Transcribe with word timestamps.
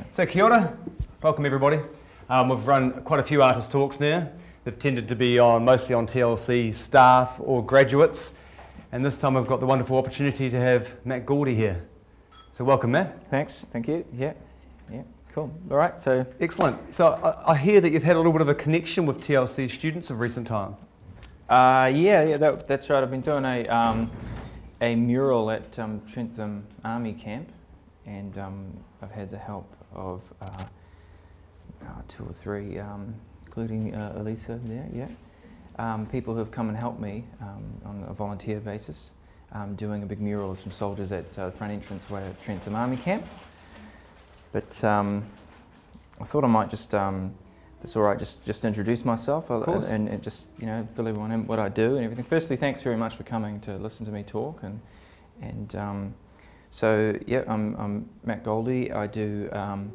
Yeah. 0.00 0.06
So 0.12 0.24
kia 0.24 0.44
ora, 0.44 0.78
welcome 1.22 1.44
everybody. 1.44 1.78
Um, 2.30 2.48
we've 2.48 2.66
run 2.66 3.02
quite 3.02 3.20
a 3.20 3.22
few 3.22 3.42
artist 3.42 3.70
talks 3.70 4.00
now. 4.00 4.30
They've 4.64 4.78
tended 4.78 5.08
to 5.08 5.14
be 5.14 5.38
on 5.38 5.62
mostly 5.66 5.94
on 5.94 6.06
TLC 6.06 6.74
staff 6.74 7.36
or 7.38 7.62
graduates, 7.62 8.32
and 8.92 9.04
this 9.04 9.18
time 9.18 9.36
I've 9.36 9.46
got 9.46 9.60
the 9.60 9.66
wonderful 9.66 9.98
opportunity 9.98 10.48
to 10.48 10.58
have 10.58 11.04
Matt 11.04 11.26
Gauldie 11.26 11.54
here. 11.54 11.84
So 12.52 12.64
welcome, 12.64 12.92
Matt. 12.92 13.26
Thanks. 13.28 13.66
Thank 13.66 13.88
you. 13.88 14.06
Yeah. 14.14 14.32
Yeah. 14.90 15.02
Cool. 15.34 15.52
All 15.70 15.76
right. 15.76 16.00
So 16.00 16.24
Excellent. 16.40 16.94
So 16.94 17.08
I, 17.08 17.52
I 17.52 17.56
hear 17.58 17.82
that 17.82 17.90
you've 17.90 18.02
had 18.02 18.16
a 18.16 18.18
little 18.18 18.32
bit 18.32 18.40
of 18.40 18.48
a 18.48 18.54
connection 18.54 19.04
with 19.04 19.20
TLC 19.20 19.68
students 19.68 20.08
of 20.08 20.20
recent 20.20 20.46
time. 20.46 20.76
Uh, 21.46 21.92
yeah, 21.94 22.24
yeah, 22.24 22.38
that, 22.38 22.66
that's 22.66 22.88
right. 22.88 23.02
I've 23.02 23.10
been 23.10 23.20
doing 23.20 23.44
a, 23.44 23.68
um, 23.68 24.10
a 24.80 24.94
mural 24.94 25.50
at 25.50 25.78
um, 25.78 26.00
Trentham 26.10 26.66
Army 26.86 27.12
Camp, 27.12 27.50
and 28.06 28.38
um, 28.38 28.72
I've 29.02 29.10
had 29.10 29.30
the 29.30 29.36
help 29.36 29.76
of 29.94 30.22
uh, 30.40 30.64
uh, 31.82 32.02
two 32.08 32.24
or 32.24 32.32
three, 32.32 32.78
um, 32.78 33.14
including 33.46 33.94
uh, 33.94 34.14
Elisa 34.16 34.58
there, 34.64 34.88
yeah. 34.94 35.08
Um, 35.78 36.06
people 36.06 36.34
who 36.34 36.40
have 36.40 36.50
come 36.50 36.68
and 36.68 36.76
helped 36.76 37.00
me 37.00 37.24
um, 37.40 37.64
on 37.84 38.04
a 38.08 38.12
volunteer 38.12 38.60
basis, 38.60 39.12
um, 39.52 39.74
doing 39.76 40.02
a 40.02 40.06
big 40.06 40.20
mural 40.20 40.50
of 40.50 40.58
some 40.58 40.72
soldiers 40.72 41.10
at 41.12 41.38
uh, 41.38 41.46
the 41.46 41.56
front 41.56 41.72
entrance 41.72 42.10
way 42.10 42.22
at 42.24 42.42
Trentham 42.42 42.74
Army 42.74 42.96
Camp. 42.96 43.26
But 44.52 44.82
um, 44.84 45.24
I 46.20 46.24
thought 46.24 46.44
I 46.44 46.48
might 46.48 46.70
just 46.70 46.94
um, 46.94 47.34
it's 47.82 47.96
all 47.96 48.02
right, 48.02 48.18
just 48.18 48.44
just 48.44 48.64
introduce 48.64 49.04
myself 49.04 49.48
and, 49.48 50.08
and 50.08 50.22
just 50.22 50.48
you 50.58 50.66
know 50.66 50.86
fill 50.94 51.08
everyone 51.08 51.32
in 51.32 51.46
what 51.46 51.58
I 51.58 51.68
do 51.68 51.96
and 51.96 52.04
everything. 52.04 52.24
Firstly, 52.24 52.56
thanks 52.56 52.82
very 52.82 52.96
much 52.96 53.16
for 53.16 53.22
coming 53.22 53.60
to 53.60 53.76
listen 53.78 54.04
to 54.06 54.12
me 54.12 54.22
talk 54.22 54.62
and 54.62 54.80
and 55.40 55.74
um, 55.74 56.14
so 56.70 57.16
yeah, 57.26 57.42
I'm, 57.46 57.74
I'm 57.76 58.08
Matt 58.24 58.44
Gauldie. 58.44 58.94
I 58.94 59.06
do 59.06 59.48
um, 59.52 59.92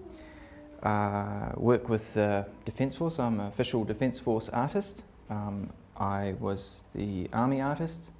uh, 0.83 1.51
work 1.55 1.89
with 1.89 2.13
the 2.13 2.45
Defence 2.65 2.95
Force. 2.95 3.19
I'm 3.19 3.39
an 3.39 3.47
official 3.47 3.83
Defence 3.83 4.19
Force 4.19 4.49
artist. 4.49 5.03
Um, 5.29 5.69
I 5.97 6.35
was 6.39 6.83
the 6.93 7.29
Army 7.31 7.61
artist 7.61 8.11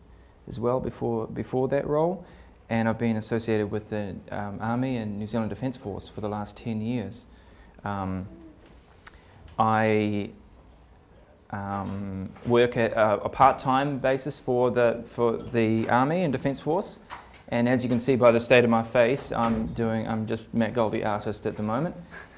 as 0.47 0.59
well 0.59 0.80
before 0.80 1.28
before 1.28 1.67
that 1.67 1.86
role, 1.88 2.25
and 2.70 2.88
I've 2.88 2.97
been 2.97 3.17
associated 3.17 3.70
with 3.70 3.89
the 3.89 4.16
um, 4.31 4.59
Army 4.62 4.97
and 4.97 5.19
New 5.19 5.28
Zealand 5.28 5.50
Defence 5.50 5.78
Force 5.78 6.08
for 6.08 6.22
the 6.22 6.30
last 6.30 6.56
ten 6.58 6.81
years. 6.81 7.25
Um, 7.84 8.28
I 9.59 10.30
um, 11.52 12.30
work 12.45 12.78
at 12.78 12.94
a, 12.94 13.22
a 13.23 13.30
part-time 13.30 14.00
basis 14.00 14.40
for 14.40 14.72
the 14.72 15.03
for 15.09 15.38
the 15.38 15.90
Army 15.90 16.23
and 16.23 16.31
Defence 16.31 16.59
Force, 16.59 17.00
and 17.50 17.70
as 17.70 17.84
you 17.84 17.90
can 17.90 18.00
see 18.00 18.16
by 18.16 18.32
the 18.32 18.40
state 18.40 18.64
of 18.64 18.70
my 18.70 18.84
face, 18.84 19.32
I'm 19.32 19.68
doing 19.68 20.08
I'm 20.08 20.26
just 20.26 20.54
Matt 20.54 20.74
Gauldie 20.74 21.06
artist 21.06 21.46
at 21.46 21.56
the 21.56 21.64
moment, 21.64 21.96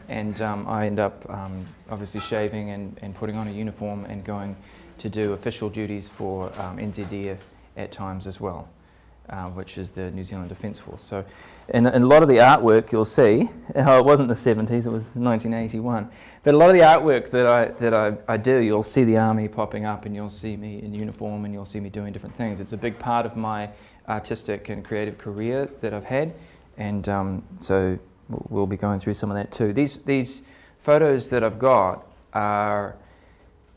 and 0.09 0.41
um, 0.41 0.67
I 0.67 0.86
end 0.86 0.99
up 0.99 1.30
um, 1.30 1.66
obviously 1.89 2.19
shaving 2.19 2.72
and, 2.72 2.97
and 3.02 3.16
putting 3.16 3.36
on 3.36 3.47
a 3.47 3.52
uniform 3.52 4.05
and 4.05 4.23
going 4.23 4.55
to 4.97 5.09
do 5.09 5.33
official 5.33 5.69
duties 5.69 6.09
for 6.09 6.47
um, 6.59 6.77
NZDF 6.77 7.38
at 7.77 7.91
times 7.91 8.25
as 8.25 8.41
well, 8.41 8.67
uh, 9.30 9.45
which 9.49 9.77
is 9.77 9.91
the 9.91 10.09
New 10.11 10.23
Zealand 10.23 10.49
Defence 10.49 10.80
Force. 10.80 11.03
So, 11.03 11.23
in, 11.69 11.86
in 11.86 12.03
a 12.03 12.05
lot 12.05 12.23
of 12.23 12.30
the 12.30 12.38
artwork 12.38 12.92
you'll 12.92 13.05
see, 13.05 13.49
oh, 13.75 13.99
it 13.99 14.05
wasn't 14.05 14.27
the 14.27 14.33
70s, 14.33 14.86
it 14.86 14.89
was 14.89 15.16
1981. 15.16 16.09
But 16.44 16.53
a 16.53 16.58
lot 16.58 16.69
of 16.69 16.75
the 16.75 16.81
artwork 16.81 17.30
that 17.31 17.47
I 17.47 17.66
that 17.80 17.94
I, 17.94 18.17
I 18.27 18.38
do, 18.38 18.58
you'll 18.58 18.83
see 18.83 19.03
the 19.03 19.17
army 19.17 19.47
popping 19.47 19.86
up, 19.86 20.05
and 20.05 20.16
you'll 20.16 20.30
see 20.30 20.58
me 20.58 20.81
in 20.81 20.94
uniform, 20.94 21.45
and 21.45 21.53
you'll 21.53 21.66
see 21.66 21.80
me 21.80 21.89
doing 21.89 22.11
different 22.11 22.36
things. 22.36 22.59
It's 22.59 22.73
a 22.73 22.77
big 22.77 22.97
part 22.99 23.25
of 23.25 23.36
my 23.36 23.69
artistic 24.08 24.69
and 24.69 24.83
creative 24.83 25.17
career 25.17 25.69
that 25.81 25.94
I've 25.94 26.05
had, 26.05 26.33
and 26.77 27.08
um, 27.09 27.44
so 27.59 27.97
we'll 28.49 28.67
be 28.67 28.77
going 28.77 28.99
through 28.99 29.14
some 29.14 29.31
of 29.31 29.38
that 29.38 29.52
too. 29.52 29.73
These 29.73 29.99
these 30.05 30.44
photos 30.80 31.30
that 31.30 31.44
I've 31.44 31.59
got 31.59 32.05
are 32.33 32.95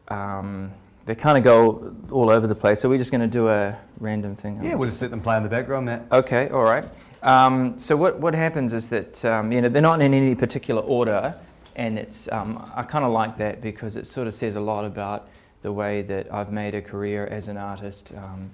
um, 0.09 0.73
they 1.07 1.15
kind 1.15 1.39
of 1.39 1.45
go 1.45 1.95
all 2.11 2.31
over 2.31 2.47
the 2.47 2.55
place. 2.55 2.81
So 2.81 2.89
we're 2.89 2.99
just 2.99 3.11
going 3.11 3.21
to 3.21 3.27
do 3.27 3.49
a 3.49 3.77
random 3.99 4.37
thing. 4.37 4.63
Yeah, 4.63 4.75
we'll 4.75 4.89
just 4.89 5.03
let 5.03 5.11
them 5.11 5.21
play 5.21 5.37
in 5.37 5.43
the 5.43 5.49
background, 5.49 5.87
Matt. 5.87 6.07
Okay, 6.13 6.49
all 6.51 6.63
right. 6.63 6.85
Um, 7.23 7.79
so 7.79 7.97
what, 7.97 8.19
what 8.19 8.35
happens 8.35 8.73
is 8.73 8.89
that 8.89 9.25
um, 9.25 9.53
you 9.53 9.61
know 9.61 9.69
they're 9.69 9.83
not 9.83 10.01
in 10.01 10.15
any 10.15 10.35
particular 10.35 10.83
order, 10.83 11.35
and 11.77 11.99
it's 11.99 12.31
um, 12.33 12.71
I 12.75 12.83
kind 12.83 13.05
of 13.05 13.13
like 13.13 13.37
that 13.39 13.61
because 13.61 13.97
it 13.97 14.07
sort 14.07 14.27
of 14.27 14.35
says 14.35 14.57
a 14.57 14.61
lot 14.61 14.85
about 14.85 15.29
the 15.63 15.73
way 15.73 16.03
that 16.03 16.33
I've 16.33 16.51
made 16.51 16.75
a 16.75 16.81
career 16.81 17.27
as 17.27 17.49
an 17.49 17.59
artist, 17.59 18.13
um, 18.17 18.51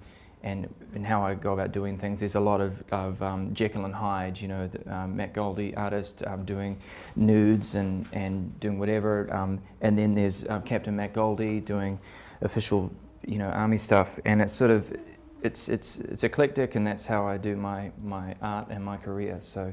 and 0.47 0.73
and 0.95 1.05
how 1.05 1.23
I 1.23 1.35
go 1.35 1.53
about 1.53 1.73
doing 1.73 1.99
things. 1.99 2.21
There's 2.21 2.37
a 2.37 2.41
lot 2.41 2.61
of, 2.61 2.83
of 2.93 3.21
um, 3.21 3.53
Jekyll 3.53 3.85
and 3.85 3.95
Hyde, 3.95 4.41
you 4.41 4.49
know, 4.49 4.69
the, 4.69 4.95
um, 4.95 5.17
Matt 5.17 5.35
Gauldie 5.35 5.77
artist 5.77 6.23
um, 6.27 6.45
doing 6.45 6.79
nudes 7.17 7.75
and 7.75 8.09
and 8.13 8.59
doing 8.61 8.79
whatever, 8.79 9.33
um, 9.35 9.61
and 9.81 9.99
then 9.99 10.15
there's 10.15 10.47
um, 10.49 10.63
Captain 10.63 10.95
Matt 10.95 11.13
Gauldie 11.13 11.63
doing 11.65 11.99
official 12.41 12.91
you 13.27 13.39
know 13.39 13.49
army 13.49 13.77
stuff, 13.77 14.21
and 14.25 14.41
it's 14.41 14.53
sort 14.53 14.71
of 14.71 14.97
it's 15.43 15.69
it's 15.69 15.99
it's 15.99 16.23
eclectic, 16.23 16.77
and 16.77 16.87
that's 16.87 17.07
how 17.07 17.27
I 17.27 17.37
do 17.37 17.57
my 17.57 17.91
my 18.03 18.37
art 18.41 18.69
and 18.71 18.85
my 18.85 18.97
career. 18.97 19.39
So, 19.41 19.73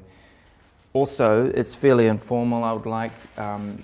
also 0.93 1.51
it's 1.53 1.75
fairly 1.75 2.07
informal. 2.07 2.63
I 2.63 2.73
would 2.73 2.87
like, 2.87 3.13
um, 3.37 3.83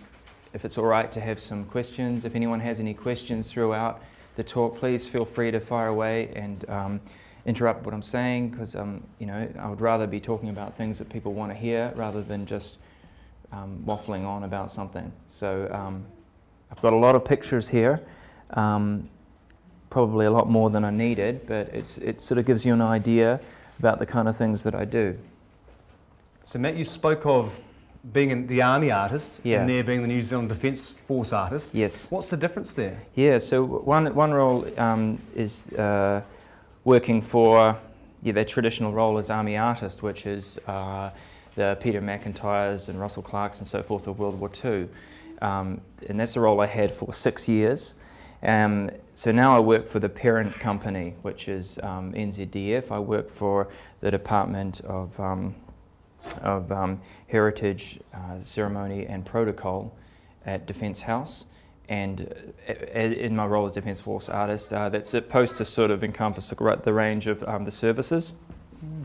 if 0.54 0.66
it's 0.66 0.78
all 0.80 0.86
right, 0.86 1.12
to 1.12 1.22
have 1.22 1.40
some 1.40 1.66
questions. 1.66 2.26
If 2.26 2.36
anyone 2.36 2.60
has 2.60 2.80
any 2.80 2.96
questions 2.96 3.52
throughout 3.52 4.02
the 4.36 4.44
talk, 4.44 4.78
please 4.78 5.08
feel 5.08 5.26
free 5.26 5.52
to 5.52 5.60
fire 5.60 5.88
away 5.88 6.32
and 6.36 6.70
um, 6.70 7.02
interrupt 7.46 7.86
what 7.86 7.94
I'm 7.94 8.02
saying, 8.02 8.50
because 8.50 8.76
um, 8.76 9.04
you 9.20 9.28
know 9.28 9.48
I 9.60 9.70
would 9.70 9.82
rather 9.82 10.08
be 10.08 10.20
talking 10.20 10.50
about 10.50 10.76
things 10.76 10.98
that 11.00 11.10
people 11.10 11.34
want 11.34 11.52
to 11.52 11.58
hear 11.58 11.92
rather 11.96 12.22
than 12.22 12.46
just 12.46 12.78
um, 13.52 13.84
waffling 13.86 14.26
on 14.26 14.44
about 14.44 14.72
something. 14.72 15.12
So 15.28 15.70
um, 15.72 16.06
I've 16.72 16.82
got 16.82 16.94
a 16.94 16.98
lot 16.98 17.16
of 17.16 17.26
pictures 17.26 17.70
here. 17.70 18.02
Um, 18.52 19.10
probably 19.90 20.26
a 20.26 20.32
lot 20.32 20.50
more 20.50 20.70
than 20.70 20.86
I 20.86 20.92
needed, 20.92 21.48
but 21.48 21.70
it's, 21.74 21.98
it 21.98 22.22
sort 22.22 22.38
of 22.38 22.46
gives 22.46 22.66
you 22.66 22.74
an 22.74 22.82
idea 22.82 23.40
about 23.80 24.00
the 24.00 24.06
kind 24.06 24.28
of 24.28 24.38
things 24.38 24.64
that 24.64 24.76
I 24.76 24.86
do. 24.86 25.18
So 26.44 26.60
Matt, 26.60 26.76
you 26.76 26.84
spoke 26.84 27.26
of 27.26 27.60
being 28.14 28.30
in 28.30 28.48
the 28.48 28.62
army 28.62 28.92
artist 28.92 29.42
Yeah. 29.44 29.60
and 29.62 29.70
there 29.70 29.84
being 29.84 30.02
the 30.02 30.08
New 30.08 30.22
Zealand 30.22 30.50
Defence 30.50 30.92
Force 30.92 31.34
artist. 31.34 31.74
Yes. 31.76 32.08
What's 32.10 32.30
the 32.30 32.38
difference 32.38 32.74
there? 32.74 33.02
Yeah, 33.16 33.38
so 33.40 33.64
one, 33.64 34.14
one 34.16 34.32
role 34.34 34.66
um, 34.80 35.20
is 35.36 35.72
uh, 35.74 36.22
working 36.86 37.22
for 37.22 37.78
yeah, 38.22 38.34
their 38.34 38.46
traditional 38.46 38.94
role 38.94 39.18
as 39.18 39.30
army 39.30 39.58
artist, 39.58 40.02
which 40.02 40.26
is 40.26 40.60
uh, 40.68 41.10
the 41.56 41.78
Peter 41.82 42.02
McIntyres 42.02 42.88
and 42.90 43.00
Russell 43.00 43.24
Clarks 43.24 43.60
and 43.60 43.68
so 43.68 43.84
forth 43.84 44.08
of 44.08 44.20
World 44.20 44.40
War 44.40 44.50
II. 44.64 44.88
Um, 45.42 45.82
and 46.08 46.20
that's 46.20 46.36
a 46.36 46.40
role 46.40 46.62
I 46.62 46.68
had 46.68 46.94
for 46.94 47.14
six 47.14 47.48
years. 47.48 47.96
Um, 48.42 48.90
so 49.16 49.32
now 49.32 49.56
I 49.56 49.60
work 49.60 49.90
for 49.90 50.00
the 50.00 50.08
parent 50.10 50.58
company, 50.60 51.16
which 51.22 51.50
is 51.50 51.80
um, 51.84 52.14
NZDF. 52.14 52.92
I 52.92 53.00
work 53.00 53.30
for 53.30 53.68
the 54.00 54.10
Department 54.12 54.80
of, 54.82 55.20
um, 55.20 55.56
of 56.42 56.72
um, 56.72 57.02
Heritage, 57.30 58.00
uh, 58.14 58.40
Ceremony 58.40 59.06
and 59.06 59.26
Protocol 59.26 59.96
at 60.46 60.66
Defence 60.66 61.02
House. 61.02 61.46
And 61.88 62.54
uh, 62.68 62.74
in 62.94 63.36
my 63.36 63.46
role 63.46 63.66
as 63.66 63.72
Defence 63.72 64.00
Force 64.00 64.30
artist, 64.30 64.74
uh, 64.74 64.90
that's 64.90 65.10
supposed 65.10 65.56
to 65.58 65.66
sort 65.66 65.92
of 65.92 66.04
encompass 66.04 66.50
the 66.50 66.94
range 66.94 67.28
of 67.28 67.44
um, 67.44 67.66
the 67.66 67.72
services. 67.72 68.34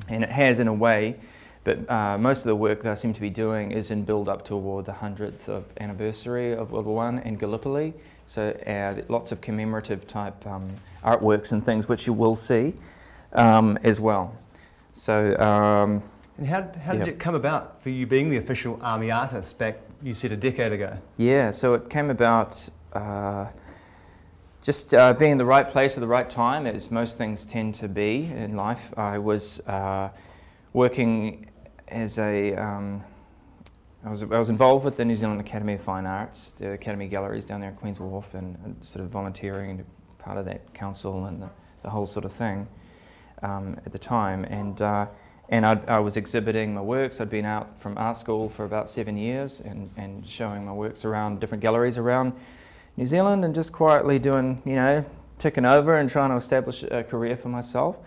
And 0.08 0.22
it 0.22 0.30
has 0.30 0.60
in 0.60 0.68
a 0.68 0.72
way, 0.72 1.16
but 1.64 1.90
uh, 1.90 2.18
most 2.18 2.40
of 2.40 2.44
the 2.44 2.56
work 2.56 2.82
that 2.82 2.92
I 2.92 2.94
seem 2.94 3.12
to 3.14 3.20
be 3.20 3.30
doing 3.30 3.72
is 3.72 3.90
in 3.90 4.04
build 4.04 4.28
up 4.28 4.44
toward 4.44 4.84
the 4.84 4.92
100th 4.92 5.48
of 5.48 5.64
anniversary 5.80 6.52
of 6.52 6.72
World 6.72 6.86
War 6.86 6.96
One 6.96 7.18
in 7.20 7.36
Gallipoli. 7.36 7.94
So 8.26 8.50
uh, 8.50 9.02
lots 9.08 9.32
of 9.32 9.40
commemorative 9.40 10.06
type 10.06 10.46
um, 10.46 10.70
artworks 11.02 11.52
and 11.52 11.64
things 11.64 11.88
which 11.88 12.06
you 12.06 12.12
will 12.12 12.34
see 12.34 12.74
um, 13.32 13.78
as 13.82 14.00
well. 14.00 14.36
So 14.94 15.36
um, 15.38 16.02
And 16.36 16.46
how, 16.48 16.68
how 16.84 16.94
did 16.94 17.06
it 17.06 17.18
come 17.20 17.36
about 17.36 17.80
for 17.80 17.90
you 17.90 18.06
being 18.06 18.28
the 18.28 18.38
official 18.38 18.78
army 18.82 19.10
artist 19.10 19.56
back, 19.56 19.78
you 20.02 20.12
said, 20.12 20.32
a 20.32 20.36
decade 20.36 20.72
ago? 20.72 20.98
Yeah, 21.16 21.52
so 21.52 21.74
it 21.74 21.88
came 21.88 22.10
about 22.10 22.68
uh, 22.92 23.46
just 24.62 24.92
uh, 24.94 25.12
being 25.12 25.32
in 25.32 25.38
the 25.38 25.44
right 25.44 25.68
place 25.68 25.94
at 25.94 26.00
the 26.00 26.08
right 26.08 26.28
time, 26.28 26.66
as 26.66 26.90
most 26.90 27.18
things 27.18 27.44
tend 27.44 27.76
to 27.76 27.88
be 27.88 28.24
in 28.24 28.56
life. 28.56 28.92
I 28.96 29.18
was 29.18 29.60
uh, 29.68 30.08
working 30.72 31.50
as 31.86 32.18
a, 32.18 32.54
um, 32.56 33.04
I, 34.04 34.10
was, 34.10 34.24
I 34.24 34.38
was 34.38 34.50
involved 34.50 34.84
with 34.84 34.96
the 34.96 35.04
New 35.04 35.14
Zealand 35.14 35.40
Academy 35.40 35.74
of 35.74 35.82
Fine 35.82 36.06
Arts, 36.06 36.52
the 36.58 36.72
Academy 36.72 37.06
Galleries 37.06 37.44
down 37.44 37.60
there 37.60 37.70
at 37.70 37.76
Queen's 37.76 38.00
Wharf, 38.00 38.34
and, 38.34 38.58
and 38.64 38.84
sort 38.84 39.04
of 39.04 39.10
volunteering 39.10 39.70
and 39.70 39.84
part 40.18 40.36
of 40.36 40.46
that 40.46 40.74
council 40.74 41.26
and 41.26 41.42
the, 41.42 41.50
the 41.82 41.90
whole 41.90 42.06
sort 42.06 42.24
of 42.24 42.32
thing 42.32 42.66
um, 43.42 43.76
at 43.86 43.92
the 43.92 43.98
time. 43.98 44.42
And 44.44 44.82
uh, 44.82 45.06
and 45.48 45.66
I'd, 45.66 45.88
I 45.88 45.98
was 45.98 46.16
exhibiting 46.16 46.74
my 46.74 46.80
works. 46.80 47.20
I'd 47.20 47.30
been 47.30 47.44
out 47.44 47.78
from 47.80 47.98
art 47.98 48.16
school 48.16 48.48
for 48.48 48.64
about 48.64 48.88
seven 48.88 49.16
years 49.16 49.60
and, 49.60 49.90
and 49.96 50.26
showing 50.26 50.64
my 50.64 50.72
works 50.72 51.04
around 51.04 51.40
different 51.40 51.62
galleries 51.62 51.98
around 51.98 52.32
New 52.96 53.06
Zealand 53.06 53.44
and 53.44 53.54
just 53.54 53.72
quietly 53.72 54.18
doing, 54.18 54.62
you 54.64 54.74
know, 54.76 55.04
ticking 55.38 55.64
over 55.64 55.96
and 55.96 56.08
trying 56.08 56.30
to 56.30 56.36
establish 56.36 56.82
a 56.82 57.04
career 57.04 57.36
for 57.36 57.48
myself. 57.48 57.98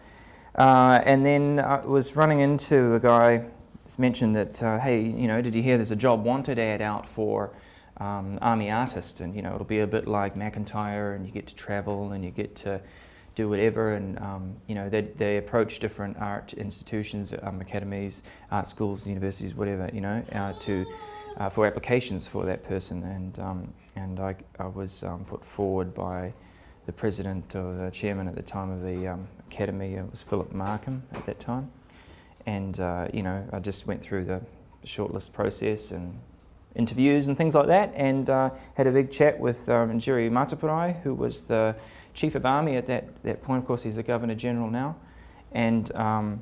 Uh, 0.58 1.02
and 1.06 1.26
then 1.26 1.60
I 1.60 1.86
was 1.86 2.16
running 2.16 2.40
into 2.40 2.96
a 2.96 3.00
guy 3.00 3.46
it's 3.88 3.98
mentioned 3.98 4.36
that, 4.36 4.62
uh, 4.62 4.80
hey, 4.80 5.00
you 5.00 5.30
know, 5.30 5.42
did 5.42 5.56
you 5.56 5.64
hear 5.64 5.78
there's 5.78 5.92
a 5.92 5.96
job 5.96 6.26
wanted 6.26 6.60
ad 6.60 6.82
out 6.82 7.08
for 7.08 7.52
um, 8.02 8.38
army 8.42 8.70
artist? 8.70 9.22
And, 9.22 9.34
you 9.34 9.42
know, 9.42 9.56
it'll 9.56 9.64
be 9.64 9.80
a 9.80 9.88
bit 9.88 10.10
like 10.10 10.36
McIntyre 10.36 11.16
and 11.16 11.26
you 11.26 11.32
get 11.32 11.48
to 11.48 11.56
travel 11.56 12.12
and 12.12 12.22
you 12.22 12.30
get 12.30 12.54
to 12.58 12.82
do 13.38 13.48
whatever. 13.48 13.94
And, 13.94 14.20
um, 14.20 14.58
you 14.68 14.76
know, 14.76 14.90
they, 14.90 15.02
they 15.02 15.38
approach 15.38 15.80
different 15.80 16.18
art 16.18 16.54
institutions, 16.54 17.34
um, 17.42 17.62
academies, 17.62 18.24
art 18.52 18.68
schools, 18.68 19.08
universities, 19.08 19.56
whatever, 19.56 19.90
you 19.94 20.02
know, 20.02 20.24
uh, 20.34 20.54
to, 20.60 20.86
uh, 21.38 21.50
for 21.50 21.66
applications 21.66 22.28
for 22.28 22.46
that 22.46 22.64
person. 22.64 23.04
And, 23.04 23.40
um, 23.40 23.74
and 23.96 24.20
I, 24.20 24.36
I 24.60 24.68
was 24.68 25.04
um, 25.04 25.24
put 25.26 25.46
forward 25.46 25.94
by 25.94 26.34
the 26.86 26.92
president 26.92 27.56
or 27.56 27.74
the 27.74 27.92
chairman 27.92 28.28
at 28.28 28.36
the 28.36 28.44
time 28.44 28.70
of 28.72 28.82
the 28.82 29.08
um, 29.08 29.28
academy. 29.48 29.94
It 29.94 30.12
was 30.12 30.22
Philip 30.22 30.52
Markham 30.52 31.04
at 31.14 31.26
that 31.26 31.40
time 31.40 31.72
and 32.48 32.80
uh, 32.80 33.08
you 33.14 33.22
know 33.22 33.48
I 33.54 33.60
just 33.60 33.86
went 33.86 34.02
through 34.02 34.26
the 34.26 34.42
shortlist 34.86 35.34
process 35.34 35.92
and 35.92 36.20
interviews 36.76 37.28
and 37.28 37.38
things 37.38 37.54
like 37.54 37.68
that, 37.68 37.92
and 37.96 38.30
uh, 38.30 38.50
had 38.76 38.88
a 38.88 38.92
big 38.92 39.12
chat 39.12 39.40
with 39.40 39.70
um, 39.70 40.00
Jerry 40.00 40.30
who 41.04 41.14
was 41.14 41.44
the 41.44 41.76
chief 42.18 42.36
of 42.36 42.46
army 42.46 42.76
at 42.76 42.88
that, 42.88 43.24
that 43.24 43.42
point. 43.44 43.62
Of 43.62 43.68
course, 43.68 43.84
he's 43.84 43.96
the 43.96 44.04
governor 44.04 44.36
general 44.36 44.70
now, 44.70 44.96
and 45.52 45.96
um, 45.96 46.42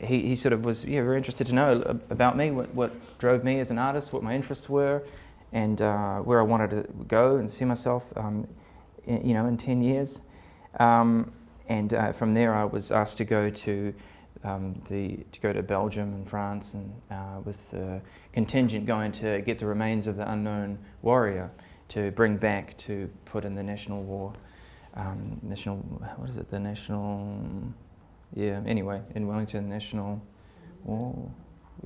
he, 0.00 0.22
he 0.22 0.36
sort 0.36 0.52
of 0.52 0.64
was 0.64 0.84
yeah, 0.84 1.02
very 1.02 1.16
interested 1.16 1.46
to 1.48 1.52
know 1.52 2.00
about 2.10 2.36
me, 2.36 2.50
what, 2.52 2.72
what 2.74 3.18
drove 3.18 3.42
me 3.42 3.60
as 3.60 3.70
an 3.70 3.78
artist, 3.78 4.12
what 4.12 4.22
my 4.22 4.34
interests 4.34 4.68
were, 4.68 5.02
and 5.52 5.82
uh, 5.82 6.18
where 6.20 6.40
I 6.40 6.44
wanted 6.44 6.70
to 6.70 6.92
go 7.08 7.36
and 7.36 7.50
see 7.50 7.64
myself, 7.64 8.04
um, 8.16 8.46
in, 9.04 9.28
you 9.28 9.34
know, 9.34 9.46
in 9.46 9.56
ten 9.56 9.82
years. 9.82 10.22
Um, 10.78 11.32
and 11.68 11.92
uh, 11.92 12.12
from 12.12 12.34
there, 12.34 12.54
I 12.54 12.64
was 12.64 12.92
asked 12.92 13.18
to 13.18 13.24
go 13.24 13.50
to 13.50 13.94
um, 14.44 14.80
the, 14.88 15.24
to 15.32 15.40
go 15.40 15.52
to 15.52 15.62
Belgium 15.62 16.14
and 16.14 16.28
France 16.28 16.74
and 16.74 16.92
uh, 17.10 17.40
with 17.44 17.70
the 17.72 18.00
contingent 18.32 18.86
going 18.86 19.10
to 19.12 19.40
get 19.40 19.58
the 19.58 19.66
remains 19.66 20.06
of 20.06 20.16
the 20.16 20.30
unknown 20.30 20.78
warrior 21.02 21.50
to 21.88 22.12
bring 22.12 22.36
back 22.36 22.76
to 22.78 23.10
put 23.24 23.44
in 23.44 23.56
the 23.56 23.62
national 23.62 24.02
war, 24.04 24.32
um, 24.96 25.40
national, 25.42 25.76
what 26.16 26.28
is 26.28 26.38
it, 26.38 26.50
the 26.50 26.58
national, 26.58 27.38
yeah, 28.34 28.60
anyway, 28.66 29.00
in 29.14 29.26
Wellington, 29.26 29.68
national 29.68 30.22
war. 30.84 31.30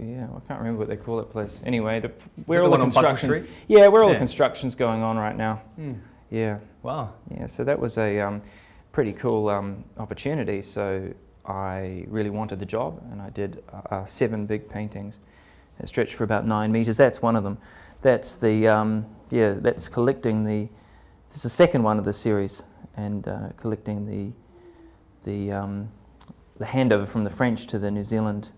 Yeah, 0.00 0.28
I 0.34 0.40
can't 0.46 0.60
remember 0.60 0.78
what 0.78 0.88
they 0.88 0.96
call 0.96 1.16
that 1.16 1.30
place. 1.30 1.60
Anyway, 1.66 2.00
the, 2.00 2.12
where 2.46 2.62
all 2.62 2.70
the 2.70 2.78
constructions. 2.78 3.46
Yeah, 3.66 3.88
where 3.88 4.02
all 4.02 4.08
yeah. 4.08 4.14
the 4.14 4.18
constructions 4.18 4.74
going 4.74 5.02
on 5.02 5.16
right 5.16 5.36
now. 5.36 5.62
Mm. 5.78 5.98
Yeah. 6.30 6.58
Wow. 6.82 7.14
Yeah, 7.30 7.46
so 7.46 7.64
that 7.64 7.78
was 7.78 7.98
a 7.98 8.20
um, 8.20 8.40
pretty 8.92 9.12
cool 9.12 9.48
um, 9.48 9.84
opportunity. 9.98 10.62
So 10.62 11.12
I 11.44 12.04
really 12.08 12.30
wanted 12.30 12.60
the 12.60 12.66
job, 12.66 13.02
and 13.10 13.20
I 13.20 13.30
did 13.30 13.62
uh, 13.72 13.94
uh, 13.94 14.04
seven 14.04 14.46
big 14.46 14.68
paintings 14.68 15.18
that 15.78 15.88
stretched 15.88 16.14
for 16.14 16.24
about 16.24 16.46
nine 16.46 16.70
meters. 16.70 16.96
That's 16.96 17.20
one 17.20 17.34
of 17.34 17.42
them. 17.42 17.58
That's 18.02 18.36
the 18.36 18.68
um, 18.68 19.06
yeah. 19.30 19.54
That's 19.58 19.88
collecting 19.88 20.44
the. 20.44 20.68
It's 21.30 21.42
the 21.42 21.48
second 21.48 21.82
one 21.84 21.98
of 21.98 22.04
the 22.04 22.12
series, 22.12 22.64
and 23.00 23.26
uh, 23.26 23.48
collecting 23.56 24.06
the 24.06 24.32
the 25.24 25.52
um, 25.52 25.90
the 26.58 26.66
handover 26.66 27.06
from 27.06 27.24
the 27.24 27.30
French 27.30 27.66
to 27.68 27.78
the 27.78 27.90
New 27.90 28.04
Zealand 28.04 28.50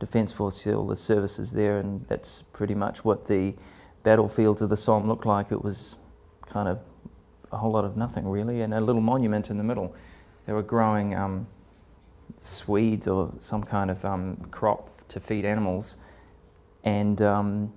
Defence 0.00 0.32
Force, 0.32 0.66
all 0.66 0.86
the 0.86 0.96
services 0.96 1.52
there, 1.52 1.78
and 1.78 2.06
that's 2.08 2.42
pretty 2.52 2.74
much 2.74 3.04
what 3.04 3.26
the 3.26 3.54
battlefields 4.02 4.62
of 4.62 4.68
the 4.68 4.76
Somme 4.76 5.06
looked 5.08 5.26
like. 5.26 5.52
It 5.52 5.62
was 5.62 5.96
kind 6.46 6.68
of 6.68 6.80
a 7.52 7.58
whole 7.58 7.72
lot 7.72 7.84
of 7.84 7.96
nothing 7.96 8.28
really, 8.28 8.60
and 8.62 8.74
a 8.74 8.80
little 8.80 9.02
monument 9.02 9.50
in 9.50 9.56
the 9.56 9.64
middle. 9.64 9.94
They 10.46 10.52
were 10.52 10.62
growing. 10.62 11.14
Um, 11.14 11.46
Swedes 12.36 13.06
or 13.06 13.32
some 13.38 13.62
kind 13.62 13.90
of 13.90 14.04
um, 14.04 14.36
crop 14.50 15.06
to 15.08 15.20
feed 15.20 15.44
animals, 15.44 15.96
and 16.82 17.20
um, 17.22 17.72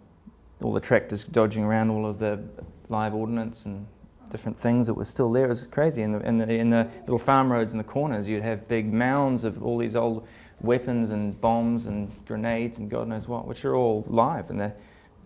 all 0.62 0.74
the 0.74 0.80
tractors 0.80 1.24
dodging 1.24 1.64
around 1.64 1.90
all 1.90 2.06
of 2.06 2.20
the 2.20 2.44
live 2.90 3.14
ordnance 3.14 3.66
and 3.66 3.88
different 4.30 4.58
things 4.58 4.88
that 4.88 4.94
were 4.94 5.06
still 5.06 5.32
there. 5.32 5.46
It 5.46 5.50
was 5.50 5.68
crazy. 5.68 6.02
In 6.02 6.14
the, 6.14 6.20
in 6.20 6.38
the, 6.38 6.50
in 6.50 6.70
the 6.70 6.90
little 7.02 7.20
farm 7.20 7.52
roads 7.52 7.72
in 7.72 7.78
the 7.78 7.84
corners, 7.84 8.28
you'd 8.28 8.44
have 8.44 8.68
big 8.68 8.92
mounds 8.92 9.44
of 9.44 9.64
all 9.64 9.78
these 9.78 9.96
old 9.96 10.28
weapons 10.62 11.12
and 11.12 11.40
bombs 11.40 11.86
and 11.86 12.12
grenades 12.26 12.80
and 12.80 12.90
God 12.90 13.08
knows 13.08 13.28
what, 13.28 13.48
which 13.48 13.64
are 13.66 13.76
all 13.76 14.04
live. 14.08 14.50
And 14.50 14.60
the 14.60 14.74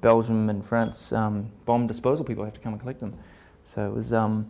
Belgium 0.01 0.49
and 0.49 0.65
France 0.65 1.13
um, 1.13 1.51
bomb 1.65 1.87
disposal 1.87 2.25
people 2.25 2.43
have 2.43 2.53
to 2.53 2.59
come 2.59 2.73
and 2.73 2.81
collect 2.81 2.99
them. 2.99 3.13
So 3.63 3.85
it 3.87 3.93
was, 3.93 4.11
um, 4.11 4.49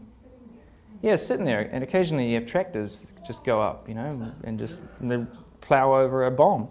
yeah, 1.02 1.16
sitting 1.16 1.46
there, 1.46 1.70
and 1.72 1.84
occasionally 1.84 2.30
you 2.30 2.36
have 2.36 2.46
tractors 2.46 3.08
just 3.26 3.44
go 3.44 3.62
up, 3.62 3.88
you 3.90 3.96
know, 3.96 4.34
and 4.44 4.58
just 4.58 4.82
and 5.00 5.28
plow 5.60 5.94
over 5.94 6.26
a 6.26 6.32
bomb. 6.32 6.70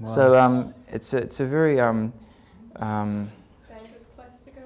Wow. 0.00 0.14
So 0.14 0.38
um, 0.38 0.74
it's 0.92 1.12
a, 1.14 1.18
it's 1.18 1.40
a 1.40 1.46
very 1.46 1.80
um, 1.80 2.12
um, 2.76 3.30
dangerous 3.68 4.04
place 4.16 4.28
to 4.44 4.50
go 4.50 4.62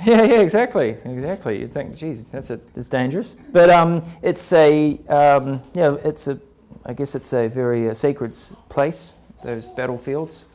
Yeah, 0.06 0.22
yeah, 0.22 0.40
exactly, 0.40 0.96
exactly. 1.04 1.60
You 1.60 1.68
think, 1.68 1.94
geez, 1.94 2.24
that's 2.32 2.48
a, 2.48 2.58
it's 2.74 2.88
dangerous, 2.88 3.36
but 3.52 3.68
um, 3.68 4.02
it's 4.22 4.50
a 4.54 4.98
um, 5.08 5.62
yeah, 5.74 5.96
it's 6.04 6.26
a, 6.26 6.40
I 6.86 6.94
guess 6.94 7.14
it's 7.14 7.34
a 7.34 7.48
very 7.48 7.90
uh, 7.90 7.92
sacred 7.92 8.34
place. 8.70 9.12
Those 9.44 9.70
battlefields, 9.70 10.46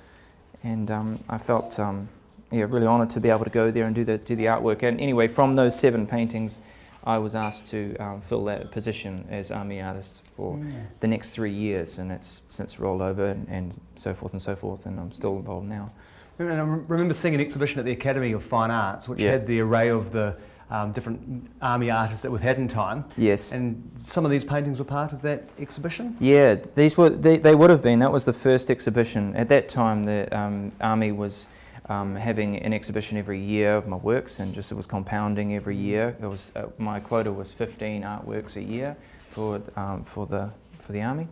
and 0.63 0.89
um, 0.89 1.23
I 1.29 1.37
felt 1.37 1.79
um, 1.79 2.09
yeah 2.51 2.65
really 2.67 2.87
honoured 2.87 3.11
to 3.11 3.19
be 3.19 3.29
able 3.29 3.43
to 3.43 3.51
go 3.51 3.69
there 3.69 3.85
and 3.85 3.93
do 3.93 4.03
the 4.03 4.17
do 4.17 4.35
the 4.35 4.45
artwork. 4.45 4.81
And 4.81 4.99
anyway, 4.99 5.27
from 5.27 5.55
those 5.55 5.79
seven 5.79 6.07
paintings. 6.07 6.59
I 7.07 7.19
was 7.19 7.35
asked 7.35 7.67
to 7.67 7.95
um, 7.97 8.21
fill 8.21 8.45
that 8.45 8.71
position 8.71 9.27
as 9.29 9.51
army 9.51 9.79
artist 9.79 10.27
for 10.35 10.55
mm. 10.55 10.87
the 11.01 11.07
next 11.07 11.29
three 11.29 11.53
years, 11.53 11.99
and 11.99 12.11
it's 12.11 12.41
since 12.49 12.79
rolled 12.79 13.03
over 13.03 13.27
and, 13.27 13.47
and, 13.47 13.79
so 13.95 14.15
forth 14.15 14.33
and 14.33 14.41
so 14.41 14.55
forth, 14.55 14.87
and 14.87 14.99
I'm 14.99 15.11
still 15.11 15.37
involved 15.37 15.67
now. 15.67 15.91
And 16.37 16.51
I 16.51 16.63
remember 16.63 17.13
seeing 17.13 17.33
an 17.33 17.41
exhibition 17.41 17.79
at 17.79 17.85
the 17.85 17.93
Academy 17.93 18.33
of 18.33 18.43
Fine 18.43 18.71
Arts, 18.71 19.07
which 19.07 19.19
yeah. 19.19 19.31
had 19.31 19.47
the 19.47 19.61
array 19.61 19.89
of 19.89 20.11
the 20.11 20.35
um, 20.69 20.91
different 20.91 21.49
army 21.61 21.91
artists 21.91 22.23
that 22.23 22.31
we've 22.31 22.41
had 22.41 22.57
in 22.57 22.67
time. 22.67 23.05
Yes. 23.17 23.53
And 23.53 23.89
some 23.95 24.25
of 24.25 24.31
these 24.31 24.43
paintings 24.43 24.79
were 24.79 24.85
part 24.85 25.13
of 25.13 25.21
that 25.21 25.47
exhibition? 25.59 26.17
Yeah, 26.19 26.55
these 26.55 26.97
were 26.97 27.09
they, 27.09 27.37
they 27.37 27.55
would 27.55 27.69
have 27.69 27.81
been. 27.81 27.99
That 27.99 28.11
was 28.11 28.25
the 28.25 28.33
first 28.33 28.69
exhibition. 28.69 29.35
At 29.35 29.47
that 29.49 29.69
time, 29.69 30.03
the 30.03 30.35
um, 30.37 30.71
army 30.81 31.11
was 31.11 31.47
um, 31.87 32.15
having 32.15 32.57
an 32.57 32.73
exhibition 32.73 33.17
every 33.17 33.39
year 33.39 33.75
of 33.75 33.87
my 33.87 33.97
works, 33.97 34.39
and 34.39 34.53
just 34.53 34.71
it 34.71 34.75
was 34.75 34.87
compounding 34.87 35.55
every 35.55 35.77
year. 35.77 36.17
It 36.21 36.25
was 36.25 36.51
uh, 36.55 36.65
my 36.77 36.99
quota 36.99 37.31
was 37.31 37.51
15 37.51 38.01
artworks 38.01 38.55
a 38.55 38.63
year 38.63 38.97
for 39.31 39.61
um, 39.75 40.03
for 40.03 40.25
the 40.25 40.49
for 40.79 40.91
the 40.91 41.01
army. 41.01 41.27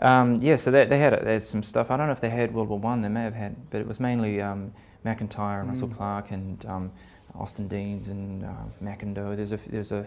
Um, 0.00 0.42
yeah, 0.42 0.56
so 0.56 0.70
they, 0.70 0.84
they 0.84 0.98
had 0.98 1.24
they 1.24 1.32
had 1.34 1.42
some 1.42 1.62
stuff. 1.62 1.90
I 1.90 1.96
don't 1.96 2.06
know 2.06 2.12
if 2.12 2.20
they 2.20 2.30
had 2.30 2.54
World 2.54 2.68
War 2.68 2.78
One. 2.78 3.02
They 3.02 3.08
may 3.08 3.22
have 3.22 3.34
had, 3.34 3.70
but 3.70 3.80
it 3.80 3.86
was 3.86 3.98
mainly 3.98 4.40
um, 4.40 4.72
McIntyre 5.04 5.60
and 5.60 5.68
mm. 5.68 5.68
Russell 5.68 5.88
Clark 5.88 6.30
and 6.32 6.64
um, 6.66 6.92
Austin 7.34 7.68
Deans 7.68 8.08
and 8.08 8.44
uh, 8.44 8.48
McIndoe. 8.82 9.36
There's 9.36 9.52
a 9.52 9.60
there's 9.68 9.92
a 9.92 10.06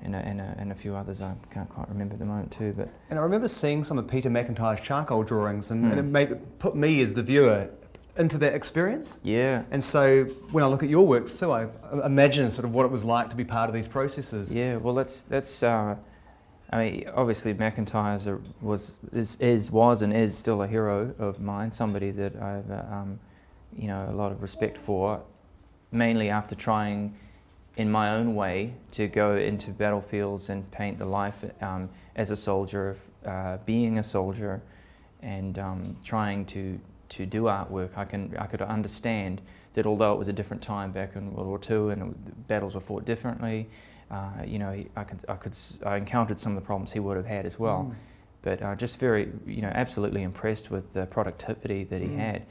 and 0.00 0.14
a, 0.14 0.18
and, 0.18 0.40
a, 0.40 0.54
and 0.58 0.70
a, 0.70 0.76
few 0.76 0.94
others 0.94 1.20
I 1.20 1.34
can't 1.50 1.68
quite 1.68 1.88
remember 1.88 2.14
at 2.14 2.20
the 2.20 2.24
moment 2.24 2.52
too. 2.52 2.72
But 2.76 2.88
and 3.10 3.18
I 3.18 3.22
remember 3.22 3.48
seeing 3.48 3.82
some 3.82 3.98
of 3.98 4.06
Peter 4.06 4.30
McIntyre's 4.30 4.80
charcoal 4.80 5.22
drawings, 5.22 5.70
and, 5.70 5.84
mm. 5.84 5.90
and 5.90 6.00
it 6.00 6.04
made, 6.04 6.58
put 6.58 6.76
me 6.76 7.00
as 7.02 7.14
the 7.14 7.22
viewer 7.22 7.70
into 8.16 8.38
that 8.38 8.54
experience. 8.54 9.20
Yeah. 9.22 9.62
And 9.70 9.82
so 9.82 10.24
when 10.50 10.64
I 10.64 10.66
look 10.66 10.82
at 10.82 10.88
your 10.88 11.06
works 11.06 11.38
too, 11.38 11.52
I 11.52 11.68
imagine 12.04 12.50
sort 12.50 12.64
of 12.64 12.74
what 12.74 12.86
it 12.86 12.92
was 12.92 13.04
like 13.04 13.30
to 13.30 13.36
be 13.36 13.44
part 13.44 13.68
of 13.68 13.74
these 13.74 13.88
processes. 13.88 14.52
Yeah. 14.52 14.76
Well, 14.76 14.94
that's 14.94 15.22
that's. 15.22 15.62
Uh, 15.62 15.96
I 16.70 16.78
mean, 16.78 17.08
obviously 17.14 17.54
McIntyre 17.54 18.40
was 18.60 18.96
is, 19.12 19.36
is 19.36 19.70
was 19.70 20.02
and 20.02 20.12
is 20.12 20.36
still 20.36 20.62
a 20.62 20.68
hero 20.68 21.14
of 21.18 21.40
mine. 21.40 21.72
Somebody 21.72 22.10
that 22.12 22.36
I've 22.36 22.70
uh, 22.70 22.82
um, 22.90 23.20
you 23.76 23.88
know 23.88 24.08
a 24.10 24.14
lot 24.14 24.32
of 24.32 24.42
respect 24.42 24.76
for, 24.76 25.22
mainly 25.90 26.28
after 26.28 26.54
trying 26.54 27.16
in 27.76 27.90
my 27.90 28.10
own 28.10 28.34
way 28.34 28.74
to 28.90 29.06
go 29.06 29.36
into 29.36 29.70
battlefields 29.70 30.50
and 30.50 30.70
paint 30.70 30.98
the 30.98 31.04
life 31.04 31.44
um, 31.62 31.88
as 32.16 32.30
a 32.30 32.36
soldier, 32.36 32.96
uh, 33.24 33.56
being 33.64 33.98
a 33.98 34.02
soldier, 34.02 34.60
and 35.22 35.58
um, 35.58 35.96
trying 36.04 36.44
to 36.46 36.78
to 37.10 37.26
do 37.26 37.42
artwork, 37.42 37.96
I, 37.96 38.04
can, 38.04 38.36
I 38.38 38.46
could 38.46 38.62
understand 38.62 39.40
that 39.74 39.86
although 39.86 40.12
it 40.12 40.18
was 40.18 40.28
a 40.28 40.32
different 40.32 40.62
time 40.62 40.92
back 40.92 41.16
in 41.16 41.32
World 41.32 41.46
War 41.46 41.60
II 41.88 41.92
and 41.92 42.46
battles 42.48 42.74
were 42.74 42.80
fought 42.80 43.04
differently, 43.04 43.68
uh, 44.10 44.42
you 44.46 44.58
know, 44.58 44.84
I, 44.96 45.04
could, 45.04 45.24
I, 45.28 45.34
could, 45.34 45.56
I 45.84 45.96
encountered 45.96 46.38
some 46.40 46.56
of 46.56 46.62
the 46.62 46.66
problems 46.66 46.92
he 46.92 47.00
would 47.00 47.16
have 47.16 47.26
had 47.26 47.46
as 47.46 47.58
well. 47.58 47.90
Mm. 47.90 47.96
But 48.42 48.62
uh, 48.62 48.74
just 48.76 48.98
very, 48.98 49.32
you 49.46 49.62
know, 49.62 49.72
absolutely 49.74 50.22
impressed 50.22 50.70
with 50.70 50.92
the 50.94 51.06
productivity 51.06 51.84
that 51.84 52.00
he 52.00 52.08
mm. 52.08 52.16
had 52.16 52.46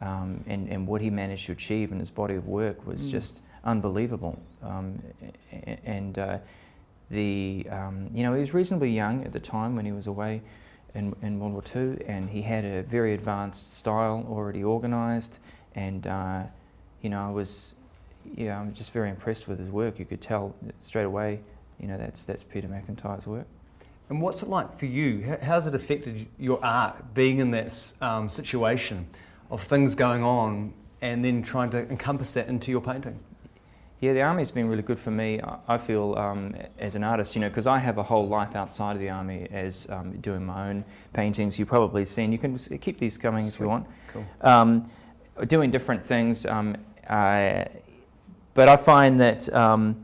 um, 0.00 0.44
and, 0.46 0.68
and 0.68 0.86
what 0.86 1.00
he 1.00 1.10
managed 1.10 1.46
to 1.46 1.52
achieve 1.52 1.92
in 1.92 1.98
his 1.98 2.10
body 2.10 2.34
of 2.34 2.46
work 2.46 2.86
was 2.86 3.02
mm. 3.02 3.10
just 3.10 3.42
unbelievable. 3.64 4.38
Um, 4.62 5.02
and 5.84 6.18
uh, 6.18 6.38
the, 7.10 7.66
um, 7.70 8.10
you 8.12 8.22
know, 8.22 8.34
he 8.34 8.40
was 8.40 8.52
reasonably 8.52 8.90
young 8.90 9.24
at 9.24 9.32
the 9.32 9.40
time 9.40 9.76
when 9.76 9.86
he 9.86 9.92
was 9.92 10.06
away 10.06 10.42
in, 10.94 11.14
in 11.22 11.38
World 11.38 11.52
War 11.52 11.62
II, 11.74 12.04
and 12.06 12.30
he 12.30 12.42
had 12.42 12.64
a 12.64 12.82
very 12.82 13.14
advanced 13.14 13.74
style 13.74 14.26
already 14.28 14.64
organised, 14.64 15.38
and 15.74 16.06
uh, 16.06 16.42
you 17.02 17.10
know 17.10 17.26
I 17.26 17.30
was, 17.30 17.74
yeah, 18.36 18.60
I'm 18.60 18.72
just 18.72 18.92
very 18.92 19.10
impressed 19.10 19.48
with 19.48 19.58
his 19.58 19.70
work. 19.70 19.98
You 19.98 20.04
could 20.04 20.20
tell 20.20 20.54
straight 20.80 21.04
away, 21.04 21.40
you 21.80 21.86
know, 21.86 21.96
that's 21.96 22.24
that's 22.24 22.44
Peter 22.44 22.68
McIntyre's 22.68 23.26
work. 23.26 23.46
And 24.08 24.22
what's 24.22 24.42
it 24.42 24.48
like 24.48 24.78
for 24.78 24.86
you? 24.86 25.36
How's 25.42 25.66
it 25.66 25.74
affected 25.74 26.26
your 26.38 26.64
art 26.64 27.12
being 27.12 27.40
in 27.40 27.50
that 27.50 27.92
um, 28.00 28.30
situation 28.30 29.06
of 29.50 29.62
things 29.62 29.94
going 29.94 30.22
on 30.22 30.72
and 31.02 31.22
then 31.24 31.42
trying 31.42 31.70
to 31.70 31.78
encompass 31.88 32.32
that 32.32 32.48
into 32.48 32.70
your 32.70 32.80
painting? 32.80 33.18
Yeah, 34.00 34.12
the 34.12 34.22
army's 34.22 34.52
been 34.52 34.68
really 34.68 34.82
good 34.82 35.00
for 35.00 35.10
me. 35.10 35.40
I 35.66 35.76
feel 35.76 36.14
um, 36.16 36.54
as 36.78 36.94
an 36.94 37.02
artist, 37.02 37.34
you 37.34 37.40
know, 37.40 37.48
because 37.48 37.66
I 37.66 37.78
have 37.80 37.98
a 37.98 38.02
whole 38.02 38.28
life 38.28 38.54
outside 38.54 38.92
of 38.92 39.00
the 39.00 39.10
army 39.10 39.48
as 39.50 39.88
um, 39.90 40.20
doing 40.20 40.46
my 40.46 40.70
own 40.70 40.84
paintings. 41.12 41.58
You've 41.58 41.68
probably 41.68 42.04
seen. 42.04 42.30
You 42.30 42.38
can 42.38 42.56
keep 42.56 43.00
these 43.00 43.18
coming 43.18 43.42
Sweet. 43.42 43.54
if 43.54 43.60
you 43.60 43.68
want. 43.68 43.86
Cool. 44.12 44.24
Um, 44.40 44.90
doing 45.48 45.72
different 45.72 46.06
things. 46.06 46.46
Um, 46.46 46.76
I, 47.10 47.66
but 48.58 48.68
I 48.68 48.76
find 48.76 49.20
that 49.20 49.42
um, 49.54 50.02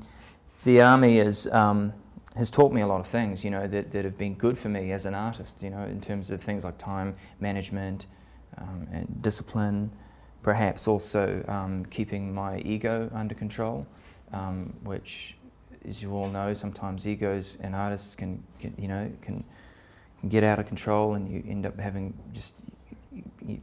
the 0.63 0.81
army 0.81 1.19
is 1.19 1.49
um, 1.49 1.93
has 2.37 2.53
taught 2.53 2.73
me 2.73 2.83
a 2.83 2.87
lot 2.87 3.01
of 3.01 3.09
things. 3.09 3.43
You 3.43 3.51
know, 3.51 3.67
that, 3.67 3.91
that 3.91 4.05
have 4.05 4.17
been 4.17 4.35
good 4.35 4.57
for 4.57 4.69
me 4.69 4.93
as 4.93 5.07
an 5.07 5.15
artist. 5.15 5.61
You 5.61 5.71
know, 5.71 5.83
in 5.83 6.01
terms 6.01 6.31
of 6.31 6.41
things 6.41 6.63
like 6.63 6.79
time 6.79 7.17
management 7.41 8.07
and 8.93 9.23
discipline 9.23 9.91
perhaps 10.45 10.87
also 10.87 11.43
um, 11.49 11.85
keeping 11.87 12.33
my 12.33 12.59
ego 12.59 13.11
under 13.13 13.35
control, 13.35 13.87
um, 14.33 14.73
which, 14.85 15.37
as 15.89 16.01
you 16.03 16.13
all 16.13 16.29
know, 16.29 16.55
sometimes 16.55 17.09
egos 17.09 17.59
and 17.61 17.75
artists 17.75 18.15
can, 18.15 18.41
can, 18.61 18.73
you 18.79 18.87
know, 18.87 19.11
can, 19.23 19.43
can 20.21 20.29
get 20.29 20.45
out 20.45 20.61
of 20.61 20.67
control, 20.67 21.15
and 21.15 21.29
you 21.29 21.43
end 21.49 21.67
up 21.67 21.77
having 21.81 22.15
just 22.33 22.55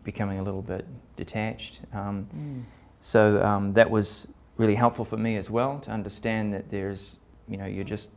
becoming 0.04 0.40
a 0.40 0.44
little 0.44 0.62
bit 0.62 0.86
detached. 1.16 1.80
Um, 1.94 2.28
mm. 2.36 2.64
So 3.00 3.42
um, 3.42 3.74
that 3.74 3.90
was 3.90 4.28
really 4.62 4.76
helpful 4.76 5.06
for 5.06 5.18
me 5.18 5.36
as 5.36 5.50
well 5.50 5.80
to 5.80 5.92
understand 5.92 6.54
that 6.54 6.70
there's, 6.70 7.18
you 7.48 7.58
know, 7.58 7.66
you're 7.66 7.84
just 7.84 8.10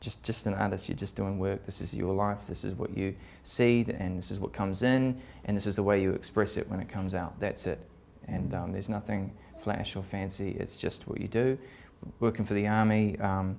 just 0.00 0.22
just 0.22 0.46
an 0.46 0.54
artist. 0.54 0.88
You're 0.88 0.96
just 0.96 1.16
doing 1.16 1.38
work. 1.38 1.64
This 1.64 1.80
is 1.80 1.94
your 1.94 2.14
life. 2.14 2.40
This 2.46 2.64
is 2.64 2.74
what 2.74 2.96
you 2.96 3.14
see, 3.42 3.86
and 3.88 4.18
this 4.18 4.30
is 4.30 4.38
what 4.38 4.52
comes 4.52 4.82
in, 4.82 5.20
and 5.46 5.56
this 5.56 5.66
is 5.66 5.76
the 5.76 5.82
way 5.82 6.02
you 6.02 6.12
express 6.12 6.56
it 6.56 6.68
when 6.68 6.80
it 6.80 6.88
comes 6.88 7.14
out. 7.14 7.40
That's 7.40 7.66
it 7.66 7.80
and 8.28 8.54
um, 8.54 8.72
there's 8.72 8.88
nothing 8.88 9.32
flash 9.62 9.96
or 9.96 10.02
fancy. 10.02 10.56
It's 10.58 10.76
just 10.76 11.06
what 11.08 11.20
you 11.20 11.28
do. 11.28 11.58
Working 12.20 12.44
for 12.44 12.54
the 12.54 12.66
army, 12.66 13.18
um, 13.20 13.58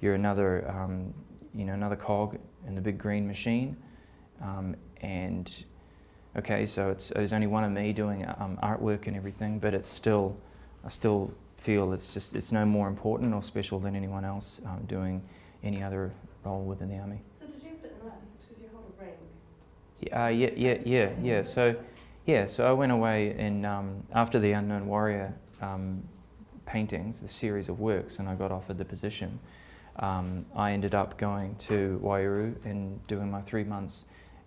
you're 0.00 0.14
another, 0.14 0.68
um, 0.68 1.14
you 1.54 1.64
know, 1.64 1.72
another 1.72 1.96
cog 1.96 2.38
in 2.66 2.74
the 2.74 2.80
big 2.80 2.98
green 2.98 3.26
machine, 3.26 3.76
um, 4.42 4.76
and 5.00 5.64
okay, 6.36 6.66
so 6.66 6.90
it's 6.90 7.08
there's 7.08 7.32
only 7.32 7.46
one 7.46 7.64
of 7.64 7.72
me 7.72 7.92
doing 7.92 8.26
um, 8.38 8.58
artwork 8.62 9.06
and 9.06 9.16
everything, 9.16 9.58
but 9.58 9.72
it's 9.72 9.88
still, 9.88 10.36
I 10.84 10.88
still 10.88 11.32
feel 11.66 11.92
it's 11.92 12.14
just 12.14 12.36
it's 12.36 12.52
no 12.52 12.64
more 12.64 12.86
important 12.86 13.34
or 13.34 13.42
special 13.42 13.80
than 13.80 13.96
anyone 13.96 14.24
else 14.24 14.60
um, 14.66 14.84
doing 14.86 15.20
any 15.64 15.82
other 15.82 16.12
role 16.44 16.62
within 16.62 16.88
the 16.88 16.96
army. 16.96 17.20
So 17.38 17.46
did 17.46 17.60
you 17.60 17.70
put 17.82 17.90
in 17.90 18.06
that 18.06 18.20
because 18.40 18.62
you 18.62 18.68
hold 18.72 18.92
a 18.96 19.02
rank? 19.02 19.16
Yeah, 20.00 20.24
uh, 20.24 20.28
yeah, 20.28 20.50
yeah, 20.56 20.78
yeah, 20.84 21.10
yeah. 21.22 21.42
So. 21.42 21.74
Yeah, 22.26 22.44
so 22.46 22.68
I 22.68 22.72
went 22.72 22.90
away 22.90 23.36
and 23.38 23.64
um, 23.64 24.02
after 24.12 24.40
the 24.40 24.50
Unknown 24.50 24.88
Warrior 24.88 25.32
um, 25.62 26.02
paintings, 26.66 27.20
the 27.20 27.28
series 27.28 27.68
of 27.68 27.78
works, 27.78 28.18
and 28.18 28.28
I 28.28 28.34
got 28.34 28.50
offered 28.50 28.78
the 28.78 28.84
position. 28.84 29.38
Um, 30.00 30.44
I 30.54 30.72
ended 30.72 30.92
up 30.92 31.16
going 31.18 31.54
to 31.56 32.00
Waiouru 32.02 32.56
and 32.64 33.06
doing 33.06 33.30
my 33.30 33.40
three 33.40 33.62
months, 33.62 34.06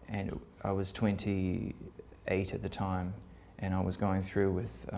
and 0.10 0.38
I 0.62 0.74
was 0.74 0.92
28 0.92 2.54
at 2.54 2.62
the 2.62 2.68
time, 2.68 3.14
and 3.60 3.74
I 3.74 3.80
was 3.80 3.96
going 3.96 4.24
through 4.24 4.52
with 4.52 4.90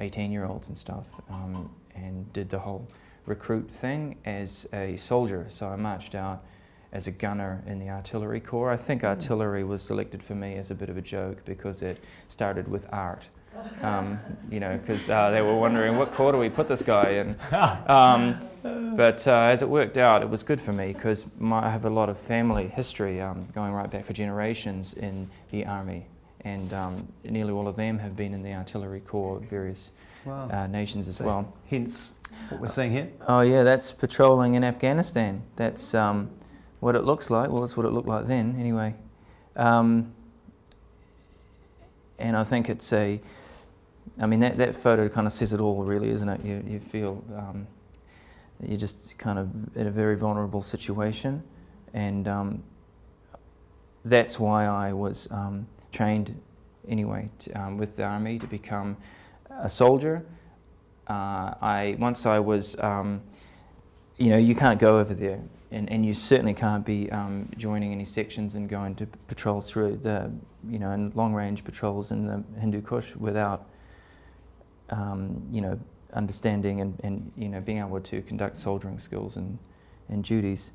18-year-olds 0.00 0.68
um, 0.68 0.70
and 0.70 0.78
stuff, 0.78 1.06
um, 1.28 1.70
and 1.94 2.32
did 2.32 2.48
the 2.48 2.58
whole 2.58 2.86
recruit 3.26 3.70
thing 3.70 4.16
as 4.24 4.66
a 4.72 4.96
soldier. 4.96 5.46
So 5.48 5.68
I 5.68 5.76
marched 5.76 6.14
out 6.14 6.44
as 6.92 7.06
a 7.06 7.10
gunner 7.10 7.62
in 7.66 7.78
the 7.78 7.88
artillery 7.88 8.40
corps. 8.40 8.70
I 8.70 8.76
think 8.76 9.02
hmm. 9.02 9.08
artillery 9.08 9.64
was 9.64 9.82
selected 9.82 10.22
for 10.22 10.34
me 10.34 10.56
as 10.56 10.70
a 10.70 10.74
bit 10.74 10.88
of 10.88 10.96
a 10.96 11.02
joke 11.02 11.44
because 11.44 11.82
it 11.82 12.02
started 12.28 12.68
with 12.68 12.86
art. 12.92 13.24
Um, 13.82 14.20
you 14.48 14.60
know, 14.60 14.78
because 14.78 15.10
uh, 15.10 15.30
they 15.30 15.42
were 15.42 15.56
wondering 15.56 15.98
what 15.98 16.14
corps 16.14 16.30
do 16.30 16.38
we 16.38 16.48
put 16.48 16.68
this 16.68 16.82
guy 16.82 17.10
in. 17.10 17.36
Um, 17.88 18.40
but 18.62 19.26
uh, 19.26 19.32
as 19.32 19.62
it 19.62 19.68
worked 19.68 19.96
out, 19.96 20.22
it 20.22 20.28
was 20.28 20.42
good 20.42 20.60
for 20.60 20.72
me 20.72 20.92
because 20.92 21.26
I 21.42 21.70
have 21.70 21.84
a 21.84 21.90
lot 21.90 22.08
of 22.08 22.18
family 22.18 22.68
history 22.68 23.20
um, 23.20 23.48
going 23.54 23.72
right 23.72 23.90
back 23.90 24.04
for 24.04 24.12
generations 24.12 24.94
in 24.94 25.30
the 25.50 25.66
army, 25.66 26.06
and 26.44 26.72
um, 26.72 27.08
nearly 27.24 27.52
all 27.52 27.68
of 27.68 27.76
them 27.76 27.98
have 27.98 28.16
been 28.16 28.34
in 28.34 28.42
the 28.42 28.52
artillery 28.52 29.00
corps, 29.00 29.36
of 29.36 29.44
various 29.44 29.92
wow. 30.24 30.48
uh, 30.50 30.66
nations 30.66 31.08
as 31.08 31.16
so 31.16 31.24
well. 31.24 31.52
Hence, 31.68 32.12
what 32.48 32.60
we're 32.60 32.68
seeing 32.68 32.92
here. 32.92 33.10
Oh 33.26 33.40
yeah, 33.40 33.62
that's 33.62 33.92
patrolling 33.92 34.54
in 34.54 34.64
Afghanistan. 34.64 35.42
That's 35.56 35.94
um, 35.94 36.30
what 36.80 36.94
it 36.94 37.04
looks 37.04 37.30
like. 37.30 37.50
Well, 37.50 37.62
that's 37.62 37.76
what 37.76 37.86
it 37.86 37.90
looked 37.92 38.08
like 38.08 38.26
then, 38.26 38.56
anyway. 38.58 38.94
Um, 39.56 40.14
and 42.18 42.36
I 42.36 42.44
think 42.44 42.68
it's 42.68 42.92
a, 42.92 43.20
I 44.20 44.26
mean, 44.26 44.40
that, 44.40 44.58
that 44.58 44.74
photo 44.74 45.08
kind 45.08 45.26
of 45.26 45.32
says 45.32 45.52
it 45.52 45.60
all, 45.60 45.82
really, 45.82 46.10
isn't 46.10 46.28
it? 46.28 46.44
You, 46.44 46.64
you 46.66 46.80
feel 46.80 47.24
um, 47.36 47.66
you're 48.62 48.78
just 48.78 49.16
kind 49.18 49.38
of 49.38 49.48
in 49.76 49.86
a 49.86 49.90
very 49.90 50.16
vulnerable 50.16 50.62
situation. 50.62 51.42
And 51.94 52.28
um, 52.28 52.62
that's 54.04 54.38
why 54.38 54.66
I 54.66 54.92
was 54.92 55.28
um, 55.30 55.66
trained, 55.92 56.40
anyway, 56.88 57.28
to, 57.40 57.52
um, 57.52 57.76
with 57.78 57.96
the 57.96 58.04
army 58.04 58.38
to 58.38 58.46
become 58.46 58.96
a 59.50 59.68
soldier. 59.68 60.24
Uh, 61.08 61.54
I 61.60 61.96
Once 61.98 62.26
I 62.26 62.38
was, 62.38 62.78
um, 62.80 63.20
you 64.16 64.30
know, 64.30 64.38
you 64.38 64.54
can't 64.54 64.78
go 64.78 64.98
over 64.98 65.14
there 65.14 65.40
and, 65.70 65.90
and 65.90 66.04
you 66.04 66.12
certainly 66.12 66.54
can't 66.54 66.84
be 66.84 67.10
um, 67.10 67.48
joining 67.56 67.92
any 67.92 68.04
sections 68.04 68.54
and 68.54 68.68
going 68.68 68.94
to 68.96 69.06
patrol 69.28 69.60
through 69.60 69.96
the, 69.96 70.30
you 70.68 70.78
know, 70.78 70.90
and 70.90 71.14
long 71.14 71.32
range 71.32 71.64
patrols 71.64 72.10
in 72.10 72.26
the 72.26 72.42
Hindu 72.60 72.82
Kush 72.82 73.14
without, 73.16 73.68
um, 74.90 75.42
you 75.50 75.60
know, 75.60 75.78
understanding 76.12 76.80
and, 76.80 77.00
and, 77.04 77.32
you 77.36 77.48
know, 77.48 77.60
being 77.60 77.78
able 77.78 78.00
to 78.00 78.22
conduct 78.22 78.56
soldiering 78.56 78.98
skills 78.98 79.36
and, 79.36 79.58
and 80.08 80.24
duties. 80.24 80.72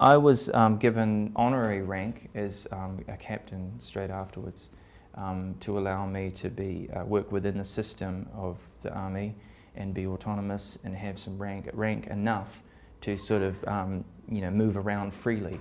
I 0.00 0.16
was 0.16 0.48
um, 0.54 0.76
given 0.76 1.32
honorary 1.34 1.82
rank 1.82 2.30
as 2.36 2.68
um, 2.70 3.04
a 3.08 3.16
captain 3.16 3.72
straight 3.80 4.10
afterwards 4.10 4.70
um, 5.16 5.56
to 5.60 5.76
allow 5.76 6.06
me 6.06 6.30
to 6.30 6.48
be, 6.48 6.88
uh, 6.94 7.04
work 7.04 7.32
within 7.32 7.58
the 7.58 7.64
system 7.64 8.28
of 8.32 8.58
the 8.82 8.92
army 8.92 9.34
and 9.74 9.92
be 9.92 10.06
autonomous 10.06 10.78
and 10.84 10.94
have 10.94 11.18
some 11.18 11.36
rank, 11.36 11.68
rank 11.72 12.06
enough 12.06 12.62
to 13.00 13.16
sort 13.16 13.42
of 13.42 13.64
um, 13.66 14.04
you 14.28 14.40
know 14.40 14.50
move 14.50 14.76
around 14.76 15.12
freely. 15.12 15.58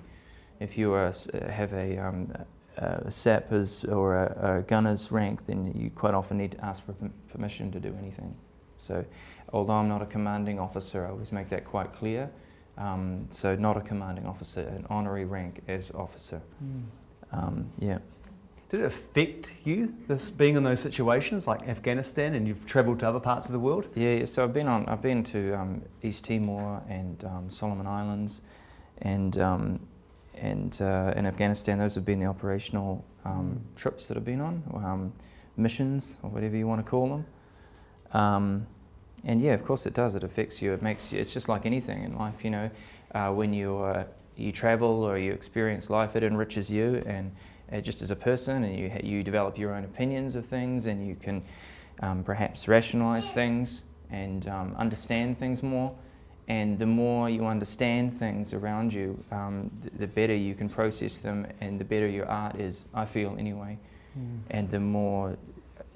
If 0.59 0.77
you 0.77 0.93
are, 0.93 1.11
have 1.49 1.73
a, 1.73 1.97
um, 1.97 2.31
a 2.77 3.11
sapper's 3.11 3.85
or 3.85 4.23
a, 4.23 4.57
a, 4.57 4.61
gunner's 4.63 5.11
rank, 5.11 5.45
then 5.47 5.71
you 5.75 5.89
quite 5.91 6.13
often 6.13 6.37
need 6.37 6.51
to 6.53 6.65
ask 6.65 6.85
for 6.85 6.93
permission 7.29 7.71
to 7.71 7.79
do 7.79 7.95
anything. 7.99 8.35
So, 8.77 9.05
although 9.53 9.73
I'm 9.73 9.87
not 9.87 10.01
a 10.01 10.05
commanding 10.07 10.59
officer, 10.59 11.05
I 11.05 11.09
always 11.09 11.31
make 11.31 11.49
that 11.49 11.65
quite 11.65 11.93
clear. 11.93 12.29
Um, 12.77 13.27
so, 13.31 13.55
not 13.55 13.75
a 13.77 13.81
commanding 13.81 14.25
officer, 14.25 14.61
an 14.61 14.85
honorary 14.89 15.25
rank 15.25 15.61
as 15.67 15.91
officer. 15.91 16.41
Mm. 16.63 17.65
yeah. 17.79 17.99
Did 18.69 18.81
it 18.81 18.85
affect 18.85 19.53
you, 19.63 19.95
this 20.07 20.29
being 20.29 20.57
in 20.57 20.63
those 20.63 20.81
situations 20.81 21.47
like 21.47 21.69
Afghanistan 21.69 22.35
and 22.35 22.45
you've 22.45 22.65
travelled 22.65 22.99
to 22.99 23.07
other 23.07 23.19
parts 23.19 23.45
of 23.45 23.53
the 23.53 23.59
world? 23.59 23.87
Yeah, 23.95 24.25
so 24.25 24.43
I've 24.43 24.53
been 24.53 24.67
on, 24.67 24.85
I've 24.89 25.01
been 25.01 25.23
to 25.25 25.53
um, 25.53 25.81
East 26.03 26.25
Timor 26.25 26.83
and 26.89 27.23
um, 27.23 27.49
Solomon 27.49 27.87
Islands 27.87 28.41
and, 28.97 29.37
um, 29.37 29.79
and 30.35 30.77
uh, 30.81 31.13
in 31.15 31.25
Afghanistan. 31.25 31.77
Those 31.77 31.95
have 31.95 32.03
been 32.03 32.19
the 32.19 32.25
operational 32.25 33.05
um, 33.23 33.61
mm. 33.61 33.77
trips 33.77 34.07
that 34.07 34.17
I've 34.17 34.25
been 34.25 34.41
on, 34.41 34.61
um, 34.75 35.13
missions 35.55 36.17
or 36.21 36.29
whatever 36.29 36.57
you 36.57 36.67
want 36.67 36.83
to 36.83 36.89
call 36.89 37.07
them. 37.07 38.67
And 39.27 39.41
yeah, 39.41 39.53
of 39.53 39.65
course 39.65 39.85
it 39.85 39.93
does. 39.93 40.15
It 40.15 40.23
affects 40.23 40.61
you. 40.61 40.73
It 40.73 40.81
makes 40.81 41.11
you, 41.11 41.19
it's 41.19 41.33
just 41.33 41.49
like 41.49 41.65
anything 41.65 42.03
in 42.03 42.17
life, 42.17 42.45
you 42.45 42.49
know. 42.49 42.71
Uh, 43.13 43.31
when 43.31 43.53
you, 43.53 43.77
uh, 43.77 44.05
you 44.37 44.53
travel 44.53 45.03
or 45.03 45.17
you 45.17 45.33
experience 45.33 45.89
life, 45.89 46.15
it 46.15 46.23
enriches 46.23 46.71
you 46.71 47.03
and 47.05 47.35
uh, 47.71 47.81
just 47.81 48.01
as 48.01 48.09
a 48.09 48.15
person, 48.15 48.63
and 48.63 48.79
you, 48.79 48.91
you 49.03 49.23
develop 49.23 49.57
your 49.57 49.75
own 49.75 49.83
opinions 49.83 50.35
of 50.35 50.45
things, 50.45 50.85
and 50.85 51.05
you 51.05 51.15
can 51.15 51.43
um, 52.01 52.23
perhaps 52.23 52.69
rationalize 52.69 53.29
things 53.31 53.83
and 54.09 54.47
um, 54.47 54.73
understand 54.77 55.37
things 55.37 55.61
more. 55.61 55.93
And 56.47 56.79
the 56.79 56.85
more 56.85 57.29
you 57.29 57.45
understand 57.45 58.13
things 58.13 58.53
around 58.53 58.93
you, 58.93 59.21
um, 59.33 59.69
the, 59.83 59.89
the, 59.99 60.07
better 60.07 60.33
you 60.33 60.55
can 60.55 60.69
process 60.69 61.19
them, 61.19 61.45
and 61.59 61.77
the 61.77 61.83
better 61.83 62.07
your 62.07 62.27
art 62.27 62.57
is, 62.57 62.87
I 62.93 63.05
feel 63.05 63.35
anyway. 63.37 63.77
Mm. 64.17 64.39
And 64.51 64.71
the 64.71 64.79
more 64.79 65.35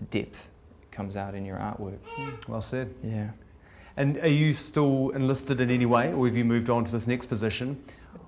depth 0.10 0.50
comes 0.92 1.16
out 1.16 1.36
in 1.36 1.46
your 1.46 1.58
artwork. 1.58 2.00
Well 2.48 2.62
said. 2.62 2.94
Yeah. 3.04 3.30
And 3.98 4.18
are 4.18 4.28
you 4.28 4.54
still 4.54 5.10
enlisted 5.10 5.60
in 5.60 5.70
any 5.70 5.86
way, 5.86 6.14
or 6.14 6.26
have 6.28 6.38
you 6.38 6.46
moved 6.46 6.70
on 6.70 6.86
to 6.86 6.92
this 6.92 7.08
next 7.08 7.26
position? 7.26 7.84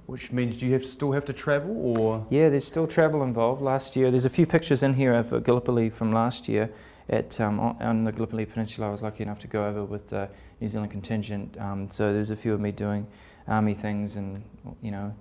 which 0.05 0.31
means 0.31 0.57
do 0.57 0.65
you 0.65 0.73
have 0.73 0.83
still 0.83 1.11
have 1.11 1.25
to 1.25 1.33
travel 1.33 1.97
or? 1.97 2.25
Yeah, 2.29 2.49
there's 2.49 2.65
still 2.65 2.87
travel 2.87 3.23
involved. 3.23 3.61
Last 3.61 3.95
year, 3.95 4.11
there's 4.11 4.25
a 4.25 4.29
few 4.29 4.45
pictures 4.45 4.83
in 4.83 4.93
here 4.93 5.13
of 5.13 5.43
Gallipoli 5.43 5.89
from 5.89 6.11
last 6.11 6.47
year 6.47 6.69
at 7.09 7.39
um, 7.39 7.59
on 7.59 8.03
the 8.03 8.11
Gallipoli 8.11 8.45
Peninsula. 8.45 8.87
I 8.87 8.91
was 8.91 9.01
lucky 9.01 9.23
enough 9.23 9.39
to 9.39 9.47
go 9.47 9.65
over 9.65 9.83
with 9.83 10.09
the 10.09 10.29
New 10.59 10.67
Zealand 10.67 10.91
contingent. 10.91 11.57
Um, 11.59 11.89
so 11.89 12.13
there's 12.13 12.29
a 12.29 12.35
few 12.35 12.53
of 12.53 12.59
me 12.59 12.71
doing 12.71 13.07
army 13.47 13.73
things, 13.73 14.15
and 14.15 14.43
you 14.81 14.91
know, 14.91 15.15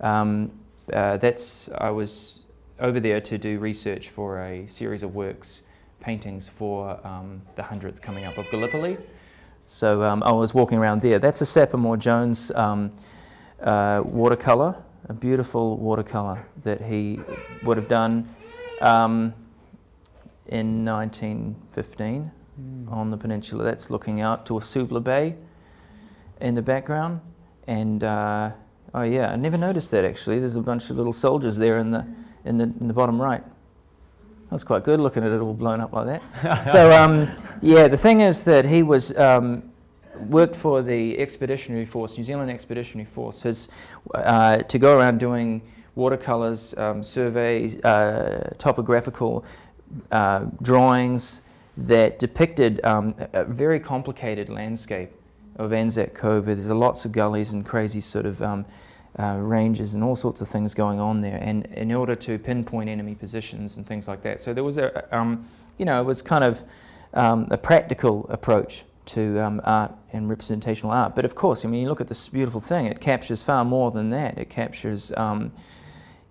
um, 0.00 0.52
uh, 0.92 1.16
that's 1.16 1.68
I 1.76 1.90
was 1.90 2.44
over 2.80 3.00
there 3.00 3.20
to 3.20 3.38
do 3.38 3.58
research 3.58 4.08
for 4.10 4.40
a 4.40 4.66
series 4.66 5.02
of 5.02 5.14
works 5.14 5.62
paintings 6.00 6.48
for 6.48 7.04
um, 7.06 7.42
the 7.56 7.62
100th 7.62 8.00
coming 8.00 8.24
up 8.24 8.38
of 8.38 8.50
Gallipoli. 8.50 8.96
So 9.66 10.02
um, 10.02 10.22
I 10.22 10.32
was 10.32 10.54
walking 10.54 10.78
around 10.78 11.02
there. 11.02 11.18
That's 11.18 11.40
a 11.40 11.46
Sapper 11.46 11.76
Moore-Jones 11.76 12.50
um, 12.52 12.92
uh, 13.62 14.02
watercolour, 14.04 14.76
a 15.08 15.12
beautiful 15.12 15.76
watercolour 15.76 16.46
that 16.64 16.82
he 16.82 17.20
would 17.64 17.76
have 17.76 17.88
done 17.88 18.34
um, 18.80 19.34
in 20.46 20.84
1915 20.84 22.30
Mm. 22.60 22.90
on 22.90 23.10
the 23.10 23.16
peninsula. 23.16 23.62
That's 23.64 23.90
looking 23.90 24.20
out 24.20 24.44
to 24.46 24.54
Suvla 24.54 25.02
Bay 25.02 25.36
in 26.40 26.54
the 26.54 26.62
background. 26.62 27.20
And 27.66 28.02
uh, 28.02 28.50
oh 28.94 29.02
yeah, 29.02 29.30
I 29.30 29.36
never 29.36 29.56
noticed 29.56 29.90
that 29.92 30.04
actually. 30.04 30.40
There's 30.40 30.56
a 30.56 30.60
bunch 30.60 30.90
of 30.90 30.96
little 30.96 31.12
soldiers 31.12 31.56
there 31.58 31.78
in 31.78 31.90
the 31.92 32.06
in 32.44 32.58
the, 32.58 32.64
in 32.64 32.88
the 32.88 32.94
bottom 32.94 33.20
right. 33.20 33.44
That's 34.50 34.64
quite 34.64 34.82
good 34.82 35.00
looking 35.00 35.24
at 35.24 35.30
it 35.30 35.40
all 35.40 35.54
blown 35.54 35.80
up 35.80 35.92
like 35.92 36.06
that. 36.06 36.68
so 36.72 36.90
um, 36.90 37.28
yeah, 37.60 37.88
the 37.88 37.96
thing 37.96 38.20
is 38.20 38.44
that 38.44 38.64
he 38.64 38.82
was 38.82 39.16
um, 39.18 39.62
worked 40.28 40.56
for 40.56 40.82
the 40.82 41.18
Expeditionary 41.18 41.84
Force, 41.84 42.16
New 42.16 42.24
Zealand 42.24 42.50
Expeditionary 42.50 43.06
Force, 43.06 43.42
his, 43.42 43.68
uh, 44.14 44.58
to 44.58 44.78
go 44.78 44.96
around 44.98 45.18
doing 45.18 45.60
watercolors, 45.94 46.74
um, 46.78 47.02
surveys, 47.02 47.76
uh, 47.84 48.54
topographical 48.58 49.44
uh, 50.10 50.46
drawings 50.62 51.42
that 51.76 52.18
depicted 52.18 52.84
um, 52.84 53.14
a 53.32 53.44
very 53.44 53.78
complicated 53.78 54.48
landscape 54.48 55.10
of 55.56 55.72
Anzac 55.72 56.14
Cove. 56.14 56.46
There's 56.46 56.70
lots 56.70 57.04
of 57.04 57.12
gullies 57.12 57.52
and 57.52 57.64
crazy 57.64 58.00
sort 58.00 58.26
of 58.26 58.42
um, 58.42 58.64
uh, 59.18 59.36
ranges 59.36 59.94
and 59.94 60.02
all 60.02 60.16
sorts 60.16 60.40
of 60.40 60.48
things 60.48 60.74
going 60.74 61.00
on 61.00 61.20
there, 61.20 61.36
and 61.36 61.66
in 61.66 61.92
order 61.92 62.14
to 62.16 62.38
pinpoint 62.38 62.88
enemy 62.88 63.14
positions 63.14 63.76
and 63.76 63.86
things 63.86 64.08
like 64.08 64.22
that. 64.22 64.40
So 64.40 64.52
there 64.54 64.64
was 64.64 64.78
a, 64.78 65.16
um, 65.16 65.48
you 65.76 65.84
know, 65.84 66.00
it 66.00 66.04
was 66.04 66.22
kind 66.22 66.44
of 66.44 66.62
um, 67.14 67.48
a 67.50 67.58
practical 67.58 68.26
approach 68.30 68.84
to 69.06 69.38
um, 69.40 69.60
art 69.64 69.92
and 70.12 70.28
representational 70.28 70.92
art. 70.92 71.14
But 71.14 71.24
of 71.24 71.34
course, 71.34 71.64
I 71.64 71.68
mean, 71.68 71.82
you 71.82 71.88
look 71.88 72.00
at 72.00 72.08
this 72.08 72.28
beautiful 72.28 72.60
thing; 72.60 72.86
it 72.86 73.00
captures 73.00 73.42
far 73.42 73.64
more 73.64 73.90
than 73.90 74.10
that. 74.10 74.38
It 74.38 74.50
captures 74.50 75.12
um, 75.16 75.52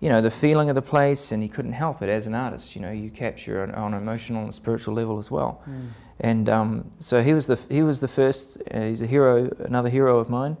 you 0.00 0.08
know, 0.08 0.20
the 0.20 0.30
feeling 0.30 0.68
of 0.68 0.76
the 0.76 0.82
place, 0.82 1.32
and 1.32 1.42
he 1.42 1.48
couldn't 1.48 1.72
help 1.72 2.02
it 2.02 2.08
as 2.08 2.26
an 2.26 2.34
artist. 2.34 2.76
You 2.76 2.82
know, 2.82 2.92
you 2.92 3.10
capture 3.10 3.62
on, 3.62 3.74
on 3.74 3.94
an 3.94 4.00
emotional 4.00 4.44
and 4.44 4.54
spiritual 4.54 4.94
level 4.94 5.18
as 5.18 5.30
well. 5.30 5.62
Mm. 5.68 5.88
And 6.20 6.48
um, 6.48 6.90
so 6.98 7.22
he 7.22 7.32
was 7.32 7.46
the 7.46 7.58
he 7.68 7.82
was 7.82 8.00
the 8.00 8.08
first. 8.08 8.58
Uh, 8.72 8.82
he's 8.82 9.02
a 9.02 9.06
hero, 9.06 9.50
another 9.58 9.88
hero 9.88 10.18
of 10.18 10.28
mine, 10.28 10.56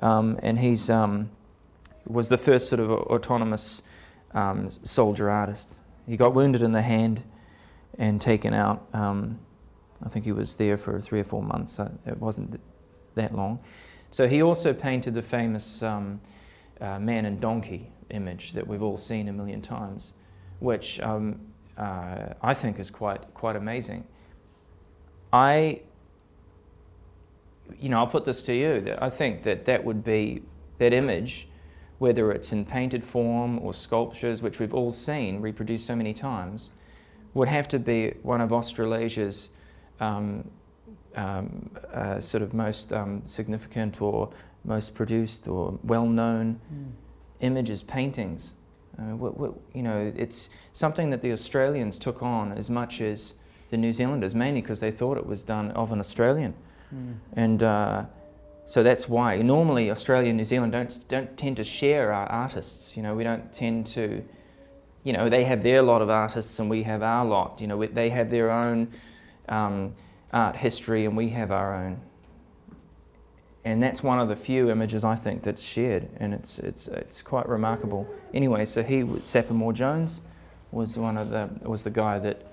um, 0.00 0.38
and 0.42 0.58
he's 0.58 0.88
um, 0.88 1.30
was 2.06 2.28
the 2.28 2.38
first 2.38 2.68
sort 2.68 2.80
of 2.80 2.90
autonomous 2.90 3.82
um, 4.32 4.70
soldier 4.82 5.30
artist. 5.30 5.74
He 6.06 6.16
got 6.16 6.34
wounded 6.34 6.62
in 6.62 6.72
the 6.72 6.82
hand 6.82 7.22
and 7.98 8.20
taken 8.20 8.54
out. 8.54 8.86
Um, 8.92 9.40
I 10.04 10.08
think 10.08 10.24
he 10.24 10.32
was 10.32 10.56
there 10.56 10.76
for 10.76 11.00
three 11.00 11.20
or 11.20 11.24
four 11.24 11.42
months. 11.42 11.78
It 12.06 12.18
wasn't 12.18 12.60
that 13.14 13.34
long. 13.34 13.60
So 14.10 14.28
he 14.28 14.42
also 14.42 14.72
painted 14.72 15.14
the 15.14 15.22
famous 15.22 15.82
um, 15.82 16.20
uh, 16.80 16.98
man 16.98 17.24
and 17.24 17.40
donkey 17.40 17.90
image 18.10 18.52
that 18.52 18.66
we've 18.66 18.82
all 18.82 18.96
seen 18.96 19.28
a 19.28 19.32
million 19.32 19.60
times, 19.60 20.14
which 20.60 21.00
um, 21.00 21.40
uh, 21.76 22.34
I 22.42 22.54
think 22.54 22.78
is 22.78 22.90
quite 22.90 23.22
quite 23.34 23.56
amazing. 23.56 24.04
I, 25.32 25.80
you 27.78 27.88
know, 27.88 27.98
I'll 27.98 28.06
put 28.06 28.24
this 28.24 28.42
to 28.44 28.54
you 28.54 28.96
I 29.00 29.10
think 29.10 29.42
that 29.42 29.64
that 29.64 29.84
would 29.84 30.04
be 30.04 30.42
that 30.78 30.92
image, 30.92 31.48
whether 31.98 32.30
it's 32.30 32.52
in 32.52 32.64
painted 32.64 33.02
form 33.04 33.58
or 33.60 33.72
sculptures, 33.72 34.42
which 34.42 34.58
we've 34.58 34.74
all 34.74 34.90
seen 34.90 35.40
reproduced 35.40 35.86
so 35.86 35.96
many 35.96 36.12
times, 36.12 36.70
would 37.34 37.48
have 37.48 37.68
to 37.68 37.78
be 37.78 38.14
one 38.22 38.40
of 38.40 38.52
Australasia's 38.52 39.50
um, 40.00 40.48
um, 41.14 41.70
uh, 41.92 42.20
sort 42.20 42.42
of 42.42 42.52
most 42.52 42.92
um, 42.92 43.22
significant 43.24 44.00
or 44.02 44.28
most 44.64 44.94
produced 44.94 45.48
or 45.48 45.78
well-known 45.84 46.60
Mm. 46.72 46.90
images, 47.40 47.82
paintings. 47.82 48.54
Uh, 48.98 49.14
what, 49.16 49.38
what, 49.38 49.52
you 49.74 49.82
know, 49.82 50.12
it's 50.16 50.50
something 50.72 51.10
that 51.10 51.20
the 51.22 51.30
Australians 51.32 51.98
took 51.98 52.22
on 52.22 52.52
as 52.52 52.68
much 52.70 53.00
as 53.00 53.34
the 53.70 53.76
New 53.76 53.92
Zealanders, 53.92 54.34
mainly 54.34 54.60
because 54.60 54.80
they 54.80 54.90
thought 54.90 55.16
it 55.18 55.26
was 55.26 55.42
done 55.42 55.70
of 55.72 55.92
an 55.92 56.00
Australian, 56.00 56.54
Mm. 56.94 57.14
and 57.34 57.62
uh, 57.62 58.04
so 58.66 58.82
that's 58.82 59.08
why 59.08 59.40
normally 59.42 59.90
Australia 59.92 60.28
and 60.28 60.36
New 60.36 60.44
Zealand 60.44 60.72
don't 60.72 61.08
don't 61.08 61.36
tend 61.36 61.56
to 61.56 61.64
share 61.64 62.12
our 62.12 62.26
artists. 62.26 62.96
You 62.96 63.02
know, 63.04 63.14
we 63.14 63.22
don't 63.22 63.52
tend 63.52 63.86
to, 63.88 64.24
you 65.04 65.12
know, 65.12 65.28
they 65.28 65.44
have 65.44 65.62
their 65.62 65.82
lot 65.82 66.02
of 66.02 66.10
artists 66.10 66.58
and 66.58 66.68
we 66.68 66.82
have 66.82 67.00
our 67.00 67.24
lot. 67.24 67.60
You 67.60 67.68
know, 67.68 67.76
we, 67.76 67.86
they 67.86 68.10
have 68.10 68.28
their 68.28 68.50
own 68.50 68.92
um, 69.48 69.94
art 70.32 70.56
history 70.56 71.04
and 71.04 71.16
we 71.16 71.28
have 71.28 71.52
our 71.52 71.76
own. 71.76 72.00
And 73.64 73.80
that's 73.80 74.02
one 74.02 74.18
of 74.18 74.28
the 74.28 74.36
few 74.36 74.68
images 74.68 75.04
I 75.04 75.16
think 75.16 75.42
that's 75.42 75.62
shared, 75.62 76.08
and 76.18 76.34
it's 76.34 76.58
it's 76.60 76.86
it's 76.88 77.22
quite 77.22 77.48
remarkable. 77.48 78.08
Anyway, 78.32 78.64
so 78.64 78.82
he, 78.82 79.04
Sapper 79.22 79.54
Moore-Jones, 79.54 80.20
was 80.70 80.96
one 80.96 81.16
of 81.16 81.30
the 81.30 81.50
was 81.62 81.82
the 81.82 81.90
guy 81.90 82.20
that 82.20 82.46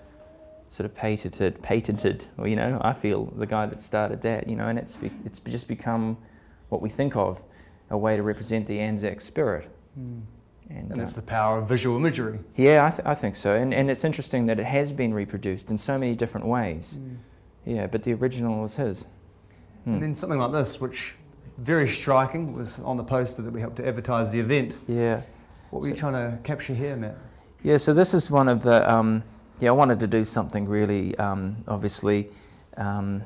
sort 0.74 0.86
of 0.86 0.96
patented 0.96 1.62
patented, 1.62 2.26
or 2.38 2.48
you 2.48 2.56
know, 2.56 2.82
I 2.82 2.94
feel 2.94 3.26
the 3.26 3.46
guy 3.46 3.68
that 3.68 3.80
started 3.80 4.22
that. 4.24 4.50
You 4.50 4.56
know, 4.56 4.68
and 4.68 4.80
it's 4.80 4.96
be, 4.96 5.12
it's 5.24 5.40
just 5.40 5.68
become 5.68 6.18
what 6.70 6.82
we 6.82 6.90
think 6.90 7.16
of 7.16 7.44
a 7.92 7.98
way 7.98 8.16
to 8.16 8.24
represent 8.24 8.66
the 8.66 8.80
Anzac 8.80 9.22
spirit. 9.22 9.70
Mm. 10.00 10.22
And, 10.70 10.92
And 10.92 11.00
uh, 11.00 11.04
it's 11.04 11.14
the 11.14 11.22
power 11.22 11.60
of 11.60 11.70
visual 11.70 11.96
imagery. 11.98 12.40
yeah, 12.56 12.88
I, 12.88 12.90
th- 12.90 13.06
I 13.06 13.14
think 13.14 13.36
so. 13.36 13.54
And, 13.54 13.74
and 13.74 13.92
it's 13.92 14.04
interesting 14.04 14.48
that 14.48 14.60
it 14.60 14.66
has 14.66 14.92
been 14.92 15.14
reproduced 15.14 15.70
in 15.70 15.78
so 15.78 16.00
many 16.00 16.16
different 16.16 16.48
ways. 16.48 16.98
Yeah, 17.66 17.86
but 17.86 18.02
the 18.04 18.14
original 18.14 18.64
was 18.64 18.76
his. 18.76 19.06
Hmm. 19.84 19.94
And 19.94 20.02
then 20.02 20.16
something 20.16 20.40
like 20.40 20.54
this, 20.54 20.82
which 20.82 21.16
very 21.60 21.88
striking, 21.88 22.54
was 22.54 22.80
on 22.80 22.98
the 22.98 23.04
poster 23.04 23.44
that 23.44 23.52
we 23.52 23.60
helped 23.60 23.76
to 23.76 23.88
advertise 23.88 24.32
the 24.32 24.40
event. 24.40 24.78
Yeah. 24.88 25.22
What 25.70 25.84
were 25.84 25.90
you 25.90 25.96
trying 25.96 26.14
to 26.14 26.40
capture 26.44 26.74
here, 26.74 26.96
Matt? 26.96 27.18
Yeah, 27.62 27.78
so 27.78 27.94
this 27.94 28.16
is 28.16 28.32
one 28.32 28.48
of 28.48 28.64
the. 28.64 28.92
Um, 28.92 29.24
yeah, 29.64 29.70
I 29.70 29.72
wanted 29.72 30.02
to 30.02 30.08
do 30.08 30.26
something 30.26 30.68
really, 30.68 31.18
um, 31.18 31.56
obviously, 31.70 32.28
um, 32.76 33.24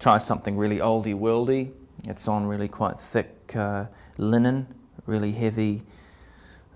try 0.00 0.18
something 0.18 0.56
really 0.56 0.78
oldie 0.78 1.16
worldy. 1.16 1.70
It's 2.08 2.26
on 2.26 2.46
really 2.46 2.66
quite 2.66 2.98
thick 2.98 3.54
uh, 3.54 3.84
linen, 4.18 4.66
really 5.06 5.30
heavy, 5.30 5.82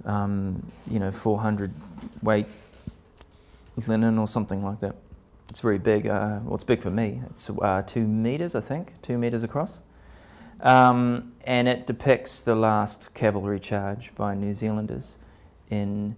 um, 0.05 0.71
you 0.89 1.01
know, 1.01 1.11
400 1.11 1.75
weight 2.23 2.47
linen 3.89 4.17
or 4.17 4.29
something 4.29 4.63
like 4.63 4.79
that. 4.79 4.95
It's 5.51 5.59
very 5.59 5.79
big. 5.79 6.07
Uh, 6.07 6.39
well, 6.45 6.55
it's 6.55 6.63
big 6.63 6.81
for 6.81 6.93
me. 6.93 7.21
It's 7.31 7.51
uh, 7.51 7.83
two 7.85 8.07
meters, 8.07 8.55
I 8.55 8.61
think, 8.61 8.93
two 9.03 9.19
meters 9.19 9.43
across. 9.43 9.81
Um, 10.61 11.33
and 11.43 11.67
it 11.67 11.89
depicts 11.89 12.43
the 12.43 12.55
last 12.55 13.13
cavalry 13.13 13.59
charge 13.59 14.15
by 14.15 14.37
New 14.37 14.55
Zealanders 14.55 15.19
in 15.69 16.15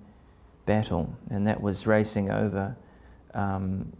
battle, 0.66 1.16
and 1.30 1.46
that 1.46 1.60
was 1.60 1.86
racing 1.86 2.30
over 2.30 2.76
um, 3.34 3.92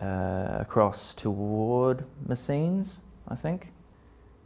uh, 0.00 0.58
across 0.60 1.14
toward 1.14 2.04
Messines, 2.26 3.00
I 3.26 3.34
think. 3.34 3.72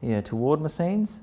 Yeah, 0.01 0.21
toward 0.21 0.61
Messines. 0.61 1.23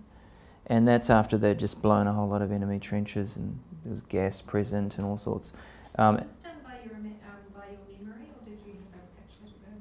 And 0.67 0.87
that's 0.87 1.09
after 1.09 1.37
they'd 1.37 1.59
just 1.59 1.81
blown 1.81 2.07
a 2.07 2.13
whole 2.13 2.27
lot 2.27 2.41
of 2.41 2.51
enemy 2.51 2.79
trenches 2.79 3.37
and 3.37 3.59
there 3.83 3.91
was 3.91 4.01
gas 4.01 4.41
present 4.41 4.97
and 4.97 5.05
all 5.05 5.17
sorts. 5.17 5.53
Um, 5.97 6.15
Was 6.15 6.23
done 6.37 6.53
by 6.63 6.71
your, 6.83 6.95
um, 6.95 7.11
by 7.53 7.67
your 7.69 7.99
memory, 8.01 8.29
or 8.35 8.49
did 8.49 8.57
you 8.65 8.73
have 8.91 9.03
a 9.03 9.21
picture 9.21 9.45
to 9.45 9.59
go 9.61 9.71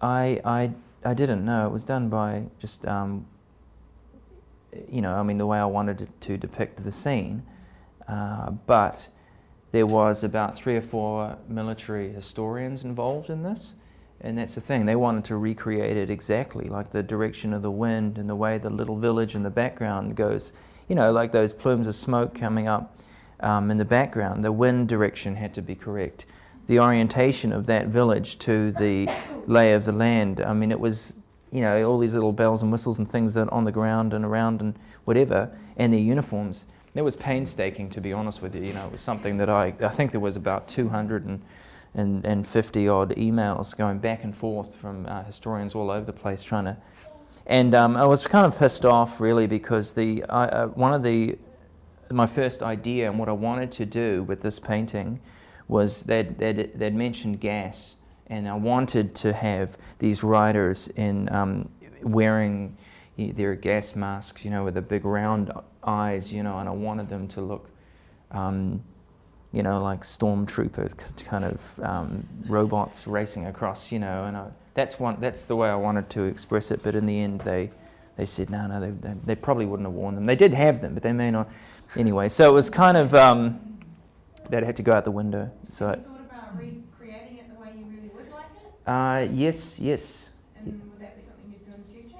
by? 0.00 0.06
I, 0.06 0.40
I, 0.44 0.70
I 1.08 1.14
didn't 1.14 1.44
know. 1.44 1.66
It 1.66 1.72
was 1.72 1.84
done 1.84 2.08
by 2.08 2.42
just, 2.58 2.84
um, 2.86 3.26
you 4.90 5.00
know, 5.00 5.14
I 5.14 5.22
mean, 5.22 5.38
the 5.38 5.46
way 5.46 5.58
I 5.58 5.64
wanted 5.64 6.00
it 6.00 6.20
to 6.22 6.36
depict 6.36 6.82
the 6.82 6.90
scene. 6.90 7.44
Uh, 8.08 8.50
but 8.50 9.08
there 9.74 9.86
was 9.86 10.22
about 10.22 10.54
three 10.54 10.76
or 10.76 10.80
four 10.80 11.36
military 11.48 12.12
historians 12.12 12.84
involved 12.84 13.28
in 13.28 13.42
this. 13.42 13.74
And 14.20 14.38
that's 14.38 14.54
the 14.54 14.60
thing, 14.60 14.86
they 14.86 14.94
wanted 14.94 15.24
to 15.24 15.36
recreate 15.36 15.96
it 15.96 16.10
exactly, 16.10 16.68
like 16.68 16.92
the 16.92 17.02
direction 17.02 17.52
of 17.52 17.60
the 17.60 17.72
wind 17.72 18.16
and 18.16 18.30
the 18.30 18.36
way 18.36 18.56
the 18.56 18.70
little 18.70 18.96
village 18.96 19.34
in 19.34 19.42
the 19.42 19.50
background 19.50 20.14
goes. 20.14 20.52
You 20.86 20.94
know, 20.94 21.10
like 21.10 21.32
those 21.32 21.52
plumes 21.52 21.88
of 21.88 21.96
smoke 21.96 22.36
coming 22.36 22.68
up 22.68 22.96
um, 23.40 23.68
in 23.68 23.78
the 23.78 23.84
background. 23.84 24.44
The 24.44 24.52
wind 24.52 24.86
direction 24.86 25.34
had 25.34 25.52
to 25.54 25.60
be 25.60 25.74
correct. 25.74 26.24
The 26.68 26.78
orientation 26.78 27.52
of 27.52 27.66
that 27.66 27.88
village 27.88 28.38
to 28.38 28.70
the 28.70 29.10
lay 29.48 29.72
of 29.72 29.86
the 29.86 29.92
land. 29.92 30.40
I 30.40 30.52
mean, 30.52 30.70
it 30.70 30.78
was, 30.78 31.16
you 31.50 31.62
know, 31.62 31.82
all 31.82 31.98
these 31.98 32.14
little 32.14 32.32
bells 32.32 32.62
and 32.62 32.70
whistles 32.70 32.98
and 32.98 33.10
things 33.10 33.34
that 33.34 33.48
on 33.48 33.64
the 33.64 33.72
ground 33.72 34.14
and 34.14 34.24
around 34.24 34.60
and 34.60 34.78
whatever, 35.04 35.50
and 35.76 35.92
their 35.92 35.98
uniforms. 35.98 36.66
It 36.94 37.02
was 37.02 37.16
painstaking, 37.16 37.90
to 37.90 38.00
be 38.00 38.12
honest 38.12 38.40
with 38.40 38.54
you. 38.54 38.62
You 38.62 38.72
know, 38.72 38.86
it 38.86 38.92
was 38.92 39.00
something 39.00 39.38
that 39.38 39.50
I, 39.50 39.74
I 39.80 39.88
think 39.88 40.12
there 40.12 40.20
was 40.20 40.36
about 40.36 40.68
250 40.68 42.88
odd 42.88 43.16
emails 43.16 43.76
going 43.76 43.98
back 43.98 44.22
and 44.22 44.36
forth 44.36 44.76
from 44.76 45.06
uh, 45.06 45.24
historians 45.24 45.74
all 45.74 45.90
over 45.90 46.06
the 46.06 46.12
place 46.12 46.44
trying 46.44 46.66
to. 46.66 46.76
And 47.46 47.74
um, 47.74 47.96
I 47.96 48.06
was 48.06 48.24
kind 48.26 48.46
of 48.46 48.56
pissed 48.56 48.84
off, 48.84 49.20
really, 49.20 49.48
because 49.48 49.94
the 49.94 50.22
uh, 50.28 50.68
one 50.68 50.94
of 50.94 51.02
the 51.02 51.36
my 52.10 52.26
first 52.26 52.62
idea 52.62 53.10
and 53.10 53.18
what 53.18 53.28
I 53.28 53.32
wanted 53.32 53.72
to 53.72 53.86
do 53.86 54.22
with 54.22 54.42
this 54.42 54.60
painting 54.60 55.20
was 55.66 56.04
they'd, 56.04 56.38
they'd, 56.38 56.78
they'd 56.78 56.94
mentioned 56.94 57.40
gas 57.40 57.96
and 58.26 58.48
I 58.48 58.54
wanted 58.54 59.14
to 59.16 59.32
have 59.32 59.76
these 59.98 60.22
riders 60.22 60.88
in 60.88 61.32
um, 61.32 61.68
wearing 62.02 62.76
their 63.16 63.54
gas 63.54 63.94
masks, 63.94 64.44
you 64.44 64.50
know, 64.50 64.64
with 64.64 64.74
the 64.74 64.82
big 64.82 65.04
round 65.04 65.52
eyes, 65.86 66.32
you 66.32 66.42
know, 66.42 66.58
and 66.58 66.68
I 66.68 66.72
wanted 66.72 67.08
them 67.08 67.28
to 67.28 67.40
look, 67.40 67.70
um, 68.30 68.82
you 69.52 69.62
know, 69.62 69.82
like 69.82 70.02
stormtrooper 70.02 71.24
kind 71.24 71.44
of 71.44 71.80
um, 71.80 72.26
robots 72.46 73.06
racing 73.06 73.46
across, 73.46 73.92
you 73.92 73.98
know, 73.98 74.24
and 74.24 74.36
I, 74.36 74.48
that's 74.74 74.98
one. 74.98 75.18
That's 75.20 75.46
the 75.46 75.56
way 75.56 75.68
I 75.68 75.76
wanted 75.76 76.10
to 76.10 76.24
express 76.24 76.70
it. 76.70 76.82
But 76.82 76.94
in 76.96 77.06
the 77.06 77.20
end, 77.20 77.40
they 77.42 77.70
they 78.16 78.26
said 78.26 78.50
no, 78.50 78.66
no, 78.66 78.80
they, 78.80 78.90
they, 78.90 79.14
they 79.24 79.34
probably 79.34 79.66
wouldn't 79.66 79.86
have 79.86 79.94
worn 79.94 80.14
them. 80.14 80.26
They 80.26 80.36
did 80.36 80.52
have 80.54 80.80
them, 80.80 80.94
but 80.94 81.02
they 81.02 81.12
may 81.12 81.30
not. 81.30 81.48
Anyway, 81.96 82.28
so 82.28 82.50
it 82.50 82.52
was 82.52 82.70
kind 82.70 82.96
of 82.96 83.14
um, 83.14 83.78
that 84.50 84.62
had 84.62 84.76
to 84.76 84.82
go 84.82 84.92
out 84.92 85.04
the 85.04 85.10
window. 85.10 85.50
So. 85.68 85.86
Have 85.88 85.98
you 85.98 86.04
thought 86.04 86.20
about 86.20 86.58
recreating 86.58 87.38
it 87.38 87.48
the 87.54 87.60
way 87.60 87.68
you 87.78 87.84
really 87.86 88.10
would 88.14 88.30
like 88.30 88.46
it? 88.56 88.88
Uh, 88.88 89.32
yes, 89.32 89.78
yes. 89.78 90.28
And 90.56 90.80
would 90.90 91.00
that 91.00 91.16
be 91.16 91.22
something 91.22 91.52
you'd 91.52 91.64
do 91.64 91.72
in 91.72 91.78
the 91.82 92.02
future? 92.02 92.18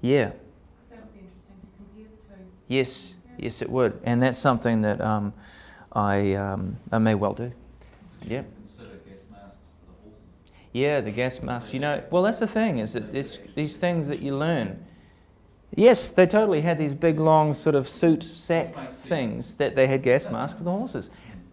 Yeah. 0.00 0.24
Because 0.24 0.90
that 0.90 1.00
would 1.04 1.12
be 1.12 1.20
interesting 1.20 1.60
to 1.60 1.66
compare 1.76 2.08
the 2.08 2.16
two. 2.21 2.21
Yes, 2.68 3.14
yes, 3.38 3.62
it 3.62 3.70
would, 3.70 4.00
and 4.04 4.22
that's 4.22 4.38
something 4.38 4.82
that 4.82 5.00
um, 5.00 5.32
I 5.92 6.34
um, 6.34 6.78
I 6.90 6.98
may 6.98 7.14
well 7.14 7.34
do. 7.34 7.52
Yeah. 8.26 8.42
Yeah, 10.72 11.02
the 11.02 11.10
gas 11.10 11.42
masks. 11.42 11.74
You 11.74 11.80
know, 11.80 12.02
well, 12.10 12.22
that's 12.22 12.38
the 12.38 12.46
thing 12.46 12.78
is 12.78 12.94
that 12.94 13.12
this, 13.12 13.38
these 13.54 13.76
things 13.76 14.08
that 14.08 14.20
you 14.20 14.36
learn. 14.36 14.82
Yes, 15.74 16.10
they 16.10 16.26
totally 16.26 16.62
had 16.62 16.78
these 16.78 16.94
big, 16.94 17.18
long 17.18 17.52
sort 17.54 17.74
of 17.74 17.88
suit 17.88 18.22
sack 18.22 18.74
things 18.90 19.54
that 19.56 19.74
they 19.74 19.86
had 19.86 20.02
gas 20.02 20.30
masks 20.30 20.58
for 20.58 20.64
the 20.64 20.70
horses. 20.70 21.10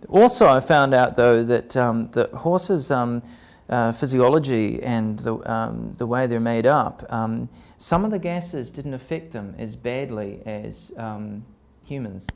Also, 0.08 0.48
I 0.48 0.62
found 0.62 0.94
out 0.94 1.16
though 1.16 1.44
that 1.44 1.76
um, 1.76 2.10
the 2.12 2.28
horses' 2.34 2.92
um, 2.92 3.22
uh, 3.70 3.92
physiology 3.92 4.82
and 4.82 5.20
the, 5.20 5.52
um, 5.52 5.94
the 5.98 6.06
way 6.06 6.28
they're 6.28 6.40
made 6.40 6.66
up, 6.66 7.06
um, 7.10 7.48
some 7.78 8.04
of 8.04 8.12
the 8.12 8.20
gases 8.20 8.70
didn't 8.70 8.94
affect 8.94 9.32
them 9.32 9.56
as 9.58 9.76
badly 9.76 10.42
as 10.46 10.92
um, 10.98 11.46
humans. 11.84 12.28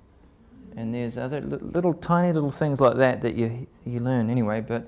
And 0.76 0.94
there's 0.94 1.18
other 1.18 1.42
little, 1.42 1.68
little, 1.68 1.94
tiny 1.94 2.34
little 2.34 2.50
things 2.50 2.80
like 2.82 2.98
that 2.98 3.22
that 3.22 3.36
you 3.36 3.68
you 3.86 4.00
learn 4.00 4.30
anyway. 4.30 4.62
But 4.62 4.88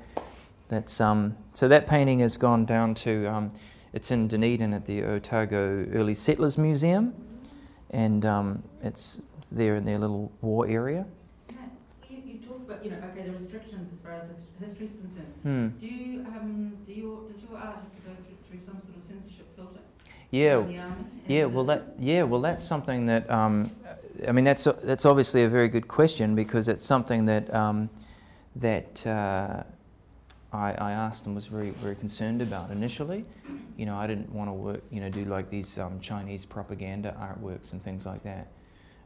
that's 0.67 0.99
um, 0.99 1.37
so 1.53 1.67
that 1.67 1.85
painting 1.85 2.19
has 2.19 2.37
gone 2.37 2.65
down 2.65 2.95
to 2.95 3.27
um, 3.27 3.51
it's 3.93 4.09
in 4.09 4.27
Dunedin 4.27 4.73
at 4.73 4.85
the 4.85 5.03
Otago 5.03 5.85
Early 5.93 6.15
Settlers 6.15 6.57
Museum, 6.57 7.13
and 7.91 8.25
um, 8.25 8.63
it's 8.81 9.21
there 9.51 9.75
in 9.75 9.85
their 9.85 9.99
little 9.99 10.31
war 10.41 10.67
area. 10.67 11.05
You, 12.67 12.73
you 12.73 12.79
talked 12.79 12.81
about 12.81 12.85
you 12.85 12.91
know 12.91 12.97
okay 13.11 13.23
the 13.27 13.33
restrictions 13.33 13.93
as 13.93 13.99
far 13.99 14.13
as 14.13 14.45
history 14.59 14.85
is 14.85 14.91
concerned. 14.91 15.33
Hmm. 15.43 15.67
Do 15.79 15.85
you 15.87 16.19
um 16.21 16.77
do 16.85 16.93
your 16.93 17.21
does 17.29 17.41
your 17.41 17.57
art 17.57 17.75
have 17.75 17.95
to 17.95 18.01
go 18.01 18.15
through, 18.15 18.37
through 18.49 18.65
some 18.65 18.81
sort 18.81 18.97
of 18.97 19.03
censorship 19.07 19.55
filter? 19.55 19.79
Yeah, 20.31 20.59
in 20.59 20.73
the 20.73 20.79
army? 20.79 21.05
yeah. 21.27 21.45
Well, 21.45 21.63
that 21.65 21.83
yeah. 21.99 22.23
Well, 22.23 22.41
that's 22.41 22.63
something 22.63 23.05
that 23.07 23.29
um, 23.29 23.71
I 24.27 24.31
mean 24.31 24.45
that's 24.45 24.67
that's 24.83 25.05
obviously 25.05 25.43
a 25.43 25.49
very 25.49 25.69
good 25.69 25.87
question 25.87 26.35
because 26.35 26.67
it's 26.67 26.85
something 26.85 27.25
that 27.25 27.53
um, 27.53 27.89
that 28.55 29.05
uh, 29.05 29.63
I, 30.53 30.71
I 30.73 30.91
asked 30.91 31.25
and 31.25 31.35
was 31.35 31.45
very 31.45 31.71
very 31.71 31.95
concerned 31.95 32.41
about 32.41 32.71
initially. 32.71 33.25
You 33.77 33.85
know, 33.85 33.97
I 33.97 34.07
didn't 34.07 34.31
want 34.31 34.49
to 34.49 34.53
work. 34.53 34.81
You 34.89 35.01
know, 35.01 35.09
do 35.09 35.25
like 35.25 35.49
these 35.49 35.77
um, 35.77 35.99
Chinese 35.99 36.45
propaganda 36.45 37.15
artworks 37.19 37.73
and 37.73 37.83
things 37.83 38.05
like 38.05 38.23
that. 38.23 38.47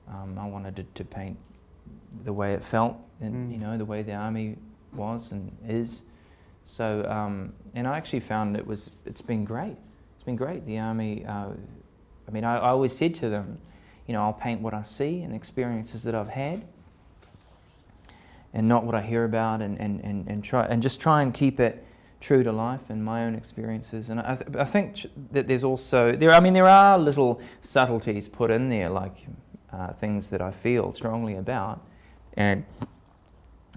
Um, 0.08 0.40
I 0.40 0.48
wanted 0.48 0.76
to, 0.78 0.84
to 0.84 1.04
paint 1.04 1.38
the 2.24 2.34
way 2.34 2.54
it 2.54 2.64
felt, 2.64 2.98
and 3.22 3.50
Mm. 3.50 3.52
you 3.54 3.58
know, 3.60 3.78
the 3.78 3.86
way 3.86 4.02
the 4.04 4.14
army 4.14 4.58
was 4.94 5.32
and 5.32 5.56
is. 5.68 6.02
So, 6.66 7.06
um, 7.10 7.54
and 7.76 7.88
I 7.88 7.98
actually 7.98 8.20
found 8.22 8.56
it 8.56 8.66
was 8.68 8.92
it's 9.06 9.22
been 9.22 9.46
great. 9.46 9.78
It's 10.16 10.24
been 10.24 10.36
great. 10.36 10.66
The 10.66 10.78
army. 10.80 11.26
Uh, 11.26 11.50
I 12.28 12.32
mean, 12.32 12.44
I, 12.44 12.58
I 12.58 12.70
always 12.70 12.96
said 12.96 13.16
to 13.16 13.30
them, 13.30 13.58
you 14.06 14.14
know, 14.14 14.22
I'll 14.22 14.34
paint 14.34 14.62
what 14.62 14.74
I 14.74 14.84
see 14.84 15.22
and 15.22 15.34
experiences 15.34 16.04
that 16.04 16.14
I've 16.14 16.30
had, 16.30 16.64
and 18.54 18.68
not 18.68 18.84
what 18.84 18.96
I 18.96 19.02
hear 19.02 19.24
about, 19.26 19.62
and, 19.62 19.80
and, 19.80 20.00
and, 20.04 20.28
and 20.28 20.44
try 20.44 20.66
and 20.66 20.82
just 20.82 21.00
try 21.00 21.22
and 21.22 21.34
keep 21.34 21.60
it 21.60 21.86
true 22.20 22.44
to 22.44 22.52
life 22.52 22.82
and 22.90 23.04
my 23.04 23.24
own 23.24 23.34
experiences. 23.36 24.10
And 24.10 24.20
I, 24.20 24.36
th- 24.36 24.56
I 24.58 24.66
think 24.66 25.06
that 25.32 25.48
there's 25.48 25.64
also 25.64 26.16
there. 26.16 26.34
I 26.34 26.40
mean, 26.40 26.54
there 26.54 26.68
are 26.68 26.98
little 26.98 27.42
subtleties 27.62 28.28
put 28.28 28.52
in 28.52 28.70
there, 28.70 28.90
like 28.90 29.28
uh, 29.72 29.94
things 29.94 30.30
that 30.30 30.42
I 30.42 30.52
feel 30.52 30.94
strongly 30.94 31.36
about, 31.36 31.82
and 32.40 32.64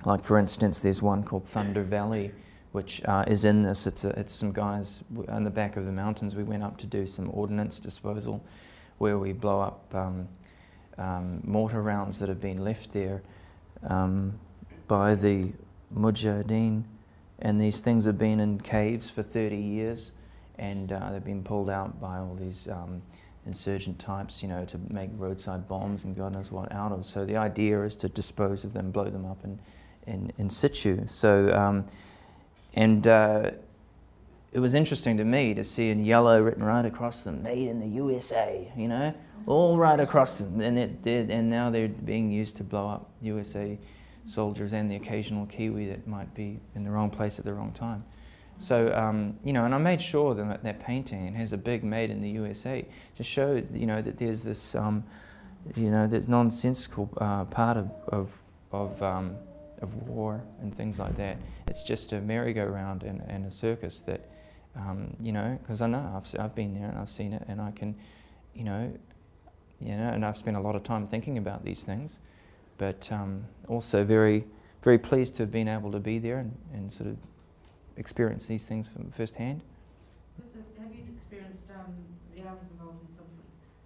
like 0.05 0.25
for 0.25 0.39
instance, 0.39 0.81
there's 0.81 1.03
one 1.03 1.25
called 1.25 1.47
Thunder 1.47 1.83
Valley, 1.83 2.33
which 2.71 3.03
uh, 3.05 3.25
is 3.27 3.45
in 3.45 3.63
this. 3.63 3.87
It's 3.87 4.05
a, 4.05 4.11
it's 4.11 4.33
some 4.33 4.53
guys 4.53 5.03
on 5.29 5.45
the 5.45 5.51
back 5.51 5.77
of 5.77 5.85
the 5.85 5.93
mountains. 5.93 6.35
We 6.35 6.45
went 6.45 6.63
up 6.63 6.79
to 6.79 6.87
do 6.87 7.07
some 7.07 7.29
ordnance 7.33 7.79
disposal, 7.79 8.43
where 8.99 9.19
we 9.19 9.33
blow 9.33 9.61
up 9.61 9.95
um, 9.95 10.29
um, 10.97 11.41
mortar 11.45 11.83
rounds 11.83 12.21
that 12.21 12.29
have 12.29 12.41
been 12.41 12.65
left 12.65 12.93
there 12.93 13.23
um, 13.89 14.39
by 14.87 15.17
the 15.17 15.53
Mujahideen, 15.95 16.85
and 17.41 17.61
these 17.61 17.81
things 17.81 18.05
have 18.05 18.19
been 18.19 18.39
in 18.39 18.61
caves 18.61 19.11
for 19.11 19.25
30 19.25 19.57
years, 19.57 20.13
and 20.59 20.93
uh, 20.93 21.11
they've 21.11 21.25
been 21.25 21.43
pulled 21.43 21.69
out 21.69 22.01
by 22.01 22.19
all 22.19 22.37
these 22.41 22.69
um, 22.69 23.03
insurgent 23.47 23.99
types, 23.99 24.43
you 24.43 24.49
know, 24.49 24.65
to 24.65 24.79
make 24.89 25.11
roadside 25.17 25.67
bombs 25.69 26.05
and 26.05 26.17
God 26.17 26.35
knows 26.35 26.51
what 26.53 26.71
out 26.73 26.93
of. 26.93 27.05
So 27.05 27.25
the 27.25 27.37
idea 27.37 27.83
is 27.83 27.97
to 27.97 28.09
dispose 28.09 28.65
of 28.65 28.73
them, 28.73 28.91
blow 28.91 29.11
them 29.11 29.27
up 29.27 29.45
in, 29.45 29.59
in, 30.07 30.33
in 30.39 30.51
situ. 30.51 31.07
So, 31.09 31.53
um, 31.53 31.87
and 32.75 33.07
uh, 33.07 33.51
it 34.53 34.61
was 34.61 34.75
interesting 34.75 35.17
to 35.17 35.25
me 35.25 35.55
to 35.55 35.65
see 35.65 35.91
in 35.91 36.05
yellow 36.05 36.41
written 36.41 36.63
right 36.63 36.85
across 36.85 37.23
them, 37.23 37.43
made 37.43 37.69
in 37.69 37.81
the 37.81 37.89
USA, 37.89 38.71
you 38.77 38.87
know, 38.87 39.13
all 39.47 39.77
right 39.77 39.99
across 39.99 40.39
them. 40.39 40.61
And, 40.61 40.79
it, 40.79 41.03
did, 41.03 41.31
and 41.31 41.51
now 41.51 41.71
they're 41.71 41.89
being 41.89 42.31
used 42.31 42.57
to 42.59 42.65
blow 42.65 42.89
up 42.89 43.11
USA 43.23 43.79
soldiers 44.25 44.73
and 44.73 44.91
the 44.91 44.97
occasional 44.97 45.47
Kiwi 45.47 45.87
that 45.89 46.07
might 46.07 46.33
be 46.35 46.61
in 46.75 46.85
the 46.85 46.91
wrong 46.91 47.11
place 47.11 47.39
at 47.39 47.45
the 47.45 47.53
wrong 47.53 47.73
time. 47.73 48.03
So, 48.57 48.95
um, 48.95 49.39
you 49.45 49.53
know, 49.53 49.65
and 49.65 49.75
I 49.75 49.79
made 49.79 50.01
sure 50.01 50.35
that 50.35 50.63
that 50.63 50.81
painting 50.81 51.27
it 51.27 51.35
has 51.35 51.53
a 51.53 51.57
big 51.57 51.83
made 51.83 52.11
in 52.11 52.21
the 52.21 52.31
USA 52.31 52.87
to 53.17 53.25
show, 53.25 53.63
you 53.73 53.87
know, 53.87 54.01
that 54.03 54.19
there's 54.19 54.43
this, 54.43 54.75
um, 54.75 55.05
you 55.75 55.91
know, 55.91 56.07
this 56.07 56.29
nonsensical 56.29 57.09
uh, 57.21 57.45
part 57.47 57.77
of, 57.77 57.91
of, 58.09 58.31
of, 58.71 59.03
um, 59.03 59.37
of 59.81 59.95
war 60.07 60.43
and 60.61 60.75
things 60.75 60.99
like 60.99 61.17
that. 61.17 61.39
It's 61.67 61.83
just 61.83 62.13
a 62.13 62.21
merry-go-round 62.21 63.03
and, 63.03 63.23
and 63.29 63.47
a 63.47 63.51
circus 63.51 64.01
that, 64.03 64.29
um, 64.77 65.17
you 65.21 65.33
know, 65.33 65.59
because 65.63 65.83
I 65.83 65.89
know, 65.89 66.13
I've, 66.17 66.41
I've 66.41 66.55
been 66.55 66.75
there 66.75 66.89
and 66.89 66.99
I've 66.99 67.11
seen 67.11 67.33
it 67.33 67.43
and 67.49 67.61
I 67.61 67.73
can, 67.73 67.95
you 68.55 68.65
know, 68.65 68.93
you 69.81 69.97
know, 69.97 70.09
and 70.09 70.25
I've 70.25 70.37
spent 70.37 70.57
a 70.57 70.61
lot 70.61 70.77
of 70.77 70.85
time 70.85 71.09
thinking 71.09 71.39
about 71.39 71.65
these 71.65 71.83
things, 71.83 72.21
but 72.79 73.09
um, 73.11 73.45
also 73.67 74.05
very, 74.05 74.45
very 74.83 74.99
pleased 74.99 75.35
to 75.37 75.43
have 75.43 75.51
been 75.51 75.69
able 75.69 75.91
to 75.91 75.99
be 75.99 76.21
there 76.21 76.39
and, 76.39 76.57
and 76.73 76.93
sort 76.93 77.09
of 77.09 77.17
experience 77.97 78.47
these 78.47 78.65
things 78.65 78.89
from 78.89 79.11
firsthand. 79.13 79.63
Have 80.79 80.93
you 80.95 81.05
experienced 81.17 81.69
um, 81.75 81.95
the 82.35 82.43
army's 82.43 82.63
involved 82.73 83.01
in 83.03 83.17
some 83.17 83.27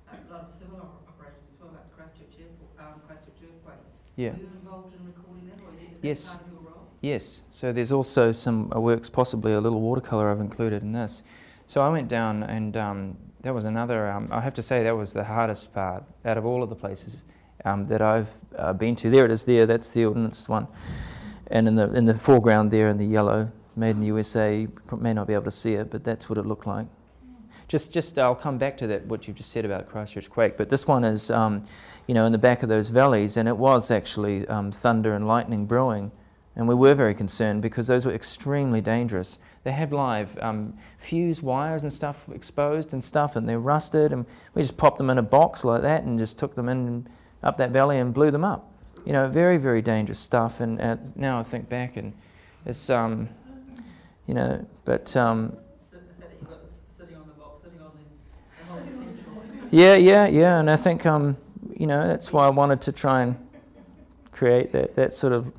sort 0.08 0.22
of, 0.24 0.30
lot 0.30 0.40
of 0.42 0.48
civil 0.60 0.78
op- 0.78 1.02
operations 1.08 1.42
as 1.54 1.60
well, 1.60 1.72
like 1.74 1.88
Christchurch 1.96 2.40
Airport, 2.40 2.70
um, 2.78 3.00
Christchurch 3.06 3.40
earthquake? 3.42 3.82
Yeah. 4.16 4.30
Were 4.30 4.36
you 4.36 4.50
involved 4.60 4.94
in 4.94 5.06
recording 5.06 5.50
that, 5.50 5.58
or 5.60 5.72
is 5.80 5.98
Yes. 6.02 6.24
that 6.24 6.38
part 6.38 6.46
of 6.46 6.52
your 6.52 6.62
role? 6.72 6.86
Yes, 7.00 7.42
so 7.50 7.72
there's 7.72 7.92
also 7.92 8.32
some 8.32 8.72
uh, 8.74 8.80
works, 8.80 9.08
possibly 9.08 9.52
a 9.52 9.60
little 9.60 9.80
watercolour 9.80 10.30
I've 10.30 10.40
included 10.40 10.82
in 10.82 10.92
this. 10.92 11.22
So 11.66 11.80
I 11.82 11.88
went 11.90 12.08
down 12.08 12.42
and 12.44 12.76
um, 12.76 13.16
that 13.42 13.54
was 13.54 13.64
another, 13.64 14.10
um, 14.10 14.28
I 14.30 14.40
have 14.40 14.54
to 14.54 14.62
say, 14.62 14.82
that 14.84 14.96
was 14.96 15.12
the 15.12 15.24
hardest 15.24 15.72
part 15.74 16.04
out 16.24 16.38
of 16.38 16.46
all 16.46 16.62
of 16.62 16.68
the 16.68 16.74
places 16.76 17.16
um, 17.64 17.86
that 17.88 18.00
I've 18.00 18.28
uh, 18.56 18.72
been 18.72 18.96
to. 18.96 19.10
There 19.10 19.24
it 19.24 19.30
is 19.30 19.44
there, 19.44 19.66
that's 19.66 19.90
the 19.90 20.04
ordnance 20.04 20.48
one. 20.48 20.68
And 21.48 21.68
in 21.68 21.74
the, 21.74 21.92
in 21.92 22.06
the 22.06 22.14
foreground 22.14 22.70
there 22.70 22.88
in 22.88 22.98
the 22.98 23.04
yellow, 23.06 23.52
made 23.76 23.90
in 23.90 24.00
the 24.00 24.06
USA, 24.06 24.66
may 24.98 25.12
not 25.12 25.26
be 25.26 25.34
able 25.34 25.44
to 25.44 25.50
see 25.50 25.74
it, 25.74 25.90
but 25.90 26.02
that's 26.04 26.28
what 26.28 26.38
it 26.38 26.46
looked 26.46 26.66
like. 26.66 26.86
Just, 27.68 27.92
just 27.92 28.18
I'll 28.18 28.34
come 28.34 28.58
back 28.58 28.76
to 28.78 28.86
that, 28.86 29.06
what 29.06 29.26
you've 29.26 29.36
just 29.36 29.50
said 29.50 29.64
about 29.64 29.88
Christchurch 29.88 30.30
Quake, 30.30 30.56
but 30.56 30.68
this 30.68 30.86
one 30.86 31.04
is, 31.04 31.30
um, 31.30 31.64
you 32.06 32.14
know, 32.14 32.24
in 32.24 32.32
the 32.32 32.38
back 32.38 32.62
of 32.62 32.68
those 32.68 32.88
valleys, 32.88 33.36
and 33.36 33.48
it 33.48 33.56
was 33.56 33.90
actually 33.90 34.46
um, 34.48 34.70
thunder 34.70 35.14
and 35.14 35.26
lightning 35.26 35.66
brewing. 35.66 36.12
And 36.54 36.66
we 36.66 36.74
were 36.74 36.94
very 36.94 37.14
concerned 37.14 37.60
because 37.60 37.86
those 37.86 38.06
were 38.06 38.14
extremely 38.14 38.80
dangerous. 38.80 39.38
They 39.62 39.72
have 39.72 39.92
live 39.92 40.38
um, 40.40 40.78
fuse 40.96 41.42
wires 41.42 41.82
and 41.82 41.92
stuff 41.92 42.24
exposed 42.32 42.94
and 42.94 43.04
stuff, 43.04 43.36
and 43.36 43.46
they're 43.46 43.60
rusted. 43.60 44.12
And 44.12 44.24
we 44.54 44.62
just 44.62 44.78
popped 44.78 44.96
them 44.96 45.10
in 45.10 45.18
a 45.18 45.22
box 45.22 45.64
like 45.64 45.82
that 45.82 46.04
and 46.04 46.18
just 46.18 46.38
took 46.38 46.54
them 46.54 46.70
in 46.70 47.08
up 47.42 47.58
that 47.58 47.72
valley 47.72 47.98
and 47.98 48.14
blew 48.14 48.30
them 48.30 48.44
up. 48.44 48.72
You 49.04 49.12
know, 49.12 49.28
very, 49.28 49.58
very 49.58 49.82
dangerous 49.82 50.18
stuff. 50.18 50.60
And 50.60 50.80
uh, 50.80 50.96
now 51.14 51.38
I 51.38 51.42
think 51.42 51.68
back, 51.68 51.96
and 51.98 52.14
it's, 52.64 52.88
um, 52.88 53.28
you 54.26 54.34
know, 54.34 54.66
but 54.84 55.14
um, 55.16 55.56
yeah, 59.70 59.94
yeah, 59.94 60.26
yeah. 60.26 60.58
And 60.58 60.70
I 60.70 60.76
think, 60.76 61.04
um, 61.06 61.36
you 61.76 61.86
know, 61.86 62.06
that's 62.06 62.32
why 62.32 62.46
I 62.46 62.50
wanted 62.50 62.80
to 62.82 62.92
try 62.92 63.22
and 63.22 63.36
create 64.32 64.72
that, 64.72 64.96
that 64.96 65.14
sort 65.14 65.32
of, 65.32 65.52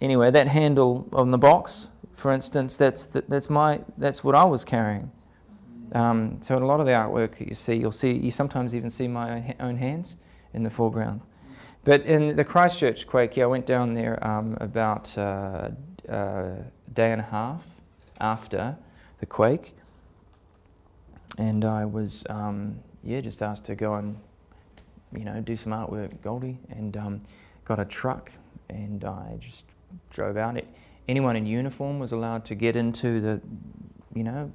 anyway, 0.00 0.30
that 0.30 0.48
handle 0.48 1.08
on 1.12 1.30
the 1.30 1.38
box 1.38 1.90
for 2.22 2.32
instance, 2.32 2.76
that's 2.76 3.04
the, 3.06 3.24
that's 3.26 3.50
my 3.50 3.80
that's 3.98 4.22
what 4.22 4.36
I 4.36 4.44
was 4.44 4.64
carrying. 4.64 5.10
Um, 5.92 6.38
so 6.40 6.56
in 6.56 6.62
a 6.62 6.66
lot 6.66 6.78
of 6.78 6.86
the 6.86 6.92
artwork 6.92 7.36
that 7.38 7.48
you 7.48 7.54
see, 7.54 7.74
you'll 7.74 7.90
see 7.90 8.12
you 8.12 8.30
sometimes 8.30 8.76
even 8.76 8.90
see 8.90 9.08
my 9.08 9.56
own 9.58 9.76
hands 9.76 10.18
in 10.54 10.62
the 10.62 10.70
foreground. 10.70 11.20
But 11.82 12.02
in 12.02 12.36
the 12.36 12.44
Christchurch 12.44 13.08
quake, 13.08 13.36
yeah, 13.36 13.42
I 13.42 13.46
went 13.48 13.66
down 13.66 13.94
there 13.94 14.24
um, 14.24 14.56
about 14.60 15.18
uh, 15.18 15.70
uh, 16.08 16.54
day 16.92 17.12
and 17.12 17.20
a 17.20 17.24
half 17.24 17.64
after 18.20 18.76
the 19.20 19.26
quake, 19.26 19.74
and 21.38 21.64
I 21.64 21.84
was 21.84 22.24
um, 22.28 22.78
yeah 23.02 23.20
just 23.20 23.42
asked 23.42 23.64
to 23.64 23.74
go 23.74 23.94
and 23.94 24.16
you 25.16 25.24
know 25.24 25.40
do 25.40 25.56
some 25.56 25.72
artwork 25.72 26.18
Gauldie, 26.18 26.58
and 26.70 26.96
um, 26.96 27.20
got 27.64 27.78
a 27.78 27.84
truck, 27.84 28.32
and 28.68 29.04
I 29.04 29.38
just 29.40 29.64
drove 30.10 30.36
out. 30.36 30.56
It, 30.56 30.68
anyone 31.08 31.36
in 31.36 31.46
uniform 31.46 31.98
was 31.98 32.12
allowed 32.12 32.44
to 32.46 32.54
get 32.54 32.76
into 32.76 33.20
the 33.20 33.40
you 34.14 34.24
know 34.24 34.50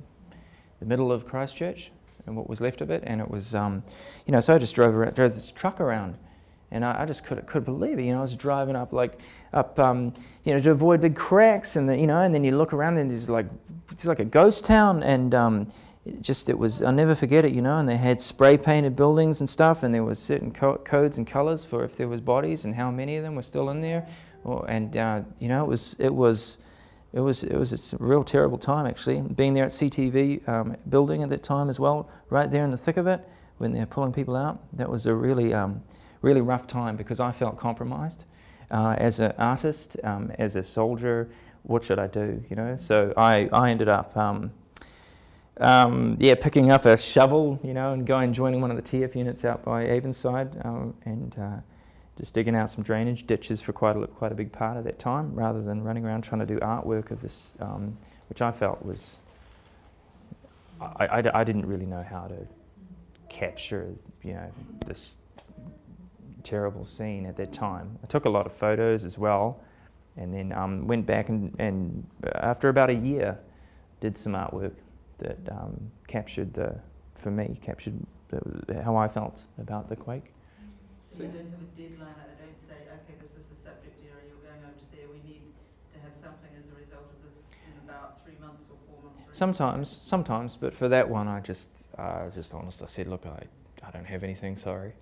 the 0.80 0.86
middle 0.86 1.12
of 1.12 1.26
Christchurch 1.26 1.92
and 2.26 2.36
what 2.36 2.50
was 2.50 2.62
left 2.62 2.82
of 2.82 2.92
it, 2.92 3.04
and 3.06 3.22
it 3.22 3.30
was 3.30 3.56
um, 3.56 3.84
you 4.26 4.32
know 4.32 4.40
so 4.40 4.56
I 4.56 4.58
just 4.58 4.76
drove 4.76 4.96
around, 4.96 5.16
drove 5.16 5.34
this 5.34 5.52
truck 5.52 5.80
around 5.80 6.18
and 6.72 6.84
I, 6.84 7.04
I 7.04 7.06
just 7.06 7.24
could 7.26 7.46
could 7.46 7.66
believe 7.66 8.00
it. 8.00 8.04
You 8.04 8.14
know, 8.14 8.20
I 8.20 8.22
was 8.22 8.36
driving 8.36 8.76
up 8.76 8.94
like 8.94 9.20
up, 9.54 9.80
um, 9.80 10.14
you 10.44 10.54
know, 10.54 10.60
to 10.62 10.72
avoid 10.72 11.02
big 11.02 11.16
cracks, 11.16 11.76
and 11.76 11.88
the, 11.88 11.98
you 11.98 12.08
know, 12.08 12.22
and 12.22 12.34
then 12.34 12.44
you 12.44 12.58
look 12.58 12.74
around 12.74 12.98
and 12.98 13.10
there's 13.10 13.30
like 13.30 13.48
it's 13.92 14.06
like 14.06 14.20
a 14.20 14.26
ghost 14.26 14.66
town, 14.66 15.04
and 15.04 15.34
um, 15.34 15.72
it 16.06 16.22
just 16.22 16.50
it 16.50 16.58
was 16.58 16.82
I'll 16.82 16.92
never 16.92 17.16
forget 17.16 17.46
it. 17.46 17.54
You 17.54 17.62
know, 17.62 17.78
and 17.78 17.88
they 17.88 17.98
had 17.98 18.22
spray 18.22 18.58
painted 18.58 18.96
buildings 18.96 19.40
and 19.40 19.50
stuff, 19.50 19.84
and 19.84 19.94
there 19.94 20.04
was 20.04 20.20
certain 20.20 20.52
co- 20.52 20.78
codes 20.78 21.18
and 21.18 21.26
colors 21.26 21.66
for 21.66 21.84
if 21.84 21.96
there 21.96 22.08
was 22.08 22.22
bodies 22.22 22.66
and 22.66 22.76
how 22.76 22.92
many 22.92 23.18
of 23.18 23.24
them 23.24 23.36
were 23.36 23.42
still 23.42 23.70
in 23.70 23.82
there, 23.82 24.08
or, 24.44 24.66
and 24.70 24.96
uh, 24.96 25.22
you 25.40 25.48
know, 25.48 25.64
it 25.64 25.68
was 25.68 25.96
it 26.00 26.14
was. 26.14 26.58
It 27.14 27.22
was 27.22 27.44
it 27.44 27.56
was 27.56 27.94
a 27.94 27.98
real 28.00 28.24
terrible 28.24 28.58
time 28.58 28.86
actually. 28.86 29.22
Being 29.22 29.54
there 29.54 29.64
at 29.64 29.72
CTV 29.72 30.48
um, 30.48 30.76
building 30.90 31.24
at 31.24 31.30
that 31.30 31.42
time 31.42 31.70
as 31.70 31.80
well, 31.80 32.10
right 32.30 32.52
there 32.52 32.66
in 32.66 32.70
the 32.70 32.78
thick 32.78 32.98
of 32.98 33.08
it, 33.08 33.26
when 33.58 33.72
they're 33.72 33.86
pulling 33.86 34.12
people 34.12 34.36
out, 34.36 34.60
that 34.74 34.90
was 34.90 35.06
a 35.06 35.16
really 35.16 35.54
um, 35.54 35.82
really 36.22 36.42
rough 36.42 36.68
time 36.68 36.98
because 36.98 37.20
I 37.20 37.32
felt 37.32 37.58
compromised 37.58 38.26
uh, 38.72 38.96
as 38.98 39.20
an 39.20 39.34
artist, 39.38 39.98
um, 40.04 40.32
as 40.38 40.56
a 40.56 40.64
soldier. 40.64 41.30
What 41.64 41.84
should 41.84 42.00
I 42.00 42.08
do? 42.08 42.44
You 42.50 42.56
know, 42.56 42.76
so 42.76 43.14
I, 43.18 43.50
I 43.52 43.72
ended 43.72 43.90
up, 43.90 44.16
um, 44.16 44.52
um, 45.60 46.18
yeah, 46.20 46.36
picking 46.36 46.72
up 46.72 46.86
a 46.86 46.96
shovel, 46.98 47.60
you 47.64 47.74
know, 47.74 47.92
and 47.92 48.06
going 48.06 48.32
joining 48.34 48.62
one 48.62 48.72
of 48.72 48.78
the 48.78 48.84
TF 48.84 49.16
units 49.16 49.44
out 49.44 49.66
by 49.66 49.86
Avonside, 49.86 50.66
um, 50.66 50.94
and 51.06 51.36
uh, 51.40 51.58
just 52.18 52.34
digging 52.34 52.56
out 52.56 52.70
some 52.70 52.84
drainage 52.84 53.28
ditches 53.28 53.62
for 53.62 53.74
quite 53.74 53.98
a 53.98 54.08
quite 54.08 54.32
a 54.32 54.36
big 54.36 54.52
part 54.52 54.78
of 54.78 54.84
that 54.86 55.00
time, 55.00 55.34
rather 55.34 55.62
than 55.62 55.84
running 55.84 56.06
around 56.06 56.22
trying 56.22 56.40
to 56.40 56.46
do 56.46 56.58
artwork 56.60 57.12
of 57.12 57.22
this, 57.22 57.52
um, 57.60 57.98
which 58.30 58.42
I 58.42 58.52
felt 58.52 58.84
was. 58.86 59.18
I, 60.80 61.08
I, 61.08 61.40
I 61.42 61.44
didn't 61.44 61.66
really 61.66 61.88
know 61.88 62.06
how 62.08 62.28
to 62.28 62.48
capture, 63.30 63.90
you 64.24 64.34
know, 64.34 64.52
this 64.86 65.16
terrible 66.48 66.86
scene 66.86 67.26
at 67.26 67.36
that 67.36 67.52
time. 67.52 68.00
I 68.04 68.08
took 68.08 68.26
a 68.26 68.30
lot 68.30 68.46
of 68.46 68.54
photos 68.54 69.04
as 69.04 69.18
well, 69.18 69.60
and 70.16 70.34
then 70.34 70.52
um, 70.54 70.88
went 70.88 71.06
back 71.06 71.28
and, 71.30 71.54
and 71.60 72.08
after 72.36 72.70
about 72.70 72.90
a 72.90 72.94
year, 72.94 73.38
did 74.00 74.18
some 74.18 74.34
artwork 74.34 74.76
that 75.20 75.38
um, 75.52 75.92
captured 76.08 76.54
the, 76.54 76.80
for 77.16 77.32
me, 77.32 77.60
captured 77.62 77.96
the, 78.30 78.82
how 78.84 78.96
I 78.96 79.08
felt 79.08 79.44
about 79.60 79.90
the 79.90 79.96
quake. 79.96 80.34
So 81.12 81.24
you 81.24 81.30
don't 81.30 81.52
have 81.52 81.60
a 81.60 81.82
deadline, 81.82 82.16
they 82.40 82.46
don't 82.46 82.62
say, 82.70 82.80
okay, 82.96 83.16
this 83.20 83.32
is 83.32 83.46
the 83.52 83.60
subject 83.68 83.98
area, 84.04 84.24
you're 84.30 84.44
going 84.48 84.64
over 84.64 84.78
to 84.78 84.88
there, 84.96 85.08
we 85.12 85.20
need 85.28 85.42
to 85.94 86.00
have 86.00 86.14
something 86.24 86.52
as 86.56 86.66
a 86.72 86.76
result 86.80 87.10
of 87.12 87.20
this 87.26 87.36
in 87.66 87.90
about 87.90 88.24
three 88.24 88.38
months 88.40 88.64
or 88.70 88.78
four 88.88 89.04
months? 89.04 89.38
Sometimes, 89.38 90.00
sometimes, 90.02 90.56
but 90.56 90.74
for 90.74 90.88
that 90.88 91.10
one, 91.10 91.28
I 91.28 91.40
just, 91.42 91.68
uh, 91.98 92.30
just 92.30 92.54
honest, 92.54 92.82
I 92.82 92.88
said, 92.88 93.08
look, 93.08 93.26
I, 93.26 93.48
I 93.86 93.92
don't 93.92 94.06
have 94.06 94.24
anything, 94.24 94.56
sorry. 94.56 94.94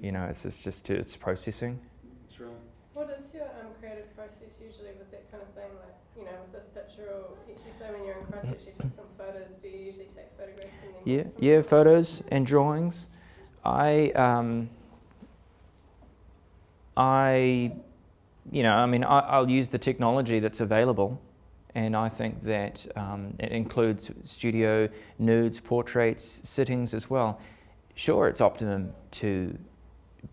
You 0.00 0.12
know, 0.12 0.24
it's, 0.24 0.44
it's 0.44 0.62
just 0.62 0.90
it's 0.90 1.16
processing. 1.16 1.80
That's 2.28 2.40
right. 2.40 2.58
What 2.92 3.10
is 3.18 3.32
your 3.34 3.44
um, 3.44 3.72
creative 3.80 4.14
process 4.16 4.60
usually 4.60 4.92
with 4.98 5.10
that 5.10 5.30
kind 5.30 5.42
of 5.42 5.48
thing? 5.54 5.70
Like, 5.80 5.96
you 6.16 6.24
know, 6.24 6.36
with 6.42 6.52
this 6.52 6.70
picture, 6.72 7.08
or 7.10 7.36
you 7.48 7.54
say 7.78 7.90
when 7.90 8.04
you're 8.06 8.18
in 8.18 8.24
Christchurch, 8.26 8.66
you 8.66 8.72
take 8.82 8.92
some 8.92 9.06
photos. 9.18 9.48
Do 9.62 9.68
you 9.68 9.78
usually 9.78 10.06
take 10.06 10.30
photographs 10.38 10.82
and 10.84 10.94
then? 10.94 11.34
Yeah, 11.40 11.54
yeah, 11.56 11.62
photos 11.62 12.22
and 12.28 12.46
drawings. 12.46 13.08
I, 13.64 14.10
um, 14.10 14.68
I, 16.96 17.72
you 18.52 18.62
know, 18.62 18.72
I 18.72 18.86
mean, 18.86 19.04
I, 19.04 19.38
will 19.38 19.50
use 19.50 19.68
the 19.68 19.78
technology 19.78 20.38
that's 20.38 20.60
available, 20.60 21.20
and 21.74 21.96
I 21.96 22.08
think 22.08 22.44
that 22.44 22.86
um, 22.94 23.34
it 23.38 23.52
includes 23.52 24.10
studio 24.22 24.88
nudes, 25.18 25.60
portraits, 25.60 26.40
sittings 26.44 26.92
as 26.92 27.08
well. 27.08 27.40
Sure, 27.94 28.28
it's 28.28 28.40
optimum 28.40 28.92
to 29.12 29.56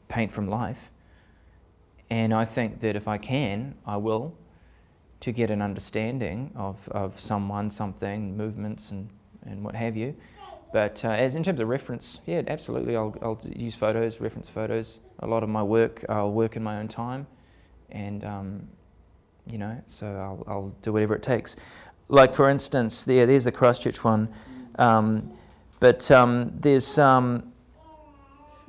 paint 0.07 0.31
from 0.31 0.47
life. 0.47 0.91
And 2.09 2.33
I 2.33 2.45
think 2.45 2.81
that 2.81 2.95
if 2.95 3.07
I 3.07 3.17
can, 3.17 3.75
I 3.85 3.97
will, 3.97 4.35
to 5.21 5.31
get 5.31 5.49
an 5.49 5.61
understanding 5.61 6.51
of, 6.55 6.89
of 6.89 7.19
someone, 7.19 7.69
something, 7.69 8.35
movements, 8.35 8.91
and, 8.91 9.09
and 9.45 9.63
what 9.63 9.75
have 9.75 9.95
you. 9.95 10.15
But 10.73 11.03
uh, 11.03 11.09
as 11.09 11.35
in 11.35 11.43
terms 11.43 11.59
of 11.59 11.67
reference, 11.67 12.19
yeah, 12.25 12.41
absolutely, 12.47 12.95
I'll, 12.95 13.15
I'll 13.21 13.39
use 13.55 13.75
photos, 13.75 14.19
reference 14.19 14.49
photos. 14.49 14.99
A 15.19 15.27
lot 15.27 15.43
of 15.43 15.49
my 15.49 15.63
work, 15.63 16.03
I'll 16.09 16.31
work 16.31 16.55
in 16.55 16.63
my 16.63 16.79
own 16.79 16.87
time, 16.87 17.27
and 17.91 18.23
um, 18.23 18.67
you 19.45 19.57
know, 19.57 19.81
so 19.85 20.07
I'll, 20.07 20.43
I'll 20.47 20.75
do 20.81 20.93
whatever 20.93 21.15
it 21.15 21.23
takes. 21.23 21.55
Like 22.07 22.33
for 22.33 22.49
instance, 22.49 23.03
there, 23.03 23.25
there's 23.25 23.43
the 23.43 23.51
Christchurch 23.51 24.03
one, 24.03 24.29
um, 24.79 25.31
but 25.79 26.09
um, 26.09 26.53
there's 26.59 26.97
um, 26.97 27.50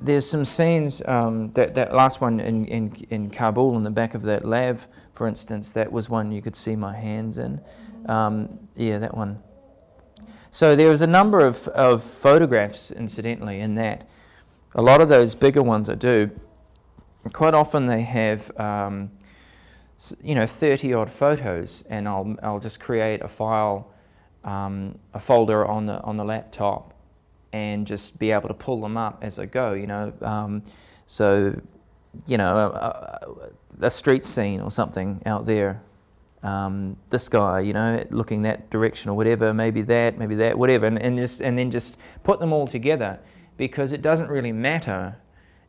there's 0.03 0.29
some 0.29 0.43
scenes, 0.43 1.01
um, 1.05 1.51
that, 1.53 1.75
that 1.75 1.95
last 1.95 2.19
one 2.19 2.39
in, 2.39 2.65
in, 2.65 2.95
in 3.09 3.29
Kabul, 3.29 3.77
in 3.77 3.83
the 3.83 3.89
back 3.89 4.13
of 4.13 4.23
that 4.23 4.43
lab, 4.43 4.81
for 5.13 5.27
instance, 5.27 5.71
that 5.71 5.91
was 5.91 6.09
one 6.09 6.31
you 6.31 6.41
could 6.41 6.55
see 6.55 6.75
my 6.75 6.95
hands 6.95 7.37
in. 7.37 7.61
Um, 8.07 8.67
yeah, 8.75 8.99
that 8.99 9.15
one. 9.15 9.41
So 10.51 10.75
there 10.75 10.89
was 10.89 11.01
a 11.01 11.07
number 11.07 11.39
of, 11.39 11.67
of 11.69 12.03
photographs, 12.03 12.91
incidentally, 12.91 13.61
in 13.61 13.75
that. 13.75 14.07
A 14.75 14.81
lot 14.81 15.01
of 15.01 15.07
those 15.07 15.35
bigger 15.35 15.63
ones 15.63 15.89
I 15.89 15.95
do, 15.95 16.29
quite 17.31 17.53
often 17.53 17.85
they 17.85 18.01
have, 18.01 18.51
um, 18.59 19.11
you 20.21 20.35
know, 20.35 20.45
30 20.45 20.93
odd 20.93 21.09
photos, 21.09 21.83
and 21.89 22.09
I'll, 22.09 22.35
I'll 22.43 22.59
just 22.59 22.79
create 22.81 23.21
a 23.21 23.29
file, 23.29 23.93
um, 24.43 24.99
a 25.13 25.19
folder 25.19 25.65
on 25.65 25.85
the, 25.85 26.01
on 26.01 26.17
the 26.17 26.25
laptop 26.25 26.92
and 27.53 27.85
just 27.85 28.17
be 28.17 28.31
able 28.31 28.47
to 28.47 28.53
pull 28.53 28.81
them 28.81 28.97
up 28.97 29.19
as 29.21 29.37
I 29.39 29.45
go, 29.45 29.73
you 29.73 29.87
know. 29.87 30.11
Um, 30.21 30.63
so, 31.05 31.55
you 32.25 32.37
know, 32.37 32.55
a, 32.57 33.85
a, 33.85 33.89
street 33.89 34.25
scene 34.25 34.59
or 34.59 34.71
something 34.71 35.21
out 35.25 35.45
there. 35.45 35.81
Um, 36.41 36.97
this 37.09 37.29
guy, 37.29 37.61
you 37.61 37.71
know, 37.71 38.03
looking 38.09 38.41
that 38.41 38.69
direction 38.69 39.09
or 39.09 39.13
whatever, 39.15 39.53
maybe 39.53 39.81
that, 39.83 40.17
maybe 40.17 40.35
that, 40.35 40.57
whatever, 40.57 40.87
and, 40.87 41.01
and, 41.01 41.17
just, 41.17 41.41
and 41.41 41.57
then 41.57 41.71
just 41.71 41.97
put 42.23 42.39
them 42.39 42.51
all 42.51 42.67
together 42.67 43.19
because 43.55 43.93
it 43.93 44.01
doesn't 44.01 44.29
really 44.29 44.51
matter 44.51 45.15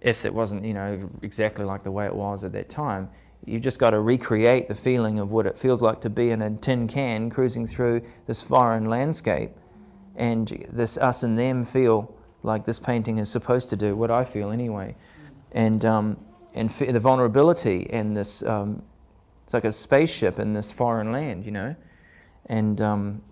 if 0.01 0.25
it 0.25 0.35
wasn't, 0.35 0.65
you 0.65 0.75
know, 0.75 1.09
exactly 1.23 1.65
like 1.65 1.85
the 1.85 1.93
way 1.93 2.07
it 2.07 2.15
was 2.15 2.43
at 2.43 2.53
that 2.53 2.69
time. 2.69 3.09
You've 3.45 3.63
just 3.63 3.79
got 3.79 3.91
to 3.91 4.01
recreate 4.01 4.69
the 4.69 4.75
feeling 4.75 5.19
of 5.19 5.31
what 5.31 5.47
it 5.47 5.59
feels 5.59 5.83
like 5.83 6.01
to 6.01 6.11
be 6.11 6.31
in 6.31 6.41
a 6.41 6.51
tin 6.51 6.89
can 6.89 7.31
cruising 7.31 7.67
through 7.67 8.03
this 8.27 8.43
foreign 8.43 8.87
landscape 8.87 9.53
and 10.17 10.67
this 10.71 10.97
us 10.97 11.23
and 11.23 11.39
them 11.39 11.65
feel 11.65 12.15
like 12.43 12.65
this 12.65 12.79
painting 12.79 13.19
is 13.19 13.31
supposed 13.31 13.71
to 13.71 13.77
do 13.77 13.97
what 13.97 14.11
I 14.11 14.25
feel 14.25 14.51
anyway, 14.51 14.95
and 15.53 15.85
um, 15.85 16.17
and 16.55 16.71
the 16.71 17.01
vulnerability 17.01 17.89
and 17.91 18.17
this 18.17 18.43
um, 18.43 18.83
it's 19.45 19.55
like 19.55 19.65
a 19.65 19.73
spaceship 19.73 20.39
in 20.39 20.53
this 20.53 20.73
foreign 20.73 21.13
land, 21.13 21.45
you 21.45 21.53
know, 21.53 21.77
and 22.47 22.81
um, 22.81 23.23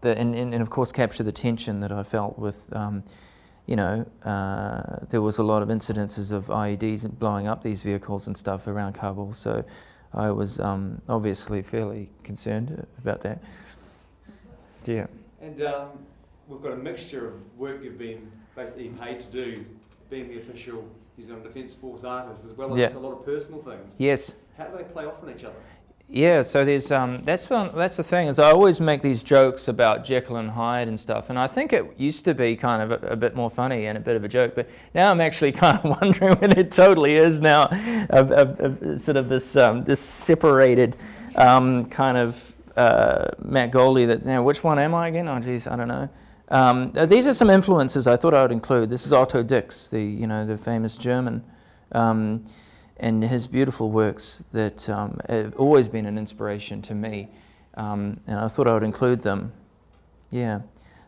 the 0.00 0.16
and, 0.16 0.34
and, 0.34 0.52
and, 0.52 0.62
of 0.62 0.70
course 0.70 0.92
capture 0.92 1.22
the 1.22 1.32
tension 1.32 1.80
that 1.80 1.92
I 1.92 2.02
felt 2.02 2.38
with. 2.38 2.74
Um, 2.74 3.04
you 3.66 3.76
know, 3.76 4.04
uh, 4.24 5.06
there 5.10 5.22
was 5.22 5.38
a 5.38 5.44
lot 5.44 5.62
of 5.62 5.68
incidences 5.68 6.32
of 6.32 6.46
IEDs 6.46 7.08
blowing 7.18 7.46
up 7.46 7.62
these 7.62 7.82
vehicles 7.82 8.26
and 8.26 8.36
stuff 8.36 8.66
around 8.66 8.94
Kabul, 8.94 9.32
so 9.32 9.64
I 10.12 10.32
was 10.32 10.58
um, 10.58 11.00
obviously 11.08 11.62
fairly 11.62 12.10
concerned 12.24 12.84
about 12.98 13.20
that. 13.20 13.40
Yeah. 14.86 15.06
And 15.40 15.62
um, 15.62 15.88
we've 16.48 16.62
got 16.62 16.72
a 16.72 16.76
mixture 16.76 17.28
of 17.28 17.34
work 17.58 17.82
you've 17.82 17.98
been 17.98 18.30
basically 18.54 18.88
paid 18.88 19.20
to 19.20 19.26
do, 19.26 19.64
being 20.10 20.28
the 20.28 20.38
official 20.38 20.84
New 21.16 21.24
Zealand 21.24 21.44
Defence 21.44 21.74
Force 21.74 22.04
artist, 22.04 22.44
as 22.44 22.52
well 22.52 22.72
as 22.72 22.78
yeah. 22.78 22.98
a 22.98 23.00
lot 23.00 23.12
of 23.12 23.24
personal 23.24 23.60
things. 23.60 23.94
Yes. 23.98 24.34
How 24.58 24.64
do 24.64 24.76
they 24.76 24.84
play 24.84 25.04
off 25.06 25.22
on 25.22 25.30
each 25.30 25.44
other? 25.44 25.56
Yeah, 26.12 26.42
so 26.42 26.64
there's 26.64 26.90
um, 26.90 27.22
that's 27.22 27.48
one, 27.48 27.70
that's 27.72 27.96
the 27.96 28.02
thing 28.02 28.26
is 28.26 28.40
I 28.40 28.50
always 28.50 28.80
make 28.80 29.00
these 29.00 29.22
jokes 29.22 29.68
about 29.68 30.04
Jekyll 30.04 30.38
and 30.38 30.50
Hyde 30.50 30.88
and 30.88 30.98
stuff, 30.98 31.30
and 31.30 31.38
I 31.38 31.46
think 31.46 31.72
it 31.72 31.84
used 31.98 32.24
to 32.24 32.34
be 32.34 32.56
kind 32.56 32.82
of 32.82 33.04
a, 33.04 33.12
a 33.12 33.16
bit 33.16 33.36
more 33.36 33.48
funny 33.48 33.86
and 33.86 33.96
a 33.96 34.00
bit 34.00 34.16
of 34.16 34.24
a 34.24 34.28
joke, 34.28 34.56
but 34.56 34.68
now 34.92 35.08
I'm 35.12 35.20
actually 35.20 35.52
kind 35.64 35.78
of 35.78 36.00
wondering 36.00 36.34
when 36.38 36.58
it 36.58 36.72
totally 36.72 37.14
is 37.14 37.40
now, 37.40 37.68
a, 38.10 38.66
a, 38.90 38.96
sort 38.96 39.18
of 39.18 39.28
this 39.28 39.54
um, 39.54 39.84
this 39.84 40.00
separated 40.00 40.96
um, 41.36 41.86
kind 41.86 42.16
of 42.16 42.54
uh, 42.80 43.30
Matt 43.44 43.70
Gauldie. 43.70 44.06
That 44.06 44.24
now, 44.24 44.42
which 44.42 44.64
one 44.64 44.78
am 44.78 44.94
I 44.94 45.08
again? 45.08 45.28
Oh, 45.28 45.38
geez, 45.38 45.66
I 45.66 45.76
don't 45.76 45.88
know. 45.88 46.08
Um, 46.48 46.92
uh, 46.96 47.06
these 47.06 47.26
are 47.26 47.34
some 47.34 47.50
influences 47.50 48.06
I 48.06 48.16
thought 48.16 48.34
I 48.34 48.42
would 48.42 48.52
include. 48.52 48.90
This 48.90 49.06
is 49.06 49.12
Otto 49.12 49.42
Dix, 49.42 49.88
the 49.88 50.02
you 50.02 50.26
know 50.26 50.46
the 50.46 50.56
famous 50.56 50.96
German, 50.96 51.44
um, 51.92 52.44
and 52.96 53.22
his 53.22 53.46
beautiful 53.46 53.90
works 53.90 54.44
that 54.52 54.88
um, 54.88 55.20
have 55.28 55.54
always 55.56 55.88
been 55.88 56.06
an 56.06 56.16
inspiration 56.18 56.82
to 56.82 56.94
me, 56.94 57.28
um, 57.74 58.20
and 58.26 58.38
I 58.38 58.48
thought 58.48 58.66
I 58.66 58.74
would 58.74 58.82
include 58.82 59.20
them. 59.20 59.52
Yeah, 60.30 60.60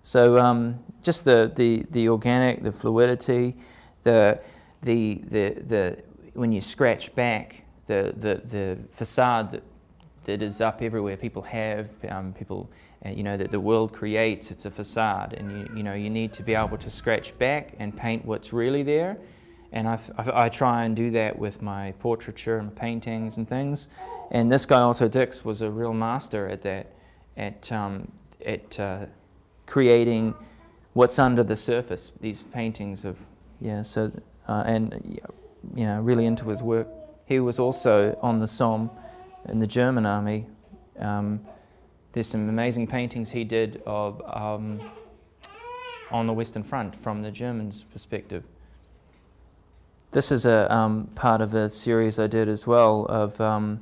so 0.03 0.39
um, 0.39 0.79
just 1.03 1.25
the, 1.25 1.51
the 1.55 1.87
the 1.91 2.09
organic, 2.09 2.63
the 2.63 2.73
fluidity, 2.73 3.57
the 4.05 4.41
the 4.83 5.23
the 5.31 5.55
the 5.67 5.97
when 6.35 6.53
you 6.53 6.61
scratch 6.61 7.15
back 7.15 7.63
the 7.87 8.13
the 8.17 8.35
the 8.45 8.79
facade 8.93 9.63
that 10.25 10.43
is 10.43 10.61
up 10.61 10.83
everywhere. 10.83 11.17
People 11.17 11.43
have 11.43 11.89
um, 12.09 12.33
people 12.33 12.69
uh, 13.05 13.09
you 13.11 13.23
know, 13.23 13.37
that 13.37 13.51
the 13.51 13.61
world 13.61 13.93
creates. 13.93 14.51
It's 14.51 14.65
a 14.65 14.71
facade, 14.71 15.33
and 15.33 15.51
you, 15.51 15.77
you 15.79 15.83
know, 15.83 15.95
you 15.95 16.09
need 16.09 16.33
to 16.35 16.43
be 16.43 16.55
able 16.55 16.79
to 16.79 16.91
scratch 16.91 17.37
back 17.39 17.75
and 17.79 17.97
paint 17.97 18.25
what's 18.25 18.53
really 18.53 18.83
there. 18.83 19.17
And 19.73 19.89
I, 19.89 19.99
I, 20.17 20.45
I 20.45 20.49
try 20.49 20.85
and 20.85 20.95
do 20.95 21.11
that 21.13 21.39
with 21.39 21.63
my 21.63 21.93
portraiture 21.99 22.59
and 22.59 22.75
paintings 22.75 23.37
and 23.37 23.49
things. 23.49 23.89
And 24.31 24.53
this 24.53 24.67
guy, 24.67 24.81
Otto 24.81 25.09
Dix, 25.09 25.45
was 25.45 25.63
a 25.63 25.71
real 25.71 25.93
master 25.93 26.49
at 26.49 26.63
that, 26.63 26.93
at, 27.37 27.73
um, 27.73 28.13
at 28.47 28.79
uh, 28.79 29.07
creating 29.67 30.35
what's 30.93 31.19
under 31.19 31.43
the 31.43 31.57
surface, 31.57 32.13
these 32.21 32.43
paintings 32.43 33.05
of, 33.05 33.17
yeah, 33.61 33.83
so, 33.83 34.13
uh, 34.47 34.63
and, 34.67 35.21
you 35.75 35.87
know, 35.87 36.01
really 36.01 36.27
into 36.27 36.49
his 36.49 36.63
work. 36.63 36.87
He 37.27 37.41
was 37.41 37.59
also 37.59 38.19
on 38.21 38.41
the 38.41 38.47
Somme 38.47 38.91
in 39.49 39.59
the 39.59 39.67
German 39.67 40.07
army. 40.07 40.47
Um, 40.99 41.41
there's 42.13 42.27
some 42.27 42.49
amazing 42.49 42.87
paintings 42.87 43.31
he 43.31 43.45
did 43.45 43.83
of 43.87 44.23
um, 44.27 44.81
on 46.11 46.27
the 46.27 46.33
Western 46.33 46.63
Front 46.63 47.01
from 47.03 47.23
the 47.23 47.31
Germans' 47.31 47.85
perspective. 47.93 48.45
This 50.13 50.31
is 50.31 50.45
a 50.45 50.73
um, 50.73 51.07
part 51.15 51.41
of 51.41 51.55
a 51.55 51.71
series 51.71 52.19
I 52.19 52.27
did 52.27 52.49
as 52.49 52.67
well 52.67 53.07
of 53.07 53.41
um, 53.41 53.81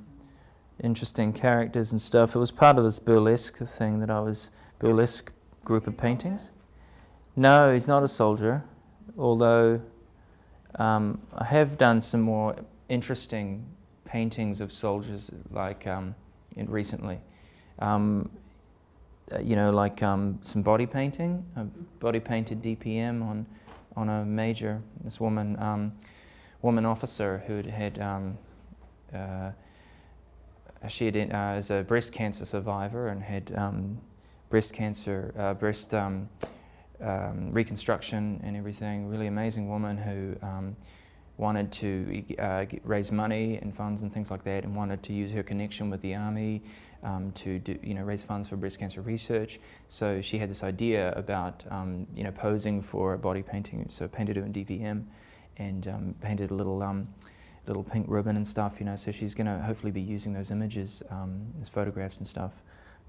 interesting 0.82 1.32
characters 1.32 1.90
and 1.90 2.00
stuff. 2.00 2.36
It 2.36 2.38
was 2.38 2.52
part 2.52 2.78
of 2.78 2.84
this 2.84 3.00
burlesque 3.00 3.58
thing 3.58 3.98
that 3.98 4.10
I 4.10 4.20
was 4.20 4.50
burlesque 4.78 5.32
group 5.64 5.88
of 5.88 5.96
paintings. 5.96 6.50
No, 7.34 7.72
he's 7.72 7.88
not 7.88 8.04
a 8.04 8.08
soldier, 8.08 8.62
although 9.18 9.80
um, 10.76 11.20
I 11.36 11.44
have 11.44 11.76
done 11.76 12.00
some 12.00 12.20
more 12.20 12.54
interesting 12.88 13.66
paintings 14.10 14.60
of 14.60 14.72
soldiers 14.72 15.30
like 15.50 15.86
um, 15.86 16.14
recently 16.56 17.18
um, 17.80 18.28
uh, 19.32 19.38
you 19.38 19.54
know, 19.54 19.70
like 19.70 20.02
um, 20.02 20.38
some 20.42 20.62
body 20.62 20.86
painting, 20.86 21.44
a 21.56 21.64
body 22.00 22.20
painted 22.20 22.62
DPM 22.62 23.22
on 23.22 23.46
on 23.96 24.08
a 24.08 24.24
major 24.24 24.80
this 25.04 25.20
woman 25.20 25.60
um, 25.60 25.92
woman 26.62 26.84
officer 26.84 27.42
who 27.46 27.62
had 27.62 28.00
um, 28.00 28.38
uh, 29.14 29.50
she 30.88 31.06
had 31.06 31.16
uh, 31.32 31.58
is 31.58 31.70
a 31.70 31.82
breast 31.82 32.12
cancer 32.12 32.44
survivor 32.44 33.08
and 33.08 33.22
had 33.22 33.52
um, 33.56 34.00
breast 34.48 34.72
cancer 34.72 35.32
uh, 35.38 35.54
breast 35.54 35.94
reconstruction 37.52 38.40
and 38.42 38.56
everything. 38.56 39.06
Really 39.08 39.28
amazing 39.28 39.68
woman 39.68 39.96
who 39.96 40.34
wanted 41.40 41.72
to 41.72 42.22
uh, 42.38 42.64
get, 42.64 42.80
raise 42.84 43.10
money 43.10 43.58
and 43.60 43.74
funds 43.74 44.02
and 44.02 44.12
things 44.12 44.30
like 44.30 44.44
that, 44.44 44.64
and 44.64 44.76
wanted 44.76 45.02
to 45.04 45.12
use 45.12 45.32
her 45.32 45.42
connection 45.42 45.88
with 45.90 46.02
the 46.02 46.14
army 46.14 46.62
um, 47.02 47.32
to 47.32 47.58
do, 47.58 47.78
you 47.82 47.94
know, 47.94 48.02
raise 48.02 48.22
funds 48.22 48.46
for 48.46 48.56
breast 48.56 48.78
cancer 48.78 49.00
research. 49.00 49.58
So 49.88 50.20
she 50.20 50.38
had 50.38 50.50
this 50.50 50.62
idea 50.62 51.12
about 51.12 51.64
um, 51.70 52.06
you 52.14 52.24
know, 52.24 52.30
posing 52.30 52.82
for 52.82 53.14
a 53.14 53.18
body 53.18 53.42
painting, 53.42 53.88
so 53.90 54.06
painted 54.06 54.36
her 54.36 54.44
in 54.44 54.52
DPM 54.52 55.04
and 55.56 55.88
um, 55.88 56.14
painted 56.20 56.50
a 56.50 56.54
little, 56.54 56.82
um, 56.82 57.08
little 57.66 57.82
pink 57.82 58.06
ribbon 58.08 58.36
and 58.36 58.46
stuff, 58.46 58.76
you 58.78 58.84
know, 58.84 58.96
so 58.96 59.10
she's 59.10 59.34
going 59.34 59.46
to 59.46 59.58
hopefully 59.62 59.92
be 59.92 60.00
using 60.00 60.32
those 60.34 60.50
images 60.50 61.02
um, 61.10 61.46
as 61.62 61.68
photographs 61.68 62.18
and 62.18 62.26
stuff 62.26 62.52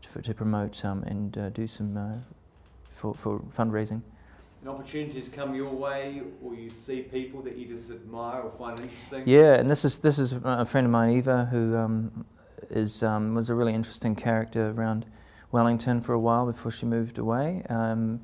to, 0.02 0.22
to 0.22 0.34
promote 0.34 0.84
um, 0.86 1.04
and 1.04 1.38
uh, 1.38 1.50
do 1.50 1.68
some 1.68 1.98
uh, 1.98 2.16
for, 2.96 3.14
for 3.14 3.40
fundraising. 3.58 4.02
And 4.62 4.70
opportunities 4.70 5.28
come 5.28 5.56
your 5.56 5.72
way, 5.72 6.22
or 6.44 6.54
you 6.54 6.70
see 6.70 7.02
people 7.02 7.42
that 7.42 7.58
you 7.58 7.66
just 7.66 7.90
admire 7.90 8.42
or 8.42 8.52
find 8.52 8.80
interesting. 8.80 9.24
Yeah, 9.26 9.56
and 9.56 9.70
this 9.70 9.84
is 9.84 9.98
this 9.98 10.20
is 10.20 10.34
a 10.44 10.66
friend 10.66 10.86
of 10.86 10.92
mine, 10.92 11.18
Eva, 11.18 11.48
who 11.50 11.76
um, 11.76 12.26
is 12.70 13.02
um, 13.02 13.34
was 13.34 13.50
a 13.50 13.56
really 13.56 13.74
interesting 13.74 14.16
character 14.16 14.70
around 14.70 15.08
Wellington 15.52 16.00
for 16.00 16.14
a 16.14 16.20
while 16.20 16.46
before 16.46 16.72
she 16.72 16.86
moved 16.86 17.18
away. 17.18 17.64
Um, 17.70 18.22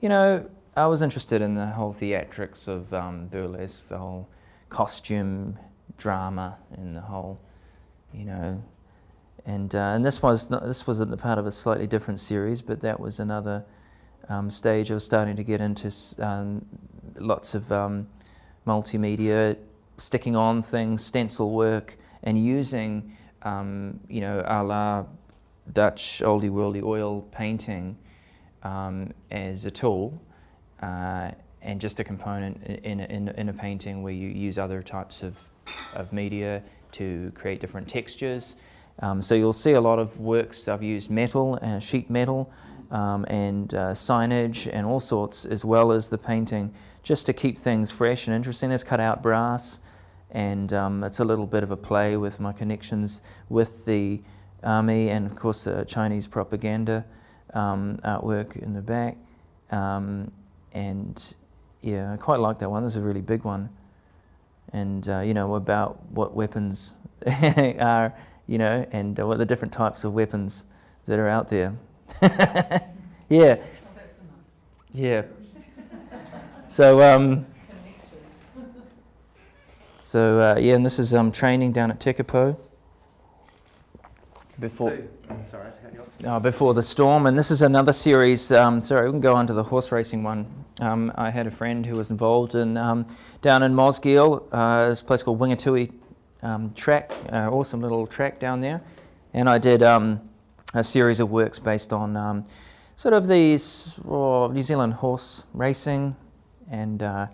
you 0.00 0.08
know, 0.08 0.50
I 0.76 0.86
was 0.86 1.02
interested 1.02 1.40
in 1.40 1.54
the 1.54 1.66
whole 1.66 1.92
theatrics 1.92 2.66
of 2.66 2.92
um, 2.92 3.28
burlesque, 3.28 3.88
the 3.88 3.98
whole 3.98 4.28
costume 4.68 5.56
drama, 5.98 6.58
and 6.72 6.96
the 6.96 7.00
whole, 7.00 7.40
you 8.12 8.24
know, 8.24 8.60
and 9.46 9.72
uh, 9.72 9.94
and 9.94 10.04
this 10.04 10.20
was 10.20 10.50
not, 10.50 10.66
this 10.66 10.84
was 10.84 10.98
a 10.98 11.06
part 11.16 11.38
of 11.38 11.46
a 11.46 11.52
slightly 11.52 11.86
different 11.86 12.18
series, 12.18 12.60
but 12.60 12.80
that 12.80 12.98
was 12.98 13.20
another 13.20 13.64
um, 14.28 14.50
stage. 14.50 14.90
I 14.90 14.94
was 14.94 15.04
starting 15.04 15.36
to 15.36 15.44
get 15.44 15.60
into 15.60 15.92
um, 16.18 16.64
lots 17.18 17.54
of 17.54 17.70
um, 17.70 18.06
multimedia, 18.66 19.56
sticking 19.98 20.36
on 20.36 20.62
things, 20.62 21.04
stencil 21.04 21.50
work, 21.50 21.98
and 22.22 22.42
using 22.42 23.16
um, 23.42 24.00
you 24.08 24.20
know, 24.20 24.44
a 24.46 24.62
la 24.62 25.04
Dutch 25.72 26.20
oldie 26.24 26.50
worldy 26.50 26.82
oil 26.82 27.22
painting 27.32 27.96
um, 28.62 29.12
as 29.30 29.64
a 29.64 29.70
tool 29.70 30.20
uh, 30.82 31.30
and 31.62 31.80
just 31.80 31.98
a 31.98 32.04
component 32.04 32.62
in 32.64 33.00
in, 33.00 33.28
in 33.28 33.48
a 33.48 33.52
painting 33.52 34.02
where 34.02 34.12
you 34.12 34.28
use 34.28 34.58
other 34.58 34.82
types 34.82 35.22
of, 35.22 35.36
of 35.94 36.12
media 36.12 36.62
to 36.92 37.32
create 37.34 37.60
different 37.60 37.88
textures. 37.88 38.54
Um, 39.00 39.20
so 39.20 39.34
you'll 39.34 39.52
see 39.52 39.72
a 39.72 39.80
lot 39.80 39.98
of 39.98 40.18
works. 40.18 40.68
I've 40.68 40.82
used 40.82 41.10
metal, 41.10 41.58
uh, 41.60 41.80
sheet 41.80 42.08
metal, 42.08 42.50
um, 42.90 43.24
and 43.28 43.74
uh, 43.74 43.92
signage 43.92 44.68
and 44.72 44.86
all 44.86 45.00
sorts, 45.00 45.44
as 45.44 45.64
well 45.64 45.92
as 45.92 46.08
the 46.08 46.18
painting, 46.18 46.74
just 47.02 47.26
to 47.26 47.32
keep 47.32 47.58
things 47.58 47.90
fresh 47.90 48.26
and 48.26 48.34
interesting. 48.34 48.68
There's 48.68 48.84
cut 48.84 49.00
out 49.00 49.22
brass 49.22 49.80
and 50.30 50.72
um, 50.72 51.04
it's 51.04 51.20
a 51.20 51.24
little 51.24 51.46
bit 51.46 51.62
of 51.62 51.70
a 51.70 51.76
play 51.76 52.16
with 52.16 52.40
my 52.40 52.52
connections 52.52 53.22
with 53.48 53.84
the 53.84 54.20
army 54.62 55.08
and 55.08 55.26
of 55.26 55.36
course 55.36 55.64
the 55.64 55.84
Chinese 55.84 56.26
propaganda 56.26 57.04
um, 57.54 57.98
artwork 58.04 58.56
in 58.56 58.74
the 58.74 58.82
back. 58.82 59.16
Um, 59.70 60.30
and 60.72 61.34
yeah, 61.80 62.12
I 62.12 62.16
quite 62.16 62.40
like 62.40 62.58
that 62.58 62.70
one. 62.70 62.82
This 62.82 62.92
is 62.92 62.96
a 62.96 63.02
really 63.02 63.20
big 63.20 63.44
one. 63.44 63.70
And 64.72 65.08
uh, 65.08 65.20
you 65.20 65.32
know 65.32 65.54
about 65.54 66.04
what 66.10 66.34
weapons 66.34 66.94
are, 67.26 68.12
you 68.46 68.58
know, 68.58 68.86
and 68.90 69.18
uh, 69.18 69.26
what 69.26 69.38
the 69.38 69.46
different 69.46 69.72
types 69.72 70.04
of 70.04 70.12
weapons 70.12 70.64
that 71.06 71.18
are 71.18 71.28
out 71.28 71.48
there. 71.48 71.74
yeah. 73.28 73.56
Yeah. 74.94 75.22
So 76.68 77.02
um, 77.02 77.46
so 79.98 80.38
uh, 80.38 80.58
yeah, 80.58 80.74
and 80.74 80.86
this 80.86 80.98
is 80.98 81.12
um, 81.12 81.30
training 81.32 81.72
down 81.72 81.90
at 81.90 82.00
Tekapo. 82.00 82.56
Before, 84.58 84.96
so, 85.28 85.36
sorry, 85.44 85.70
uh, 86.24 86.40
before 86.40 86.72
the 86.72 86.82
storm, 86.82 87.26
and 87.26 87.38
this 87.38 87.50
is 87.50 87.60
another 87.60 87.92
series. 87.92 88.50
Um, 88.50 88.80
sorry, 88.80 89.06
we 89.06 89.12
can 89.12 89.20
go 89.20 89.34
on 89.34 89.46
to 89.48 89.52
the 89.52 89.62
horse 89.62 89.92
racing 89.92 90.22
one. 90.22 90.46
Um, 90.80 91.12
I 91.16 91.28
had 91.30 91.46
a 91.46 91.50
friend 91.50 91.84
who 91.84 91.96
was 91.96 92.08
involved 92.08 92.54
in 92.54 92.78
um, 92.78 93.06
down 93.42 93.62
in 93.62 93.74
Mosgiel, 93.74 94.44
uh, 94.52 94.88
this 94.88 95.02
place 95.02 95.22
called 95.22 95.38
Wingatui 95.38 95.92
um, 96.42 96.72
track, 96.72 97.12
uh, 97.30 97.50
awesome 97.50 97.82
little 97.82 98.06
track 98.06 98.40
down 98.40 98.62
there, 98.62 98.80
and 99.34 99.48
I 99.48 99.58
did 99.58 99.82
um, 99.82 100.20
a 100.74 100.84
series 100.84 101.20
of 101.20 101.30
works 101.30 101.58
based 101.58 101.92
on 101.92 102.46
sort 102.96 103.14
of 103.14 103.28
these 103.28 103.94
oh, 104.06 104.48
New 104.48 104.62
Zealand 104.62 104.94
horse 104.94 105.44
racing 105.52 106.16
and 106.70 107.02
uh, 107.02 107.26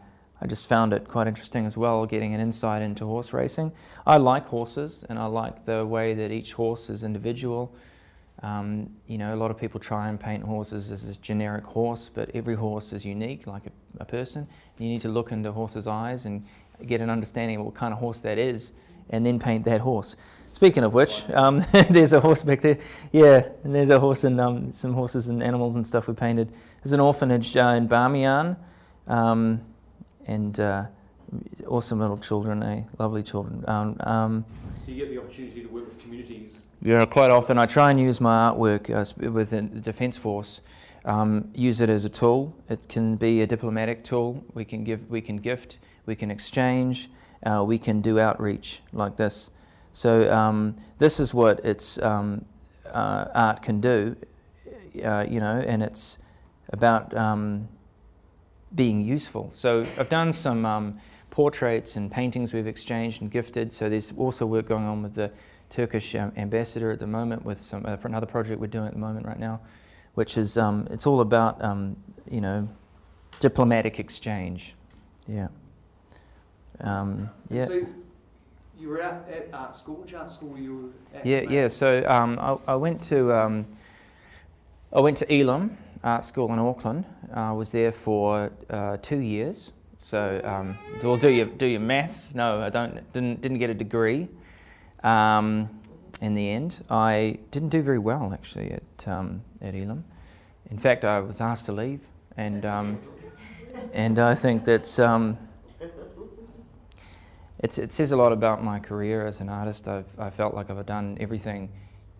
I 0.42 0.46
just 0.46 0.68
found 0.68 0.92
it 0.92 1.06
quite 1.06 1.28
interesting 1.28 1.66
as 1.66 1.76
well, 1.76 2.04
getting 2.04 2.34
an 2.34 2.40
insight 2.40 2.82
into 2.82 3.06
horse 3.06 3.32
racing. 3.32 3.70
I 4.04 4.16
like 4.16 4.46
horses, 4.46 5.04
and 5.08 5.16
I 5.16 5.26
like 5.26 5.66
the 5.66 5.86
way 5.86 6.14
that 6.14 6.32
each 6.32 6.54
horse 6.54 6.90
is 6.90 7.04
individual. 7.04 7.72
Um, 8.42 8.90
you 9.06 9.18
know, 9.18 9.34
a 9.34 9.36
lot 9.36 9.52
of 9.52 9.56
people 9.56 9.78
try 9.78 10.08
and 10.08 10.18
paint 10.18 10.42
horses 10.42 10.90
as 10.90 11.06
this 11.06 11.16
generic 11.18 11.62
horse, 11.62 12.10
but 12.12 12.28
every 12.34 12.56
horse 12.56 12.92
is 12.92 13.04
unique, 13.04 13.46
like 13.46 13.66
a, 13.66 13.70
a 14.00 14.04
person. 14.04 14.48
You 14.78 14.88
need 14.88 15.02
to 15.02 15.08
look 15.08 15.30
into 15.30 15.52
horse's 15.52 15.86
eyes 15.86 16.26
and 16.26 16.44
get 16.86 17.00
an 17.00 17.08
understanding 17.08 17.60
of 17.60 17.66
what 17.66 17.76
kind 17.76 17.92
of 17.92 18.00
horse 18.00 18.18
that 18.20 18.36
is, 18.36 18.72
and 19.10 19.24
then 19.24 19.38
paint 19.38 19.64
that 19.66 19.82
horse. 19.82 20.16
Speaking 20.52 20.84
of 20.84 20.94
which, 20.94 21.24
um, 21.30 21.64
there's 21.90 22.12
a 22.12 22.20
horse 22.20 22.42
back 22.42 22.60
there. 22.60 22.78
Yeah, 23.10 23.48
and 23.64 23.74
there's 23.74 23.90
a 23.90 23.98
horse 23.98 24.22
and 24.22 24.40
um, 24.40 24.72
some 24.72 24.92
horses 24.92 25.26
and 25.26 25.42
animals 25.42 25.74
and 25.74 25.84
stuff 25.84 26.06
we 26.06 26.14
painted. 26.14 26.52
There's 26.82 26.92
an 26.92 27.00
orphanage 27.00 27.56
uh, 27.56 27.74
in 27.76 27.88
Bamiyan. 27.88 28.56
Um, 29.08 29.62
and 30.26 30.58
uh, 30.60 30.84
awesome 31.66 32.00
little 32.00 32.18
children, 32.18 32.62
eh? 32.62 32.82
Lovely 32.98 33.22
children. 33.22 33.64
Um, 33.66 33.96
um, 34.00 34.44
so 34.84 34.92
you 34.92 34.96
get 34.96 35.10
the 35.10 35.18
opportunity 35.18 35.62
to 35.62 35.68
work 35.68 35.86
with 35.86 35.98
communities. 36.00 36.60
Yeah, 36.80 37.04
quite 37.06 37.30
often 37.30 37.58
I 37.58 37.66
try 37.66 37.90
and 37.90 38.00
use 38.00 38.20
my 38.20 38.50
artwork 38.50 38.90
uh, 38.90 39.30
within 39.30 39.74
the 39.74 39.80
Defence 39.80 40.16
Force. 40.16 40.60
Um, 41.04 41.50
use 41.54 41.80
it 41.80 41.88
as 41.88 42.04
a 42.04 42.08
tool. 42.08 42.54
It 42.68 42.88
can 42.88 43.16
be 43.16 43.40
a 43.40 43.46
diplomatic 43.46 44.04
tool. 44.04 44.44
We 44.54 44.64
can 44.64 44.84
give, 44.84 45.08
we 45.10 45.20
can 45.20 45.36
gift, 45.36 45.78
we 46.06 46.14
can 46.14 46.30
exchange, 46.30 47.10
uh, 47.44 47.64
we 47.66 47.78
can 47.78 48.00
do 48.00 48.20
outreach 48.20 48.80
like 48.92 49.16
this. 49.16 49.50
So 49.92 50.32
um, 50.32 50.76
this 50.98 51.20
is 51.20 51.34
what 51.34 51.64
its 51.64 51.98
um, 51.98 52.44
uh, 52.86 53.26
art 53.34 53.62
can 53.62 53.80
do, 53.80 54.16
uh, 55.04 55.26
you 55.28 55.40
know, 55.40 55.62
and 55.66 55.82
it's 55.82 56.18
about 56.70 57.14
um, 57.16 57.68
being 58.74 59.00
useful. 59.00 59.50
So 59.52 59.86
I've 59.98 60.08
done 60.08 60.32
some 60.32 60.64
um, 60.64 61.00
portraits 61.30 61.96
and 61.96 62.10
paintings 62.10 62.52
we've 62.52 62.66
exchanged 62.66 63.22
and 63.22 63.30
gifted. 63.30 63.72
So 63.72 63.88
there's 63.88 64.12
also 64.16 64.46
work 64.46 64.68
going 64.68 64.84
on 64.84 65.02
with 65.02 65.14
the 65.14 65.30
Turkish 65.70 66.14
um, 66.14 66.32
ambassador 66.36 66.90
at 66.90 66.98
the 66.98 67.06
moment 67.06 67.44
with 67.44 67.60
some 67.60 67.84
uh, 67.86 67.96
for 67.96 68.08
another 68.08 68.26
project 68.26 68.60
we're 68.60 68.66
doing 68.66 68.86
at 68.86 68.92
the 68.92 68.98
moment 68.98 69.26
right 69.26 69.38
now, 69.38 69.60
which 70.14 70.36
is 70.36 70.58
um, 70.58 70.86
it's 70.90 71.06
all 71.06 71.20
about 71.20 71.62
um, 71.64 71.96
you 72.30 72.40
know 72.40 72.66
diplomatic 73.40 73.98
exchange. 73.98 74.74
Yeah. 75.26 75.48
Um, 76.80 77.30
yeah. 77.48 77.64
So 77.66 77.86
you 78.82 78.88
were 78.88 79.00
at, 79.00 79.28
at 79.30 79.48
art 79.52 79.76
school. 79.76 79.94
Which 79.96 80.12
art 80.12 80.30
school 80.30 80.50
were 80.50 80.58
you 80.58 80.92
at? 81.14 81.24
Yeah, 81.24 81.42
yeah. 81.48 81.68
So 81.68 82.04
um, 82.06 82.38
I, 82.38 82.72
I 82.72 82.74
went 82.74 83.00
to 83.04 83.32
um, 83.32 83.66
I 84.92 85.00
went 85.00 85.16
to 85.18 85.32
Elam 85.32 85.78
Art 86.02 86.24
School 86.24 86.52
in 86.52 86.58
Auckland. 86.58 87.04
I 87.32 87.52
was 87.52 87.70
there 87.70 87.92
for 87.92 88.50
uh, 88.68 88.96
two 89.00 89.20
years. 89.20 89.72
So 89.98 90.40
um, 90.44 90.76
well, 91.02 91.16
do 91.16 91.30
your 91.30 91.46
do 91.46 91.66
your 91.66 91.80
maths? 91.80 92.34
No, 92.34 92.60
I 92.60 92.70
don't. 92.70 92.94
Didn't 93.12 93.40
didn't 93.40 93.58
get 93.58 93.70
a 93.70 93.74
degree. 93.74 94.28
Um, 95.04 95.70
in 96.20 96.34
the 96.34 96.50
end, 96.50 96.84
I 96.90 97.38
didn't 97.50 97.70
do 97.70 97.82
very 97.82 97.98
well 97.98 98.32
actually 98.32 98.72
at 98.72 99.08
um, 99.08 99.42
at 99.60 99.74
Elam. 99.74 100.04
In 100.70 100.78
fact, 100.78 101.04
I 101.04 101.20
was 101.20 101.40
asked 101.40 101.66
to 101.66 101.72
leave, 101.72 102.00
and 102.36 102.66
um, 102.66 102.98
and 103.92 104.18
I 104.18 104.34
think 104.34 104.64
that's 104.64 104.98
it's, 107.62 107.78
it 107.78 107.92
says 107.92 108.12
a 108.12 108.16
lot 108.16 108.32
about 108.32 108.62
my 108.62 108.80
career 108.80 109.26
as 109.26 109.40
an 109.40 109.48
artist. 109.48 109.88
I've 109.88 110.06
I 110.18 110.30
felt 110.30 110.54
like 110.54 110.68
I've 110.68 110.84
done 110.84 111.16
everything 111.20 111.70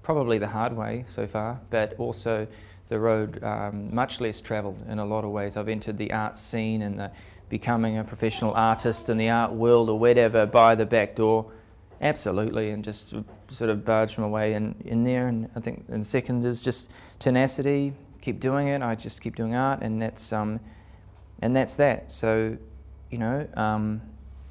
probably 0.03 0.39
the 0.39 0.49
hard 0.49 0.77
way 0.77 1.05
so 1.09 1.27
far, 1.27 1.61
but 1.71 1.95
also 1.99 2.47
the 2.89 2.99
road 2.99 3.43
um, 3.43 3.95
much 3.95 4.21
less 4.21 4.41
travelled 4.41 4.85
in 4.89 4.99
a 4.99 5.05
lot 5.05 5.25
of 5.25 5.31
ways. 5.31 5.57
I've 5.57 5.69
entered 5.69 5.99
the 5.99 6.13
art 6.13 6.37
scene 6.39 6.83
and 6.83 6.99
the 6.99 7.11
becoming 7.49 7.99
a 7.99 8.05
professional 8.05 8.55
artist 8.55 9.09
in 9.09 9.19
the 9.19 9.29
art 9.29 9.53
world 9.53 9.91
or 9.91 9.99
whatever 9.99 10.47
by 10.47 10.75
the 10.75 10.87
back 10.87 11.17
door, 11.17 11.53
absolutely, 12.01 12.71
and 12.71 12.83
just 12.83 13.13
sort 13.51 13.69
of 13.69 13.85
barged 13.85 14.19
my 14.19 14.27
way 14.27 14.55
in, 14.55 14.75
in 14.85 15.05
there. 15.05 15.29
And 15.29 15.51
I 15.57 15.61
think 15.61 15.85
and 15.89 16.07
second 16.07 16.45
is 16.45 16.63
just 16.63 16.91
tenacity, 17.19 17.93
keep 18.21 18.41
doing 18.41 18.69
it. 18.69 18.81
I 18.81 18.95
just 18.95 19.21
keep 19.21 19.37
doing 19.37 19.55
art, 19.55 19.83
and 19.83 20.01
that's 20.01 20.33
um, 20.33 20.61
and 21.41 21.55
that's 21.55 21.75
that. 21.75 22.11
So, 22.11 22.57
you 23.11 23.19
know, 23.19 23.47
um, 23.55 24.01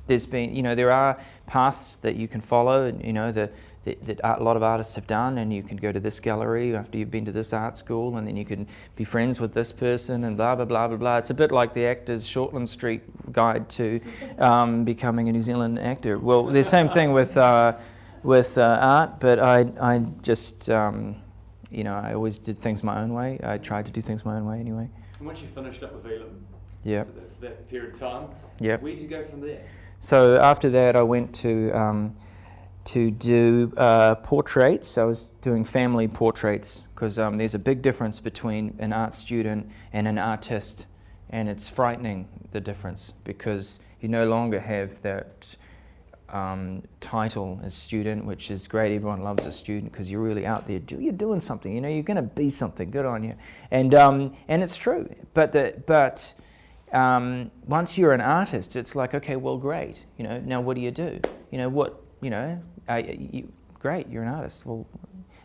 there's 0.07 0.25
been 0.25 0.55
you 0.55 0.61
know 0.63 0.75
there 0.75 0.91
are 0.91 1.19
paths 1.47 1.97
that 1.97 2.15
you 2.15 2.27
can 2.27 2.41
follow, 2.41 2.85
and 2.85 3.03
you 3.03 3.13
know 3.13 3.31
the 3.31 3.49
that, 3.83 4.05
that 4.05 4.19
a 4.23 4.43
lot 4.43 4.55
of 4.55 4.61
artists 4.63 4.93
have 4.95 5.07
done, 5.07 5.39
and 5.39 5.51
you 5.51 5.63
can 5.63 5.75
go 5.77 5.91
to 5.91 5.99
this 5.99 6.19
gallery 6.19 6.75
after 6.75 6.99
you've 6.99 7.09
been 7.09 7.25
to 7.25 7.31
this 7.31 7.51
art 7.51 7.77
school, 7.77 8.15
and 8.15 8.27
then 8.27 8.37
you 8.37 8.45
can 8.45 8.67
be 8.95 9.03
friends 9.03 9.39
with 9.39 9.53
this 9.53 9.71
person, 9.71 10.23
and 10.23 10.37
blah 10.37 10.55
blah 10.55 10.65
blah 10.65 10.87
blah 10.87 10.97
blah. 10.97 11.17
It's 11.17 11.31
a 11.31 11.33
bit 11.33 11.51
like 11.51 11.73
the 11.73 11.85
actor's 11.85 12.27
Shortland 12.27 12.67
Street 12.67 13.01
guide 13.33 13.69
to 13.71 13.99
um, 14.37 14.83
becoming 14.83 15.29
a 15.29 15.31
New 15.31 15.41
Zealand 15.41 15.79
actor. 15.79 16.19
Well, 16.19 16.45
the 16.45 16.63
same 16.63 16.89
thing 16.89 17.11
with 17.11 17.35
uh, 17.37 17.73
with 18.23 18.57
uh, 18.57 18.77
art, 18.81 19.19
but 19.19 19.39
I 19.39 19.61
I 19.81 19.99
just 20.21 20.69
um, 20.69 21.15
you 21.71 21.83
know 21.83 21.95
I 21.95 22.13
always 22.13 22.37
did 22.37 22.61
things 22.61 22.83
my 22.83 23.01
own 23.01 23.13
way. 23.13 23.39
I 23.43 23.57
tried 23.57 23.85
to 23.87 23.91
do 23.91 24.01
things 24.01 24.25
my 24.25 24.35
own 24.37 24.45
way 24.45 24.59
anyway. 24.59 24.89
And 25.17 25.27
once 25.27 25.41
you 25.41 25.47
finished 25.55 25.81
up 25.83 25.93
with 25.93 26.05
Elam, 26.05 26.45
Yeah. 26.83 27.03
for, 27.03 27.11
that, 27.11 27.41
that 27.41 27.69
period 27.69 27.93
of 27.93 27.99
time, 27.99 28.27
Yeah. 28.59 28.77
where 28.77 28.91
did 28.93 29.01
you 29.01 29.07
go 29.07 29.23
from 29.23 29.41
there? 29.41 29.61
So 30.03 30.37
after 30.37 30.71
that, 30.71 30.95
I 30.95 31.03
went 31.03 31.33
to 31.35 31.71
um, 31.77 32.15
to 32.85 33.11
do 33.11 33.71
uh, 33.77 34.15
portraits. 34.15 34.97
I 34.97 35.03
was 35.03 35.29
doing 35.43 35.63
family 35.63 36.07
portraits 36.07 36.81
because 36.95 37.19
um, 37.19 37.37
there's 37.37 37.53
a 37.53 37.59
big 37.59 37.83
difference 37.83 38.19
between 38.19 38.75
an 38.79 38.93
art 38.93 39.13
student 39.13 39.69
and 39.93 40.07
an 40.07 40.17
artist, 40.17 40.87
and 41.29 41.47
it's 41.47 41.69
frightening 41.69 42.27
the 42.51 42.59
difference 42.59 43.13
because 43.23 43.79
you 43.99 44.09
no 44.09 44.25
longer 44.25 44.59
have 44.59 44.99
that 45.03 45.55
um, 46.29 46.81
title 46.99 47.61
as 47.63 47.75
student, 47.75 48.25
which 48.25 48.49
is 48.49 48.67
great. 48.67 48.95
Everyone 48.95 49.21
loves 49.21 49.45
a 49.45 49.51
student 49.51 49.91
because 49.91 50.11
you're 50.11 50.21
really 50.21 50.47
out 50.47 50.67
there. 50.67 50.79
Do 50.79 50.99
you're 50.99 51.13
doing 51.13 51.41
something? 51.41 51.71
You 51.71 51.79
know, 51.79 51.89
you're 51.89 52.01
going 52.01 52.15
to 52.15 52.23
be 52.23 52.49
something. 52.49 52.89
Good 52.89 53.05
on 53.05 53.23
you. 53.23 53.35
And 53.69 53.93
um, 53.93 54.35
and 54.47 54.63
it's 54.63 54.77
true. 54.77 55.13
But 55.35 55.51
the 55.51 55.75
but 55.85 56.33
um, 56.93 57.51
once 57.67 57.97
you're 57.97 58.13
an 58.13 58.21
artist, 58.21 58.75
it's 58.75 58.95
like, 58.95 59.13
okay, 59.13 59.35
well, 59.35 59.57
great. 59.57 60.03
You 60.17 60.25
know, 60.25 60.39
now 60.39 60.61
what 60.61 60.75
do 60.75 60.81
you 60.81 60.91
do? 60.91 61.19
You 61.51 61.57
know, 61.57 61.69
what, 61.69 62.01
you 62.21 62.29
know, 62.29 62.61
you, 62.89 63.51
great, 63.79 64.09
you're 64.09 64.23
an 64.23 64.29
artist. 64.29 64.65
Well, 64.65 64.85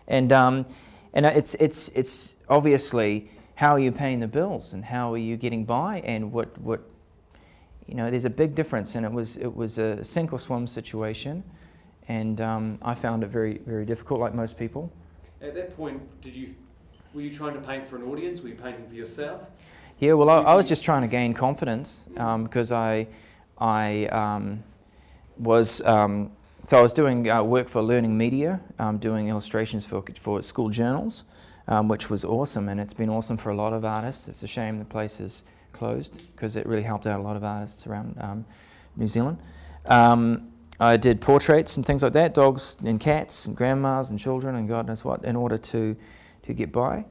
and 0.08 0.32
um, 0.32 0.66
and 1.12 1.26
it's 1.26 1.54
it's 1.54 1.88
it's 1.94 2.34
obviously 2.48 3.30
how 3.56 3.74
are 3.74 3.78
you 3.78 3.90
paying 3.90 4.20
the 4.20 4.28
bills 4.28 4.72
and 4.72 4.84
how 4.84 5.12
are 5.12 5.18
you 5.18 5.36
getting 5.36 5.64
by 5.64 6.00
and 6.00 6.32
what 6.32 6.56
what 6.60 6.82
you 7.86 7.94
know, 7.94 8.10
there's 8.10 8.24
a 8.24 8.30
big 8.30 8.54
difference, 8.54 8.94
and 8.94 9.06
it 9.06 9.12
was 9.12 9.36
it 9.36 9.54
was 9.54 9.78
a 9.78 10.02
sink 10.02 10.32
or 10.32 10.38
swim 10.38 10.66
situation, 10.66 11.44
and 12.08 12.40
um, 12.40 12.78
I 12.82 12.94
found 12.94 13.22
it 13.22 13.28
very 13.28 13.58
very 13.58 13.84
difficult, 13.84 14.20
like 14.20 14.34
most 14.34 14.58
people. 14.58 14.92
At 15.40 15.54
that 15.54 15.76
point, 15.76 16.02
did 16.20 16.34
you 16.34 16.54
were 17.14 17.20
you 17.20 17.34
trying 17.34 17.54
to 17.54 17.60
paint 17.60 17.88
for 17.88 17.96
an 17.96 18.02
audience? 18.02 18.40
Were 18.42 18.48
you 18.48 18.56
painting 18.56 18.88
for 18.88 18.94
yourself? 18.94 19.46
Yeah, 19.98 20.12
well, 20.12 20.28
I, 20.28 20.38
I 20.42 20.54
was 20.54 20.68
just 20.68 20.84
trying 20.84 21.02
to 21.02 21.08
gain 21.08 21.32
confidence 21.32 22.02
um, 22.18 22.44
because 22.44 22.70
I, 22.70 23.06
I 23.58 24.04
um, 24.06 24.62
was 25.38 25.80
um, 25.86 26.32
so 26.68 26.78
I 26.78 26.82
was 26.82 26.92
doing 26.92 27.30
uh, 27.30 27.42
work 27.42 27.70
for 27.70 27.80
Learning 27.80 28.18
Media, 28.18 28.60
um, 28.78 28.98
doing 28.98 29.28
illustrations 29.28 29.86
for 29.86 30.04
for 30.20 30.42
school 30.42 30.68
journals, 30.68 31.24
um, 31.66 31.88
which 31.88 32.10
was 32.10 32.26
awesome, 32.26 32.68
and 32.68 32.78
it's 32.78 32.92
been 32.92 33.08
awesome 33.08 33.38
for 33.38 33.48
a 33.48 33.54
lot 33.54 33.72
of 33.72 33.86
artists. 33.86 34.28
It's 34.28 34.42
a 34.42 34.46
shame 34.46 34.78
the 34.78 34.84
place 34.84 35.18
is 35.18 35.44
closed 35.72 36.20
because 36.34 36.56
it 36.56 36.66
really 36.66 36.82
helped 36.82 37.06
out 37.06 37.18
a 37.18 37.22
lot 37.22 37.36
of 37.36 37.42
artists 37.42 37.86
around 37.86 38.16
um, 38.20 38.44
New 38.96 39.08
Zealand. 39.08 39.38
Um, 39.86 40.52
I 40.78 40.98
did 40.98 41.22
portraits 41.22 41.78
and 41.78 41.86
things 41.86 42.02
like 42.02 42.12
that, 42.12 42.34
dogs 42.34 42.76
and 42.84 43.00
cats 43.00 43.46
and 43.46 43.56
grandmas 43.56 44.10
and 44.10 44.18
children 44.18 44.56
and 44.56 44.68
God 44.68 44.88
knows 44.88 45.06
what, 45.06 45.24
in 45.24 45.36
order 45.36 45.56
to 45.56 45.96
to 46.42 46.52
get 46.52 46.70
by 46.70 47.06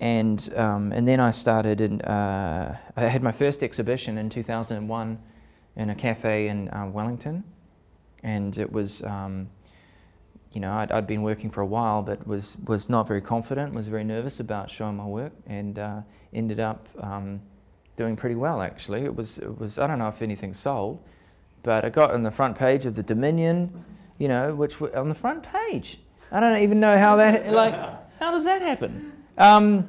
and 0.00 0.52
um, 0.56 0.92
and 0.92 1.06
then 1.06 1.20
I 1.20 1.30
started 1.30 1.80
in. 1.80 2.00
Uh, 2.02 2.76
I 2.96 3.02
had 3.02 3.22
my 3.22 3.32
first 3.32 3.62
exhibition 3.62 4.18
in 4.18 4.28
2001 4.28 5.18
in 5.76 5.90
a 5.90 5.94
cafe 5.94 6.48
in 6.48 6.68
uh, 6.68 6.86
Wellington, 6.86 7.44
and 8.22 8.56
it 8.58 8.72
was. 8.72 9.02
Um, 9.02 9.48
you 10.52 10.60
know, 10.60 10.72
I'd, 10.72 10.92
I'd 10.92 11.08
been 11.08 11.22
working 11.22 11.50
for 11.50 11.62
a 11.62 11.66
while, 11.66 12.00
but 12.02 12.26
was 12.28 12.56
was 12.64 12.88
not 12.88 13.08
very 13.08 13.20
confident. 13.20 13.74
Was 13.74 13.88
very 13.88 14.04
nervous 14.04 14.38
about 14.38 14.70
showing 14.70 14.96
my 14.96 15.04
work, 15.04 15.32
and 15.46 15.78
uh, 15.78 16.00
ended 16.32 16.60
up 16.60 16.88
um, 17.00 17.40
doing 17.96 18.14
pretty 18.14 18.36
well. 18.36 18.62
Actually, 18.62 19.02
it 19.02 19.16
was 19.16 19.38
it 19.38 19.58
was. 19.58 19.78
I 19.78 19.88
don't 19.88 19.98
know 19.98 20.08
if 20.08 20.22
anything 20.22 20.54
sold, 20.54 21.02
but 21.64 21.84
I 21.84 21.88
got 21.88 22.12
on 22.12 22.22
the 22.22 22.30
front 22.30 22.56
page 22.56 22.86
of 22.86 22.94
the 22.94 23.02
Dominion. 23.02 23.84
You 24.16 24.28
know, 24.28 24.54
which 24.54 24.74
w- 24.74 24.94
on 24.94 25.08
the 25.08 25.14
front 25.14 25.42
page. 25.42 25.98
I 26.30 26.38
don't 26.38 26.62
even 26.62 26.78
know 26.78 26.96
how 26.98 27.16
that 27.16 27.50
like. 27.52 27.74
How 28.20 28.30
does 28.30 28.44
that 28.44 28.62
happen? 28.62 29.13
Um, 29.36 29.88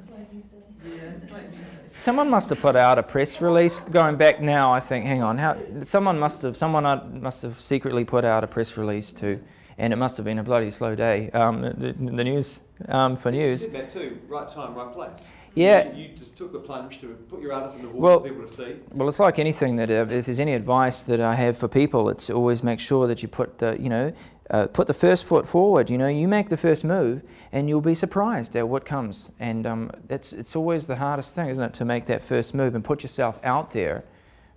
someone 2.00 2.30
must 2.30 2.50
have 2.50 2.60
put 2.60 2.76
out 2.76 2.98
a 2.98 3.04
press 3.04 3.42
release. 3.42 3.82
Going 3.82 4.16
back 4.18 4.42
now, 4.42 4.74
I 4.74 4.80
think, 4.80 5.06
hang 5.06 5.22
on, 5.24 5.38
how, 5.38 5.58
someone 5.84 6.20
must 6.20 6.42
have 6.42 6.58
someone 6.58 7.22
must 7.22 7.42
have 7.42 7.60
secretly 7.62 8.06
put 8.06 8.26
out 8.26 8.44
a 8.44 8.48
press 8.48 8.78
release 8.78 9.14
too 9.14 9.40
and 9.78 9.92
it 9.92 9.98
must 9.98 10.16
have 10.18 10.24
been 10.26 10.40
a 10.40 10.44
bloody 10.44 10.72
slow 10.72 10.96
day. 10.96 11.30
Um, 11.32 11.62
the, 11.62 11.94
the 11.98 12.24
news 12.24 12.62
um, 12.88 13.18
for 13.18 13.30
You 13.32 13.40
news. 13.42 13.64
said 13.64 13.74
that 13.74 13.92
too. 13.92 14.20
Right 14.28 14.48
time, 14.48 14.74
right 14.74 14.94
place. 14.94 15.26
Yeah. 15.54 15.92
You, 15.94 16.04
you 16.10 16.18
just 16.18 16.38
took 16.38 16.52
the 16.52 16.60
plunge 16.60 17.00
to 17.02 17.08
put 17.30 17.42
your 17.42 17.54
artist 17.54 17.76
in 17.76 17.82
the 17.84 17.88
water 17.90 18.00
Well- 18.00 18.20
for 18.22 18.30
people 18.30 18.46
to 18.46 18.54
see. 18.54 18.76
Well, 18.94 19.08
it's 19.10 19.20
like 19.20 19.40
anything 19.40 19.76
that 19.78 19.90
uh, 19.90 20.06
if 20.10 20.26
there's 20.26 20.40
any 20.40 20.54
advice 20.54 21.04
that 21.04 21.20
I 21.22 21.36
have 21.36 21.58
for 21.58 21.68
people, 21.68 22.10
it's 22.10 22.30
always 22.30 22.64
make 22.64 22.80
sure 22.80 23.08
that 23.08 23.22
you 23.22 23.28
put 23.28 23.58
the 23.60 23.76
you 23.80 23.90
know 23.90 24.14
uh, 24.50 24.68
put 24.68 24.88
the 24.88 24.94
first 24.94 25.26
foot 25.26 25.48
forward. 25.48 25.90
You 25.90 25.98
know, 25.98 26.08
you 26.08 26.28
make 26.28 26.50
the 26.50 26.58
first 26.58 26.84
move, 26.84 27.24
and 27.52 27.68
you'll 27.68 27.82
be 27.82 27.96
surprised 27.96 28.56
at 28.56 28.68
what 28.68 28.86
comes. 28.86 29.32
And 29.40 29.66
um, 29.66 29.92
it's 30.10 30.34
it's 30.34 30.56
always 30.56 30.88
the 30.88 30.98
hardest 30.98 31.36
thing, 31.36 31.50
isn't 31.50 31.64
it, 31.64 31.74
to 31.76 31.86
make 31.86 32.06
that 32.08 32.22
first 32.22 32.54
move 32.54 32.76
and 32.76 32.84
put 32.84 33.04
yourself 33.04 33.40
out 33.44 33.72
there 33.72 34.04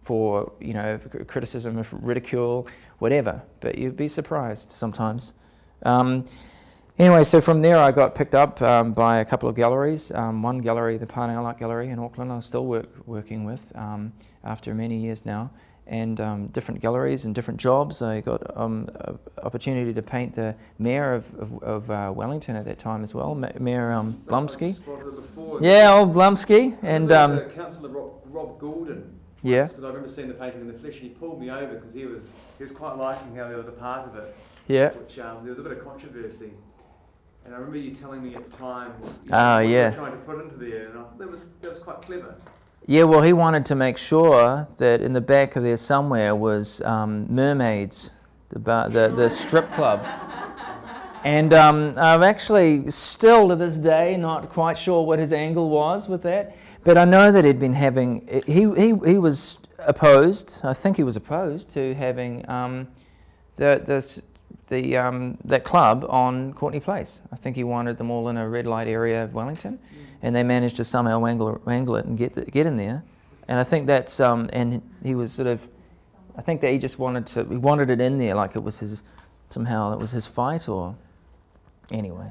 for 0.02 0.52
you 0.60 0.74
know 0.74 0.98
criticism, 1.26 1.84
ridicule, 1.92 2.66
whatever. 2.98 3.42
But 3.60 3.78
you'd 3.78 3.96
be 3.96 4.08
surprised 4.08 4.72
sometimes. 4.72 5.32
Um, 5.84 6.26
Anyway, 6.98 7.22
so 7.22 7.40
from 7.40 7.62
there 7.62 7.78
I 7.78 7.92
got 7.92 8.16
picked 8.16 8.34
up 8.34 8.60
um, 8.60 8.92
by 8.92 9.18
a 9.18 9.24
couple 9.24 9.48
of 9.48 9.54
galleries. 9.54 10.10
Um, 10.10 10.42
one 10.42 10.58
gallery, 10.58 10.98
the 10.98 11.06
Parnell 11.06 11.46
Art 11.46 11.56
Gallery 11.56 11.90
in 11.90 12.00
Auckland, 12.00 12.32
I'm 12.32 12.42
still 12.42 12.66
work, 12.66 12.88
working 13.06 13.44
with 13.44 13.70
um, 13.76 14.12
after 14.42 14.74
many 14.74 14.96
years 14.96 15.24
now. 15.24 15.52
And 15.88 16.20
um, 16.20 16.46
different 16.48 16.80
galleries 16.80 17.24
and 17.24 17.34
different 17.34 17.58
jobs. 17.58 18.02
I 18.02 18.20
got 18.20 18.56
um, 18.56 18.88
opportunity 19.42 19.92
to 19.94 20.02
paint 20.02 20.34
the 20.34 20.54
mayor 20.78 21.14
of, 21.14 21.34
of, 21.34 21.62
of 21.62 21.90
uh, 21.90 22.12
Wellington 22.14 22.56
at 22.56 22.64
that 22.66 22.78
time 22.78 23.02
as 23.02 23.14
well, 23.14 23.34
Ma- 23.34 23.50
Mayor 23.58 23.92
um, 23.92 24.22
Blumsky. 24.26 24.78
Yeah, 25.60 25.92
old 25.94 26.14
Blumsky, 26.14 26.76
and 26.82 27.10
um, 27.10 27.40
Councillor 27.50 27.88
Rob, 27.88 28.12
Rob 28.26 28.60
Goulden. 28.60 29.02
yeah, 29.42 29.64
Because 29.66 29.84
I 29.84 29.88
remember 29.88 30.08
seeing 30.08 30.28
the 30.28 30.34
painting 30.34 30.60
in 30.60 30.66
the 30.66 30.74
flesh, 30.74 30.94
and 30.94 31.02
he 31.04 31.08
pulled 31.10 31.40
me 31.40 31.50
over 31.50 31.74
because 31.74 31.92
he 31.94 32.04
was 32.06 32.22
he 32.58 32.64
was 32.64 32.72
quite 32.72 32.96
liking 32.96 33.34
how 33.36 33.48
there 33.48 33.56
was 33.56 33.68
a 33.68 33.72
part 33.72 34.06
of 34.08 34.16
it, 34.16 34.36
yeah, 34.66 34.90
which 34.92 35.18
um, 35.18 35.38
there 35.42 35.50
was 35.50 35.58
a 35.58 35.62
bit 35.62 35.72
of 35.72 35.82
controversy. 35.84 36.52
And 37.44 37.54
I 37.54 37.58
remember 37.58 37.78
you 37.78 37.94
telling 37.94 38.22
me 38.22 38.34
at 38.34 38.50
the 38.50 38.56
time. 38.58 38.92
you 39.00 39.08
Ah, 39.32 39.54
what 39.56 39.60
you 39.62 39.68
were 39.70 39.74
yeah. 39.76 39.90
Trying 39.92 40.12
to 40.12 40.18
put 40.18 40.40
into 40.44 40.56
there, 40.56 40.88
and 40.88 40.98
I, 40.98 41.04
that 41.18 41.30
was 41.30 41.46
that 41.62 41.70
was 41.70 41.78
quite 41.78 42.02
clever. 42.02 42.34
Yeah. 42.90 43.02
Well, 43.02 43.20
he 43.20 43.34
wanted 43.34 43.66
to 43.66 43.74
make 43.74 43.98
sure 43.98 44.66
that 44.78 45.02
in 45.02 45.12
the 45.12 45.20
back 45.20 45.56
of 45.56 45.62
there 45.62 45.76
somewhere 45.76 46.34
was 46.34 46.80
um, 46.80 47.26
mermaids, 47.28 48.12
the, 48.48 48.58
bar, 48.58 48.88
the 48.88 49.08
the 49.08 49.28
strip 49.28 49.70
club. 49.74 50.00
And 51.22 51.52
um, 51.52 51.92
I'm 51.98 52.22
actually 52.22 52.90
still 52.90 53.50
to 53.50 53.56
this 53.56 53.76
day 53.76 54.16
not 54.16 54.48
quite 54.48 54.78
sure 54.78 55.04
what 55.04 55.18
his 55.18 55.34
angle 55.34 55.68
was 55.68 56.08
with 56.08 56.22
that, 56.22 56.56
but 56.82 56.96
I 56.96 57.04
know 57.04 57.30
that 57.30 57.44
he'd 57.44 57.60
been 57.60 57.74
having. 57.74 58.26
He 58.46 58.62
he 58.72 58.94
he 59.04 59.18
was 59.18 59.58
opposed. 59.80 60.60
I 60.64 60.72
think 60.72 60.96
he 60.96 61.02
was 61.02 61.16
opposed 61.16 61.68
to 61.72 61.94
having 61.94 62.48
um, 62.48 62.88
the 63.56 63.82
the 63.84 64.22
the 64.68 64.96
um, 64.96 65.36
that 65.44 65.62
club 65.62 66.06
on 66.08 66.54
Courtenay 66.54 66.80
Place. 66.80 67.20
I 67.30 67.36
think 67.36 67.54
he 67.54 67.64
wanted 67.64 67.98
them 67.98 68.10
all 68.10 68.30
in 68.30 68.38
a 68.38 68.48
red 68.48 68.66
light 68.66 68.88
area 68.88 69.24
of 69.24 69.34
Wellington, 69.34 69.78
and 70.22 70.34
they 70.34 70.42
managed 70.42 70.76
to 70.76 70.84
somehow 70.84 71.18
wangle, 71.18 71.60
wangle 71.64 71.96
it 71.96 72.04
and 72.04 72.18
get 72.18 72.34
the, 72.34 72.42
get 72.42 72.66
in 72.66 72.76
there. 72.76 73.02
And 73.46 73.58
I 73.58 73.64
think 73.64 73.86
that's 73.86 74.20
um, 74.20 74.50
and 74.52 74.82
he 75.02 75.14
was 75.14 75.32
sort 75.32 75.48
of. 75.48 75.60
I 76.36 76.42
think 76.42 76.60
that 76.60 76.70
he 76.70 76.78
just 76.78 76.98
wanted 76.98 77.26
to. 77.28 77.44
He 77.44 77.56
wanted 77.56 77.90
it 77.90 78.00
in 78.00 78.18
there 78.18 78.34
like 78.34 78.54
it 78.56 78.62
was 78.62 78.78
his 78.78 79.02
somehow 79.48 79.92
it 79.92 79.98
was 79.98 80.10
his 80.10 80.26
fight 80.26 80.68
or 80.68 80.94
anyway, 81.90 82.30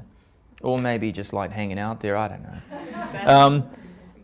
or 0.62 0.78
maybe 0.78 1.10
just 1.10 1.32
like 1.32 1.50
hanging 1.50 1.78
out 1.78 2.00
there. 2.00 2.16
I 2.16 2.28
don't 2.28 2.42
know. 2.42 2.60
Um, 3.26 3.70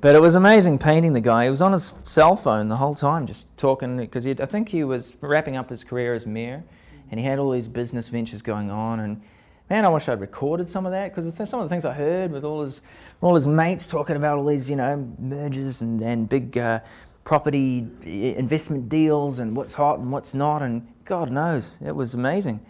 but 0.00 0.14
it 0.14 0.20
was 0.20 0.34
amazing 0.34 0.78
painting 0.78 1.14
the 1.14 1.20
guy. 1.22 1.44
He 1.44 1.50
was 1.50 1.62
on 1.62 1.72
his 1.72 1.94
cell 2.04 2.36
phone 2.36 2.68
the 2.68 2.76
whole 2.76 2.94
time, 2.94 3.26
just 3.26 3.46
talking 3.56 3.96
because 3.96 4.26
I 4.26 4.34
think 4.44 4.68
he 4.68 4.84
was 4.84 5.14
wrapping 5.22 5.56
up 5.56 5.70
his 5.70 5.82
career 5.82 6.12
as 6.12 6.26
mayor, 6.26 6.62
and 7.10 7.18
he 7.18 7.24
had 7.24 7.38
all 7.38 7.50
these 7.50 7.68
business 7.68 8.08
ventures 8.08 8.42
going 8.42 8.70
on. 8.70 9.00
And 9.00 9.22
man, 9.70 9.84
I 9.84 9.88
wish 9.88 10.08
I'd 10.08 10.20
recorded 10.20 10.68
some 10.68 10.86
of 10.86 10.92
that 10.92 11.14
because 11.14 11.48
some 11.48 11.60
of 11.60 11.64
the 11.68 11.72
things 11.72 11.84
I 11.84 11.92
heard 11.92 12.30
with 12.32 12.44
all 12.44 12.62
his 12.62 12.80
all 13.20 13.34
his 13.34 13.46
mates 13.46 13.86
talking 13.86 14.16
about 14.16 14.38
all 14.38 14.46
these 14.46 14.68
you 14.70 14.76
know 14.76 14.96
mergers 15.18 15.80
and 15.80 16.00
and 16.02 16.28
big. 16.28 16.56
Uh, 16.58 16.80
property 17.24 17.86
investment 18.36 18.86
deals 18.90 19.38
and 19.38 19.56
what's 19.56 19.72
hot 19.72 19.98
and 19.98 20.12
what's 20.12 20.34
not 20.34 20.60
and 20.60 20.86
God 21.06 21.30
knows 21.32 21.70
it 21.82 21.96
was 21.96 22.12
amazing 22.12 22.60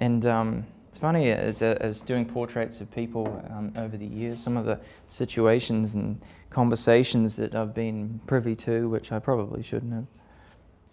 and 0.00 0.24
um, 0.24 0.64
it's 0.88 0.96
funny 0.96 1.30
as, 1.30 1.60
as 1.60 2.00
doing 2.00 2.24
portraits 2.24 2.80
of 2.80 2.90
people 2.90 3.26
um, 3.50 3.74
over 3.76 3.98
the 3.98 4.06
years, 4.06 4.42
some 4.42 4.56
of 4.56 4.64
the 4.64 4.80
situations 5.08 5.94
and 5.94 6.18
conversations 6.48 7.36
that 7.36 7.54
I've 7.54 7.74
been 7.74 8.18
privy 8.26 8.56
to, 8.56 8.88
which 8.88 9.12
I 9.12 9.18
probably 9.18 9.62
shouldn't 9.62 9.92
have. 9.92 10.06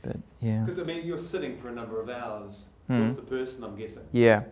But 0.01 0.17
yeah, 0.41 0.63
Because 0.65 0.77
I 0.77 0.83
mean, 0.83 1.05
you're 1.07 1.17
sitting 1.17 1.55
for 1.55 1.69
a 1.69 1.73
number 1.73 2.01
of 2.01 2.09
hours 2.09 2.65
Hmm. 2.87 3.07
with 3.07 3.15
the 3.15 3.21
person. 3.21 3.63
I'm 3.63 3.77
guessing. 3.77 4.03
yeah, 4.11 4.43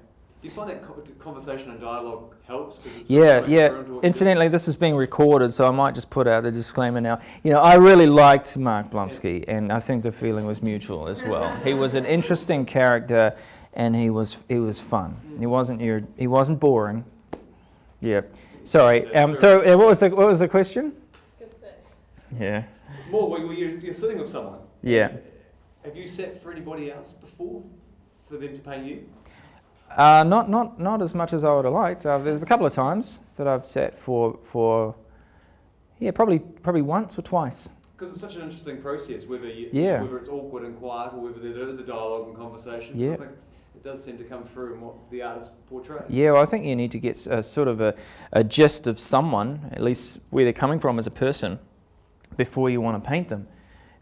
Do 0.41 0.47
you 0.47 0.53
find 0.55 0.71
that 0.71 1.19
conversation 1.19 1.69
and 1.69 1.79
dialogue 1.79 2.33
helps? 2.47 2.79
yeah, 3.05 3.45
yeah. 3.45 3.67
through 3.67 3.77
into 3.77 3.77
what 3.77 3.87
you 3.87 3.93
do? 3.93 3.99
Incidentally, 4.01 4.47
this 4.47 4.67
is 4.67 4.75
being 4.75 4.95
recorded, 4.95 5.53
so 5.53 5.67
I 5.67 5.71
might 5.71 5.93
just 5.93 6.09
put 6.09 6.27
out 6.27 6.41
the 6.41 6.51
disclaimer 6.51 6.99
now. 6.99 7.19
You 7.43 7.51
know, 7.51 7.59
I 7.59 7.75
really 7.75 8.07
liked 8.07 8.57
Mark 8.57 8.89
Blumsky, 8.89 9.45
and 9.47 9.71
I 9.71 9.79
think 9.79 10.01
the 10.01 10.11
feeling 10.11 10.47
was 10.47 10.63
mutual 10.63 11.07
as 11.07 11.21
well. 11.21 11.55
He 11.63 11.75
was 11.75 11.93
an 11.93 12.05
interesting 12.05 12.65
character, 12.65 13.37
and 13.73 13.95
he 13.95 14.09
was 14.09 14.37
he 14.47 14.57
was 14.57 14.81
fun. 14.81 15.15
He 15.37 15.45
wasn't 15.45 15.79
your 15.79 16.01
he 16.17 16.25
wasn't 16.25 16.59
boring. 16.59 17.05
Yeah. 17.99 18.21
Sorry. 18.63 19.13
Um, 19.13 19.35
so, 19.35 19.61
uh, 19.61 19.77
what 19.77 19.87
was 19.87 19.99
the 19.99 20.09
what 20.09 20.27
was 20.27 20.39
the 20.39 20.47
question? 20.47 20.93
Yeah. 22.39 22.63
More, 23.11 23.29
well, 23.29 23.53
you're, 23.53 23.69
you're 23.71 23.93
sitting 23.93 24.17
with 24.17 24.29
someone. 24.29 24.59
Yeah. 24.81 25.11
Have 25.83 25.95
you 25.95 26.07
sat 26.07 26.41
for 26.41 26.51
anybody 26.51 26.91
else 26.91 27.11
before 27.11 27.61
for 28.27 28.37
them 28.37 28.53
to 28.53 28.59
pay 28.59 28.83
you? 28.83 29.09
Uh, 29.97 30.23
not, 30.23 30.49
not, 30.49 30.79
not 30.79 31.01
as 31.01 31.13
much 31.13 31.33
as 31.33 31.43
I 31.43 31.53
would 31.53 31.65
have 31.65 31.73
liked. 31.73 32.05
Uh, 32.05 32.17
there's 32.17 32.41
a 32.41 32.45
couple 32.45 32.65
of 32.65 32.73
times 32.73 33.19
that 33.37 33.47
I've 33.47 33.65
sat 33.65 33.97
for, 33.97 34.39
for 34.43 34.95
yeah, 35.99 36.11
probably, 36.11 36.39
probably 36.39 36.81
once 36.81 37.17
or 37.19 37.21
twice. 37.21 37.69
Because 37.97 38.11
it's 38.13 38.21
such 38.21 38.35
an 38.35 38.43
interesting 38.43 38.81
process, 38.81 39.25
whether 39.25 39.47
you, 39.47 39.69
Yeah. 39.71 40.01
whether 40.01 40.17
it's 40.17 40.29
awkward 40.29 40.63
and 40.63 40.77
quiet, 40.77 41.13
or 41.13 41.19
whether 41.19 41.39
there 41.39 41.67
is 41.69 41.77
a 41.77 41.83
dialogue 41.83 42.29
and 42.29 42.37
conversation. 42.37 42.97
Yeah. 42.97 43.13
I 43.13 43.17
think 43.17 43.31
it 43.75 43.83
does 43.83 44.03
seem 44.03 44.17
to 44.17 44.23
come 44.23 44.43
through 44.43 44.75
in 44.75 44.81
what 44.81 44.95
the 45.11 45.21
artist 45.21 45.51
portrays. 45.69 46.03
Yeah, 46.09 46.31
well, 46.31 46.41
I 46.41 46.45
think 46.45 46.65
you 46.65 46.75
need 46.75 46.91
to 46.91 46.99
get 46.99 47.27
a 47.27 47.43
sort 47.43 47.67
of 47.67 47.81
a, 47.81 47.93
a 48.31 48.43
gist 48.43 48.87
of 48.87 48.99
someone, 48.99 49.69
at 49.71 49.81
least 49.83 50.19
where 50.29 50.45
they're 50.45 50.53
coming 50.53 50.79
from 50.79 50.97
as 50.99 51.05
a 51.05 51.11
person, 51.11 51.59
before 52.37 52.69
you 52.69 52.81
want 52.81 53.01
to 53.03 53.07
paint 53.07 53.29
them. 53.29 53.47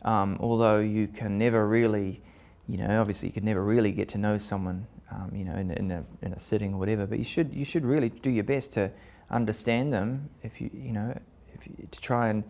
Um, 0.03 0.37
although 0.39 0.79
you 0.79 1.07
can 1.07 1.37
never 1.37 1.67
really, 1.67 2.21
you 2.67 2.77
know, 2.77 3.01
obviously 3.01 3.27
you 3.29 3.33
can 3.33 3.43
never 3.43 3.63
really 3.63 3.91
get 3.91 4.07
to 4.09 4.17
know 4.17 4.37
someone, 4.37 4.87
um, 5.11 5.31
you 5.33 5.43
know, 5.43 5.55
in, 5.55 5.71
in, 5.71 5.91
a, 5.91 6.03
in 6.21 6.33
a 6.33 6.39
setting 6.39 6.73
or 6.73 6.77
whatever. 6.77 7.05
But 7.05 7.17
you 7.17 7.23
should 7.23 7.53
you 7.53 7.65
should 7.65 7.85
really 7.85 8.09
do 8.09 8.29
your 8.29 8.43
best 8.43 8.73
to 8.73 8.91
understand 9.29 9.93
them 9.93 10.29
if 10.43 10.59
you 10.59 10.69
you 10.73 10.91
know 10.91 11.17
if 11.53 11.67
you, 11.67 11.87
to 11.91 12.01
try 12.01 12.29
and 12.29 12.43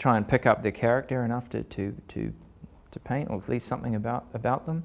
try 0.00 0.16
and 0.16 0.26
pick 0.26 0.46
up 0.46 0.62
their 0.62 0.72
character 0.72 1.24
enough 1.24 1.50
to, 1.50 1.62
to, 1.64 1.94
to, 2.08 2.32
to 2.90 2.98
paint 3.00 3.28
or 3.28 3.36
at 3.36 3.48
least 3.50 3.66
something 3.66 3.94
about 3.94 4.24
about 4.32 4.64
them. 4.64 4.82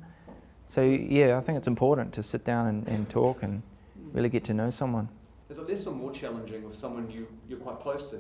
So 0.68 0.82
yeah, 0.82 1.38
I 1.38 1.40
think 1.40 1.58
it's 1.58 1.68
important 1.68 2.14
to 2.16 2.24
sit 2.24 2.44
down 2.44 2.68
and, 2.68 2.88
and 2.88 3.10
talk 3.10 3.42
and 3.42 3.64
really 4.12 4.30
get 4.30 4.44
to 4.46 4.54
know 4.54 4.70
someone. 4.70 5.08
Is 5.50 5.58
it 5.58 5.70
less 5.70 5.86
or 5.86 5.94
more 5.94 6.12
challenging 6.12 6.68
with 6.68 6.76
someone 6.76 7.10
you, 7.10 7.28
you're 7.48 7.60
quite 7.60 7.80
close 7.80 8.08
to? 8.08 8.18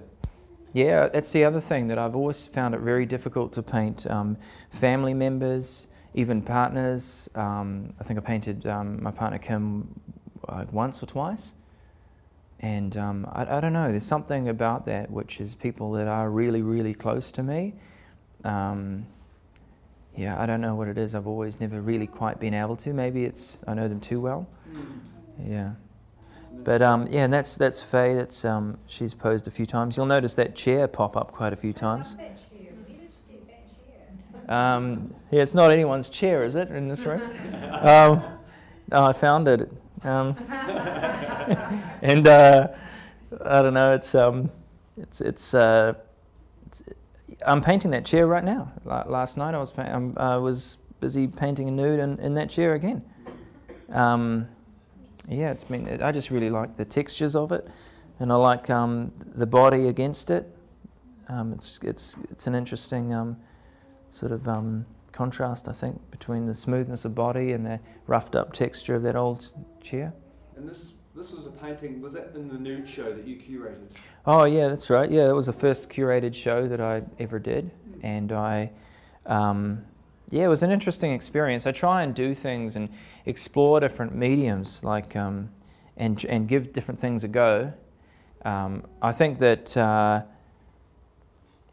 Yeah, 0.73 1.07
that's 1.07 1.31
the 1.31 1.43
other 1.43 1.59
thing 1.59 1.87
that 1.87 1.97
I've 1.97 2.15
always 2.15 2.47
found 2.47 2.75
it 2.75 2.81
very 2.81 3.05
difficult 3.05 3.51
to 3.53 3.63
paint 3.63 4.05
um, 4.07 4.37
family 4.69 5.13
members, 5.13 5.87
even 6.15 6.41
partners. 6.41 7.29
Um, 7.35 7.93
I 7.99 8.03
think 8.03 8.17
I 8.17 8.21
painted 8.21 8.65
um, 8.65 9.03
my 9.03 9.11
partner 9.11 9.37
Kim 9.37 9.99
uh, 10.47 10.65
once 10.71 11.03
or 11.03 11.05
twice. 11.05 11.53
And 12.61 12.95
um, 12.97 13.27
I, 13.31 13.57
I 13.57 13.59
don't 13.59 13.73
know, 13.73 13.91
there's 13.91 14.05
something 14.05 14.47
about 14.47 14.85
that 14.85 15.11
which 15.11 15.39
is 15.39 15.53
people 15.53 15.91
that 15.91 16.07
are 16.07 16.29
really, 16.29 16.61
really 16.61 16.93
close 16.93 17.31
to 17.33 17.43
me. 17.43 17.75
Um, 18.43 19.05
yeah, 20.15 20.41
I 20.41 20.45
don't 20.45 20.61
know 20.61 20.73
what 20.73 20.87
it 20.87 20.97
is. 20.97 21.13
I've 21.13 21.27
always 21.27 21.59
never 21.59 21.81
really 21.81 22.07
quite 22.07 22.39
been 22.39 22.53
able 22.53 22.77
to. 22.77 22.93
Maybe 22.93 23.25
it's 23.25 23.59
I 23.67 23.73
know 23.73 23.89
them 23.89 23.99
too 23.99 24.21
well. 24.21 24.47
Yeah. 25.45 25.71
But 26.63 26.81
um, 26.81 27.07
yeah, 27.07 27.25
and 27.25 27.33
that's 27.33 27.57
that's 27.57 27.81
Faye. 27.81 28.15
That's 28.15 28.45
um, 28.45 28.77
she's 28.87 29.13
posed 29.13 29.45
a 29.47 29.51
few 29.51 29.65
times. 29.65 29.97
You'll 29.97 30.05
notice 30.05 30.35
that 30.35 30.55
chair 30.55 30.87
pop 30.87 31.17
up 31.17 31.33
quite 31.33 31.51
a 31.51 31.57
few 31.57 31.73
times. 31.73 32.15
Um, 34.47 35.13
yeah, 35.31 35.41
it's 35.41 35.53
not 35.53 35.71
anyone's 35.71 36.09
chair, 36.09 36.43
is 36.43 36.55
it, 36.55 36.69
in 36.69 36.87
this 36.87 37.01
room? 37.01 37.21
um, 37.71 38.23
I 38.91 39.13
found 39.13 39.47
it. 39.47 39.71
Um, 40.03 40.35
and 42.01 42.27
uh, 42.27 42.67
I 43.43 43.61
don't 43.61 43.73
know. 43.73 43.93
It's 43.93 44.13
um, 44.13 44.51
it's 44.97 45.21
it's. 45.21 45.53
Uh, 45.53 45.93
it's 46.67 46.83
I'm 47.45 47.61
painting 47.61 47.91
that 47.91 48.05
chair 48.05 48.27
right 48.27 48.43
now. 48.43 48.71
La- 48.85 49.05
last 49.07 49.37
night 49.37 49.55
I 49.55 49.59
was 49.59 49.71
pa- 49.71 49.91
um, 49.91 50.13
I 50.17 50.37
was 50.37 50.77
busy 50.99 51.27
painting 51.27 51.67
a 51.67 51.71
nude 51.71 51.99
in, 51.99 52.19
in 52.19 52.35
that 52.35 52.49
chair 52.49 52.73
again. 52.75 53.03
Um, 53.91 54.47
yeah, 55.27 55.51
it's 55.51 55.63
been. 55.63 56.01
I 56.01 56.11
just 56.11 56.29
really 56.29 56.51
like 56.51 56.77
the 56.77 56.85
textures 56.85 57.35
of 57.35 57.51
it, 57.51 57.67
and 58.19 58.31
I 58.31 58.35
like 58.35 58.67
the 58.67 59.47
body 59.47 59.87
against 59.87 60.29
it. 60.29 60.55
It's 61.29 61.79
it's 61.81 62.15
it's 62.29 62.45
an 62.45 62.53
interesting 62.53 63.11
sort 64.15 64.31
of 64.31 64.47
um, 64.47 64.85
contrast, 65.11 65.67
I 65.67 65.73
think, 65.73 65.99
between 66.09 66.45
the 66.45 66.55
smoothness 66.55 67.03
of 67.03 67.13
body 67.13 67.51
and 67.51 67.65
the 67.65 67.79
roughed 68.07 68.33
up 68.33 68.53
texture 68.53 68.95
of 68.95 69.03
that 69.03 69.15
old 69.15 69.51
chair. 69.81 70.13
And 70.55 70.67
this 70.67 70.93
this 71.13 71.31
was 71.31 71.45
a 71.45 71.49
painting. 71.49 72.01
Was 72.01 72.13
that 72.13 72.31
in 72.35 72.47
the 72.47 72.57
nude 72.57 72.87
show 72.87 73.13
that 73.13 73.27
you 73.27 73.35
curated? 73.35 73.89
Oh 74.25 74.45
yeah, 74.45 74.69
that's 74.69 74.89
right. 74.89 75.11
Yeah, 75.11 75.29
it 75.29 75.33
was 75.33 75.47
the 75.47 75.53
first 75.53 75.89
curated 75.89 76.33
show 76.33 76.67
that 76.67 76.79
I 76.79 77.03
ever 77.19 77.39
did, 77.39 77.71
and 78.01 78.31
I, 78.31 78.71
um, 79.25 79.83
yeah, 80.29 80.45
it 80.45 80.49
was 80.49 80.63
an 80.63 80.71
interesting 80.71 81.11
experience. 81.11 81.65
I 81.65 81.71
try 81.73 82.03
and 82.03 82.15
do 82.15 82.33
things 82.33 82.77
and 82.77 82.89
explore 83.25 83.81
different 83.81 84.15
mediums, 84.15 84.83
like 84.83 85.15
um, 85.15 85.49
and 85.97 86.23
and 86.25 86.47
give 86.47 86.71
different 86.71 86.99
things 86.99 87.25
a 87.25 87.27
go. 87.27 87.73
Um, 88.45 88.83
I 89.01 89.11
think 89.11 89.39
that 89.39 89.75
uh, 89.75 90.23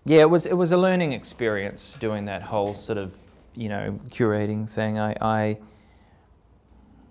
yeah, 0.04 0.20
it 0.20 0.30
was 0.30 0.46
it 0.46 0.54
was 0.54 0.72
a 0.72 0.76
learning 0.76 1.12
experience 1.12 1.96
doing 2.00 2.24
that 2.24 2.42
whole 2.42 2.74
sort 2.74 2.98
of 2.98 3.18
you 3.54 3.68
know 3.68 4.00
curating 4.08 4.68
thing. 4.68 4.98
I, 4.98 5.16
I 5.20 5.58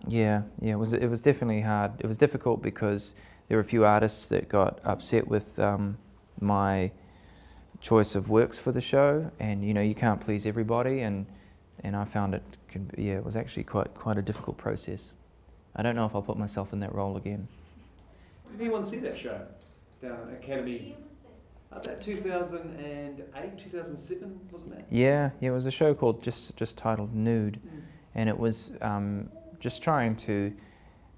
yeah 0.07 0.43
yeah 0.59 0.73
it 0.73 0.79
was 0.79 0.93
it 0.93 1.07
was 1.07 1.21
definitely 1.21 1.61
hard. 1.61 1.93
It 1.99 2.07
was 2.07 2.17
difficult 2.17 2.61
because 2.61 3.15
there 3.47 3.57
were 3.57 3.61
a 3.61 3.65
few 3.65 3.85
artists 3.85 4.27
that 4.29 4.49
got 4.49 4.79
upset 4.83 5.27
with 5.27 5.57
um, 5.59 5.97
my 6.39 6.91
choice 7.79 8.13
of 8.13 8.29
works 8.29 8.57
for 8.57 8.71
the 8.71 8.81
show, 8.81 9.31
and 9.39 9.63
you 9.63 9.73
know 9.73 9.81
you 9.81 9.95
can't 9.95 10.19
please 10.19 10.45
everybody, 10.45 11.01
and 11.01 11.25
and 11.83 11.95
I 11.95 12.03
found 12.03 12.35
it 12.35 12.43
could 12.67 12.93
be, 12.95 13.03
yeah 13.03 13.17
it 13.17 13.25
was 13.25 13.37
actually 13.37 13.63
quite 13.63 13.93
quite 13.95 14.17
a 14.17 14.21
difficult 14.21 14.57
process. 14.57 15.13
I 15.75 15.81
don't 15.81 15.95
know 15.95 16.05
if 16.05 16.13
I'll 16.13 16.21
put 16.21 16.37
myself 16.37 16.73
in 16.73 16.81
that 16.81 16.93
role 16.93 17.15
again. 17.15 17.47
Did 18.51 18.59
anyone 18.59 18.83
see 18.83 18.97
that 18.97 19.17
show 19.17 19.39
down 20.01 20.29
at 20.29 20.43
Academy? 20.43 20.97
That 21.71 22.01
2008, 22.01 23.57
2007, 23.57 24.39
wasn't 24.51 24.73
it? 24.73 24.85
Yeah, 24.91 25.31
yeah, 25.39 25.49
it 25.49 25.53
was 25.53 25.65
a 25.65 25.71
show 25.71 25.93
called 25.93 26.21
just 26.21 26.55
just 26.57 26.77
titled 26.77 27.15
Nude, 27.15 27.59
Mm. 27.65 27.81
and 28.15 28.29
it 28.29 28.37
was 28.37 28.73
um, 28.81 29.29
just 29.59 29.81
trying 29.81 30.15
to 30.17 30.53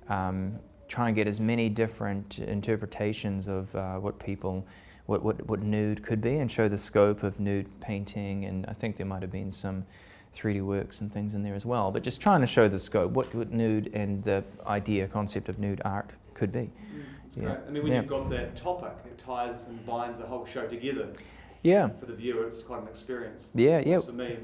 um, 0.07 0.59
try 0.87 1.07
and 1.07 1.15
get 1.15 1.27
as 1.27 1.39
many 1.39 1.67
different 1.69 2.39
interpretations 2.39 3.47
of 3.47 3.75
uh, 3.75 3.95
what 3.95 4.19
people, 4.19 4.65
what, 5.07 5.23
what 5.23 5.45
what 5.47 5.63
nude 5.63 6.03
could 6.03 6.21
be, 6.21 6.37
and 6.37 6.49
show 6.51 6.69
the 6.69 6.77
scope 6.77 7.23
of 7.23 7.39
nude 7.39 7.67
painting, 7.81 8.45
and 8.45 8.65
I 8.67 8.73
think 8.73 8.95
there 8.97 9.07
might 9.07 9.21
have 9.23 9.31
been 9.31 9.51
some 9.51 9.85
3D 10.37 10.61
works 10.61 11.01
and 11.01 11.11
things 11.11 11.33
in 11.33 11.43
there 11.43 11.55
as 11.55 11.65
well. 11.65 11.91
But 11.91 12.03
just 12.03 12.21
trying 12.21 12.41
to 12.41 12.47
show 12.47 12.69
the 12.69 12.79
scope, 12.79 13.11
what, 13.11 13.33
what 13.35 13.51
nude 13.51 13.89
and 13.93 14.23
the 14.23 14.43
idea, 14.65 15.07
concept 15.07 15.49
of 15.49 15.59
nude 15.59 15.81
art 15.83 16.11
could 16.35 16.51
be. 16.51 16.69
It's 17.33 17.41
Yeah. 17.41 17.55
great. 17.55 17.57
I 17.67 17.71
mean, 17.71 17.83
when 17.83 17.91
Yeah. 17.91 18.01
you've 18.01 18.09
got 18.09 18.29
that 18.29 18.55
topic, 18.55 18.91
it 19.05 19.17
ties 19.17 19.65
and 19.67 19.83
binds 19.87 20.19
the 20.19 20.25
whole 20.25 20.45
show 20.45 20.67
together. 20.67 21.07
Yeah, 21.63 21.89
For 21.99 22.05
the 22.05 22.13
viewer, 22.13 22.45
it's 22.45 22.61
quite 22.61 22.81
an 22.83 22.87
experience. 22.87 23.49
yeah, 23.55 23.79
yeah. 23.83 24.01
For 24.01 24.11
me, 24.11 24.37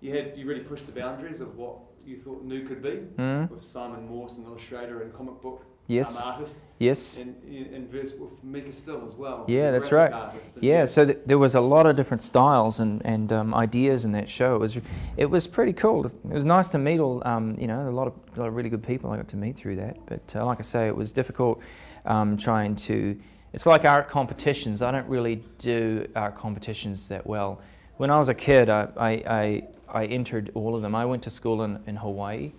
you 0.00 0.14
had 0.16 0.32
you 0.38 0.46
really 0.46 0.62
pushed 0.62 0.86
the 0.86 0.98
boundaries 0.98 1.40
of 1.42 1.58
what 1.58 1.74
you 2.06 2.16
thought 2.16 2.42
new 2.44 2.64
could 2.66 2.82
be 2.82 3.00
Mm, 3.18 3.50
with 3.50 3.62
Simon 3.62 4.08
Morse, 4.08 4.38
an 4.38 4.44
illustrator 4.44 5.02
and 5.02 5.12
comic 5.12 5.40
book 5.42 5.64
yes, 5.88 6.22
um, 6.22 6.28
artist, 6.28 6.56
yes. 6.78 7.18
and 7.18 7.34
and 7.74 7.88
verse 7.90 8.12
with 8.14 8.42
Mika 8.44 8.72
Still 8.72 9.04
as 9.04 9.14
well. 9.14 9.44
Yeah, 9.48 9.70
that's 9.72 9.92
right. 9.92 10.12
artist. 10.12 10.54
And 10.54 10.64
Yeah, 10.64 10.84
so 10.86 11.04
th- 11.04 11.18
there 11.26 11.38
was 11.38 11.54
a 11.54 11.60
lot 11.60 11.86
of 11.86 11.96
different 11.96 12.22
styles 12.22 12.80
and, 12.80 13.04
and 13.04 13.30
um, 13.32 13.52
ideas 13.54 14.04
in 14.04 14.12
that 14.12 14.28
show. 14.28 14.54
It 14.54 14.60
was 14.60 14.80
it 15.16 15.26
was 15.30 15.46
pretty 15.48 15.72
cool. 15.74 16.06
It 16.06 16.14
was 16.24 16.44
nice 16.44 16.68
to 16.68 16.78
meet 16.78 16.98
all 17.00 17.20
um, 17.26 17.56
you 17.58 17.66
know 17.66 17.88
a 17.88 17.90
lot 17.90 18.06
of 18.06 18.14
a 18.36 18.40
lot 18.40 18.48
of 18.48 18.54
really 18.56 18.70
good 18.70 18.82
people 18.84 19.10
I 19.10 19.16
got 19.16 19.28
to 19.28 19.36
meet 19.36 19.56
through 19.56 19.76
that. 19.76 19.96
But 20.06 20.34
uh, 20.34 20.46
like 20.46 20.58
I 20.60 20.62
say, 20.62 20.86
it 20.88 20.96
was 20.96 21.12
difficult 21.12 21.60
um, 22.04 22.36
trying 22.36 22.76
to. 22.76 23.18
It's 23.52 23.66
like 23.66 23.84
art 23.84 24.08
competitions. 24.08 24.80
I 24.80 24.90
don't 24.90 25.08
really 25.08 25.44
do 25.58 26.08
art 26.16 26.36
competitions 26.36 27.08
that 27.08 27.26
well. 27.26 27.60
When 27.98 28.10
I 28.10 28.18
was 28.18 28.28
a 28.28 28.34
kid, 28.34 28.70
I 28.70 28.88
I, 28.96 29.10
I, 29.10 29.62
I 29.88 30.06
entered 30.06 30.50
all 30.54 30.74
of 30.74 30.82
them. 30.82 30.94
I 30.94 31.04
went 31.04 31.22
to 31.24 31.30
school 31.30 31.62
in, 31.62 31.82
in 31.86 31.96
Hawaii, 31.96 32.52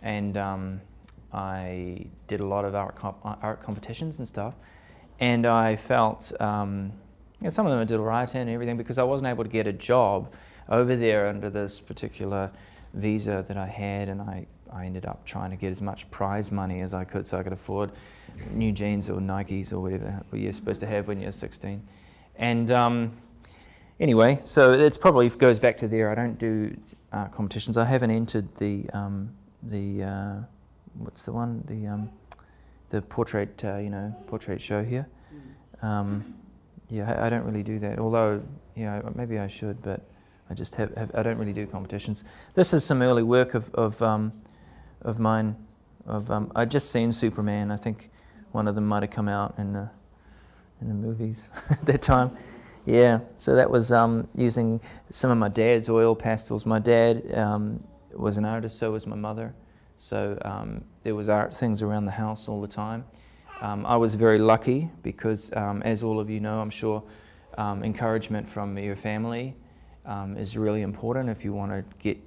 and 0.00 0.36
um, 0.36 0.80
I 1.32 2.06
did 2.26 2.40
a 2.40 2.46
lot 2.46 2.64
of 2.64 2.74
art 2.74 2.96
comp- 2.96 3.24
art 3.24 3.62
competitions 3.62 4.18
and 4.18 4.26
stuff. 4.26 4.54
And 5.20 5.46
I 5.46 5.76
felt 5.76 6.32
um, 6.40 6.92
yeah, 7.42 7.48
some 7.48 7.66
of 7.66 7.72
them 7.72 7.80
I 7.80 7.84
did 7.84 7.98
all 7.98 8.04
right 8.04 8.32
and 8.34 8.48
everything 8.48 8.76
because 8.76 8.98
I 8.98 9.02
wasn't 9.02 9.28
able 9.28 9.42
to 9.42 9.50
get 9.50 9.66
a 9.66 9.72
job 9.72 10.32
over 10.68 10.94
there 10.94 11.26
under 11.26 11.50
this 11.50 11.80
particular 11.80 12.50
visa 12.94 13.44
that 13.48 13.56
I 13.56 13.66
had, 13.66 14.08
and 14.08 14.22
I, 14.22 14.46
I 14.72 14.86
ended 14.86 15.06
up 15.06 15.24
trying 15.24 15.50
to 15.50 15.56
get 15.56 15.70
as 15.70 15.82
much 15.82 16.10
prize 16.10 16.50
money 16.50 16.80
as 16.80 16.94
I 16.94 17.04
could 17.04 17.26
so 17.26 17.38
I 17.38 17.42
could 17.42 17.52
afford 17.52 17.92
new 18.52 18.72
jeans 18.72 19.10
or 19.10 19.20
Nikes 19.20 19.72
or 19.72 19.80
whatever 19.80 20.22
you're 20.32 20.52
supposed 20.52 20.80
to 20.80 20.86
have 20.86 21.08
when 21.08 21.20
you're 21.20 21.32
16. 21.32 21.82
And 22.36 22.70
um, 22.70 23.12
anyway, 24.00 24.38
so 24.44 24.72
it 24.72 24.98
probably 25.00 25.28
goes 25.28 25.58
back 25.58 25.76
to 25.78 25.88
there. 25.88 26.10
I 26.10 26.14
don't 26.14 26.38
do 26.38 26.74
uh, 27.12 27.26
competitions. 27.26 27.76
I 27.76 27.84
haven't 27.84 28.10
entered 28.10 28.54
the 28.56 28.88
um, 28.92 29.30
the 29.62 30.02
uh, 30.02 30.34
what's 30.98 31.22
the 31.22 31.32
one 31.32 31.62
the 31.66 31.86
um, 31.86 32.10
the 32.90 33.02
portrait 33.02 33.62
uh, 33.64 33.76
you 33.76 33.90
know 33.90 34.14
portrait 34.26 34.60
show 34.60 34.82
here. 34.82 35.06
Um, 35.82 36.34
yeah, 36.88 37.12
I, 37.12 37.26
I 37.26 37.30
don't 37.30 37.44
really 37.44 37.62
do 37.62 37.78
that. 37.80 37.98
Although, 37.98 38.42
yeah, 38.76 39.02
maybe 39.14 39.38
I 39.38 39.48
should, 39.48 39.82
but 39.82 40.00
I 40.50 40.54
just 40.54 40.74
have, 40.76 40.94
have 40.96 41.10
I 41.14 41.22
don't 41.22 41.38
really 41.38 41.52
do 41.52 41.66
competitions. 41.66 42.24
This 42.54 42.72
is 42.72 42.84
some 42.84 43.02
early 43.02 43.22
work 43.22 43.54
of 43.54 43.74
of, 43.74 44.00
um, 44.02 44.32
of 45.04 45.18
mine. 45.18 45.56
Of 46.06 46.30
um, 46.30 46.50
I 46.56 46.64
just 46.64 46.90
seen 46.90 47.12
Superman. 47.12 47.70
I 47.70 47.76
think 47.76 48.10
one 48.52 48.66
of 48.66 48.74
them 48.74 48.86
might 48.86 49.02
have 49.02 49.10
come 49.10 49.28
out 49.28 49.54
in 49.58 49.72
the 49.72 49.90
in 50.80 50.88
the 50.88 50.94
movies 50.94 51.50
at 51.70 51.84
that 51.86 52.02
time. 52.02 52.36
Yeah, 52.84 53.20
so 53.36 53.54
that 53.54 53.70
was 53.70 53.92
um, 53.92 54.26
using 54.34 54.80
some 55.10 55.30
of 55.30 55.38
my 55.38 55.48
dad's 55.48 55.88
oil 55.88 56.16
pastels. 56.16 56.66
My 56.66 56.80
dad 56.80 57.32
um, 57.34 57.84
was 58.12 58.38
an 58.38 58.44
artist, 58.44 58.78
so 58.78 58.90
was 58.90 59.06
my 59.06 59.14
mother. 59.14 59.54
So 59.96 60.36
um, 60.44 60.82
there 61.04 61.14
was 61.14 61.28
art 61.28 61.54
things 61.54 61.80
around 61.80 62.06
the 62.06 62.12
house 62.12 62.48
all 62.48 62.60
the 62.60 62.66
time. 62.66 63.04
Um, 63.60 63.86
I 63.86 63.96
was 63.96 64.16
very 64.16 64.40
lucky 64.40 64.90
because, 65.04 65.52
um, 65.52 65.82
as 65.82 66.02
all 66.02 66.18
of 66.18 66.28
you 66.28 66.40
know, 66.40 66.60
I'm 66.60 66.70
sure, 66.70 67.04
um, 67.56 67.84
encouragement 67.84 68.48
from 68.50 68.76
your 68.76 68.96
family 68.96 69.54
is 70.36 70.56
really 70.56 70.82
important. 70.82 71.30
If 71.30 71.44
you 71.44 71.52
want 71.52 71.70
to 71.70 71.84
get 72.00 72.18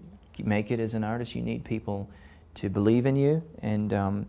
make 0.44 0.72
it 0.72 0.80
as 0.80 0.94
an 0.94 1.04
artist, 1.04 1.36
you 1.36 1.42
need 1.42 1.64
people 1.64 2.10
to 2.56 2.70
believe 2.70 3.06
in 3.06 3.16
you 3.16 3.44
and, 3.62 3.94
um, 3.94 4.26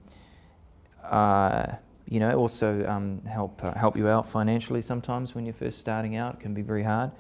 uh, 1.03 1.67
you 2.09 2.21
know, 2.21 2.37
also 2.39 2.87
um, 2.87 3.23
help 3.25 3.63
uh, 3.65 3.73
help 3.75 3.97
you 3.97 4.09
out 4.09 4.29
financially. 4.29 4.81
Sometimes 4.81 5.35
when 5.35 5.45
you're 5.45 5.55
first 5.55 5.79
starting 5.79 6.17
out, 6.17 6.35
it 6.35 6.41
can 6.41 6.55
be 6.55 6.63
very 6.63 6.85
hard. 6.85 7.11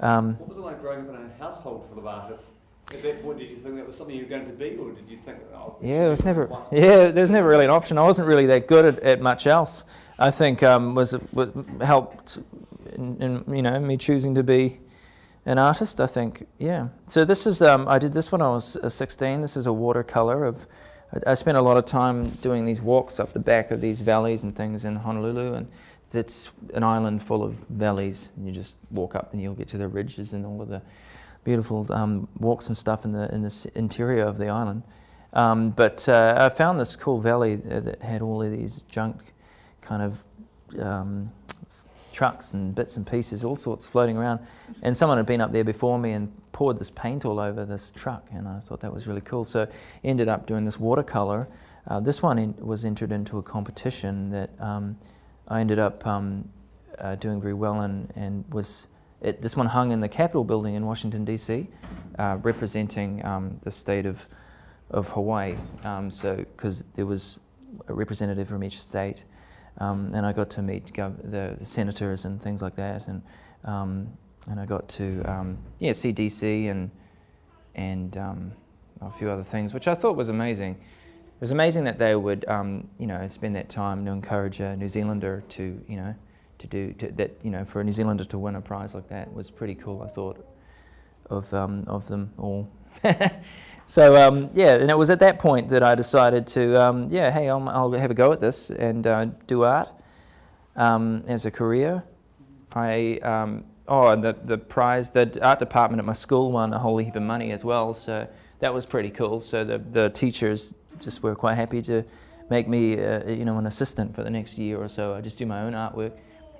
Um, 0.00 0.34
What 0.36 0.48
was 0.48 0.58
it 0.58 0.60
like 0.60 0.80
growing 0.80 1.00
up 1.00 1.08
in 1.08 1.16
a 1.16 1.42
household 1.42 1.86
full 1.88 1.98
of 1.98 2.06
artists? 2.06 2.52
At 2.92 3.02
that 3.02 3.22
point, 3.22 3.38
did 3.38 3.50
you 3.50 3.58
think 3.58 3.76
that 3.76 3.86
was 3.86 3.96
something 3.96 4.16
you 4.16 4.24
were 4.24 4.28
going 4.28 4.46
to 4.46 4.52
be, 4.52 4.76
or 4.76 4.90
did 4.90 5.08
you 5.08 5.18
think, 5.24 5.38
oh, 5.54 5.76
Yeah, 5.80 6.06
it 6.06 6.08
was 6.08 6.24
never. 6.24 6.46
What? 6.46 6.68
Yeah, 6.72 7.10
there 7.12 7.22
was 7.22 7.30
never 7.30 7.48
really 7.48 7.64
an 7.64 7.70
option. 7.70 7.98
I 7.98 8.02
wasn't 8.02 8.26
really 8.26 8.46
that 8.46 8.66
good 8.66 8.84
at, 8.84 8.98
at 9.00 9.20
much 9.20 9.46
else. 9.46 9.84
I 10.18 10.30
think 10.30 10.62
um, 10.62 10.94
was, 10.94 11.14
was 11.32 11.50
helped 11.80 12.38
in, 12.94 13.22
in 13.22 13.54
you 13.54 13.62
know 13.62 13.78
me 13.78 13.96
choosing 13.96 14.34
to 14.34 14.42
be 14.42 14.80
an 15.46 15.58
artist. 15.58 16.00
I 16.00 16.06
think 16.06 16.46
yeah. 16.58 16.88
So 17.08 17.24
this 17.24 17.46
is 17.46 17.62
um, 17.62 17.88
I 17.88 17.98
did 17.98 18.12
this 18.12 18.30
when 18.30 18.42
I 18.42 18.48
was 18.48 18.76
uh, 18.76 18.88
16. 18.88 19.40
This 19.40 19.56
is 19.56 19.66
a 19.66 19.72
watercolor 19.72 20.44
of. 20.44 20.66
I, 21.26 21.34
spent 21.34 21.58
a 21.58 21.60
lot 21.60 21.76
of 21.76 21.86
time 21.86 22.28
doing 22.28 22.64
these 22.64 22.80
walks 22.80 23.18
up 23.18 23.32
the 23.32 23.40
back 23.40 23.72
of 23.72 23.80
these 23.80 23.98
valleys 23.98 24.44
and 24.44 24.54
things 24.54 24.84
in 24.84 24.94
Honolulu, 24.94 25.54
and 25.54 25.68
it's 26.12 26.50
an 26.72 26.84
island 26.84 27.24
full 27.24 27.42
of 27.42 27.54
valleys. 27.68 28.28
And 28.36 28.46
you 28.46 28.52
just 28.52 28.76
walk 28.92 29.16
up, 29.16 29.32
and 29.32 29.42
you'll 29.42 29.54
get 29.54 29.66
to 29.68 29.78
the 29.78 29.88
ridges 29.88 30.34
and 30.34 30.46
all 30.46 30.62
of 30.62 30.68
the 30.68 30.82
beautiful 31.42 31.90
um, 31.92 32.28
walks 32.38 32.68
and 32.68 32.76
stuff 32.76 33.04
in 33.04 33.12
the 33.12 33.32
in 33.34 33.42
the 33.42 33.70
interior 33.74 34.24
of 34.24 34.38
the 34.38 34.48
island. 34.48 34.84
Um, 35.32 35.70
but 35.70 36.08
uh, 36.08 36.34
I 36.38 36.48
found 36.48 36.78
this 36.78 36.94
cool 36.94 37.20
valley 37.20 37.56
that 37.56 37.84
that 37.86 38.02
had 38.02 38.22
all 38.22 38.40
of 38.42 38.52
these 38.52 38.82
junk 38.88 39.32
kind 39.80 40.02
of 40.02 40.24
um, 40.78 41.32
trucks 42.20 42.52
and 42.52 42.74
bits 42.74 42.98
and 42.98 43.06
pieces, 43.06 43.44
all 43.44 43.56
sorts 43.56 43.86
floating 43.86 44.14
around. 44.14 44.40
And 44.82 44.94
someone 44.94 45.16
had 45.16 45.24
been 45.24 45.40
up 45.40 45.52
there 45.52 45.64
before 45.64 45.98
me 45.98 46.12
and 46.12 46.30
poured 46.52 46.78
this 46.78 46.90
paint 46.90 47.24
all 47.24 47.40
over 47.40 47.64
this 47.64 47.90
truck, 47.96 48.28
and 48.30 48.46
I 48.46 48.60
thought 48.60 48.80
that 48.80 48.92
was 48.92 49.06
really 49.06 49.22
cool. 49.22 49.42
So 49.42 49.66
ended 50.04 50.28
up 50.28 50.46
doing 50.46 50.66
this 50.66 50.78
watercolor. 50.78 51.48
Uh, 51.88 51.98
this 51.98 52.20
one 52.20 52.38
in, 52.38 52.54
was 52.58 52.84
entered 52.84 53.10
into 53.10 53.38
a 53.38 53.42
competition 53.42 54.28
that 54.32 54.50
um, 54.60 54.98
I 55.48 55.62
ended 55.62 55.78
up 55.78 56.06
um, 56.06 56.46
uh, 56.98 57.14
doing 57.14 57.40
very 57.40 57.54
well 57.54 57.80
in, 57.84 58.10
and 58.16 58.44
was 58.52 58.88
it, 59.22 59.40
this 59.40 59.56
one 59.56 59.64
hung 59.64 59.90
in 59.90 60.00
the 60.00 60.08
Capitol 60.08 60.44
building 60.44 60.74
in 60.74 60.84
Washington 60.84 61.24
D.C., 61.24 61.68
uh, 62.18 62.36
representing 62.42 63.24
um, 63.24 63.58
the 63.62 63.70
state 63.70 64.04
of 64.04 64.26
of 64.90 65.08
Hawaii. 65.08 65.56
Um, 65.84 66.10
so 66.10 66.36
because 66.36 66.84
there 66.96 67.06
was 67.06 67.38
a 67.88 67.94
representative 67.94 68.46
from 68.46 68.62
each 68.62 68.78
state, 68.78 69.24
um, 69.78 70.12
and 70.14 70.26
I 70.26 70.32
got 70.32 70.50
to 70.50 70.62
meet 70.62 70.94
the, 70.94 71.56
the 71.58 71.64
senators 71.64 72.24
and 72.24 72.40
things 72.40 72.62
like 72.62 72.76
that, 72.76 73.06
and 73.06 73.22
um, 73.64 74.08
and 74.48 74.58
I 74.58 74.66
got 74.66 74.88
to 74.90 75.22
um, 75.24 75.58
yeah 75.78 75.92
see 75.92 76.12
DC 76.12 76.70
and 76.70 76.90
and 77.74 78.16
um, 78.16 78.52
a 79.00 79.10
few 79.10 79.30
other 79.30 79.44
things, 79.44 79.72
which 79.72 79.88
I 79.88 79.94
thought 79.94 80.16
was 80.16 80.28
amazing. 80.28 80.72
It 80.72 81.40
was 81.40 81.52
amazing 81.52 81.84
that 81.84 81.98
they 81.98 82.14
would 82.14 82.46
um, 82.48 82.88
you 82.98 83.06
know 83.06 83.26
spend 83.26 83.56
that 83.56 83.68
time 83.68 84.04
to 84.06 84.10
encourage 84.10 84.60
a 84.60 84.76
New 84.76 84.88
Zealander 84.88 85.42
to 85.50 85.80
you 85.88 85.96
know 85.96 86.14
to 86.58 86.66
do 86.66 86.92
to, 86.94 87.10
that 87.12 87.38
you 87.42 87.50
know 87.50 87.64
for 87.64 87.80
a 87.80 87.84
New 87.84 87.92
Zealander 87.92 88.24
to 88.24 88.38
win 88.38 88.56
a 88.56 88.60
prize 88.60 88.94
like 88.94 89.08
that 89.08 89.32
was 89.32 89.50
pretty 89.50 89.74
cool. 89.74 90.02
I 90.02 90.08
thought 90.08 90.46
of 91.30 91.52
um, 91.54 91.84
of 91.86 92.08
them 92.08 92.32
all. 92.38 92.68
so 93.90 94.14
um, 94.14 94.50
yeah, 94.54 94.74
and 94.74 94.88
it 94.88 94.96
was 94.96 95.10
at 95.10 95.18
that 95.18 95.40
point 95.40 95.68
that 95.70 95.82
I 95.82 95.96
decided 95.96 96.46
to 96.48 96.80
um, 96.80 97.10
yeah, 97.10 97.28
hey, 97.32 97.48
I'll, 97.48 97.68
I'll 97.68 97.90
have 97.90 98.12
a 98.12 98.14
go 98.14 98.32
at 98.32 98.38
this 98.38 98.70
and 98.70 99.04
uh, 99.04 99.24
do 99.48 99.64
art 99.64 99.88
um, 100.76 101.24
as 101.26 101.44
a 101.44 101.50
career. 101.50 102.04
I 102.72 103.18
um, 103.24 103.64
oh, 103.88 104.10
and 104.10 104.22
the 104.22 104.36
the 104.44 104.58
prize, 104.58 105.10
the 105.10 105.36
art 105.42 105.58
department 105.58 105.98
at 105.98 106.06
my 106.06 106.12
school 106.12 106.52
won 106.52 106.72
a 106.72 106.78
whole 106.78 106.98
heap 106.98 107.16
of 107.16 107.24
money 107.24 107.50
as 107.50 107.64
well. 107.64 107.92
So 107.92 108.28
that 108.60 108.72
was 108.72 108.86
pretty 108.86 109.10
cool. 109.10 109.40
So 109.40 109.64
the 109.64 109.78
the 109.78 110.10
teachers 110.10 110.72
just 111.00 111.24
were 111.24 111.34
quite 111.34 111.56
happy 111.56 111.82
to 111.82 112.04
make 112.48 112.68
me 112.68 112.92
uh, 112.92 113.28
you 113.28 113.44
know 113.44 113.58
an 113.58 113.66
assistant 113.66 114.14
for 114.14 114.22
the 114.22 114.30
next 114.30 114.56
year 114.56 114.78
or 114.78 114.86
so. 114.86 115.14
I 115.14 115.20
just 115.20 115.36
do 115.36 115.46
my 115.46 115.62
own 115.62 115.72
artwork, 115.72 116.12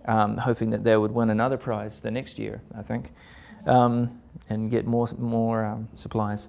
um, 0.07 0.37
hoping 0.37 0.71
that 0.71 0.83
they 0.83 0.97
would 0.97 1.13
win 1.13 1.31
another 1.31 1.59
prize 1.59 2.01
the 2.01 2.11
next 2.11 2.41
year. 2.41 2.61
I 2.77 2.83
think. 2.83 3.13
Um, 3.67 4.21
and 4.49 4.69
get 4.69 4.85
more 4.85 5.07
more 5.17 5.87
supplies. 5.95 6.49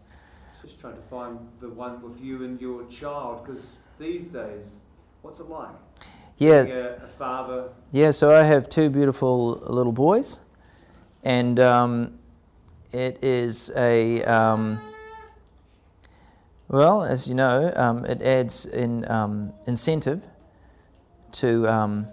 Just 0.62 0.80
trying 0.80 0.96
to 0.96 1.02
find 1.04 1.40
the 1.60 1.70
one 1.70 2.02
with 2.02 2.22
you 2.22 2.44
and 2.44 2.62
your 2.62 2.86
child, 2.86 3.46
because 3.46 3.78
these 4.00 4.28
days, 4.28 4.76
what's 5.22 5.40
it 5.40 5.50
like? 5.50 5.70
Yeah, 6.38 6.64
a, 6.64 7.04
a 7.04 7.08
father, 7.18 7.70
yeah. 7.92 8.12
So 8.12 8.36
I 8.36 8.44
have 8.44 8.70
two 8.70 8.90
beautiful 8.90 9.64
little 9.66 9.92
boys, 9.92 10.40
and 11.24 11.60
um, 11.60 12.20
it 12.92 13.24
is 13.24 13.72
a 13.76 14.24
um, 14.24 14.80
well, 16.68 17.04
as 17.04 17.28
you 17.28 17.36
know, 17.36 17.72
um, 17.76 18.06
it 18.06 18.22
adds 18.22 18.66
in 18.66 19.10
um, 19.12 19.54
incentive 19.68 20.24
to 21.34 21.68
um, 21.68 22.08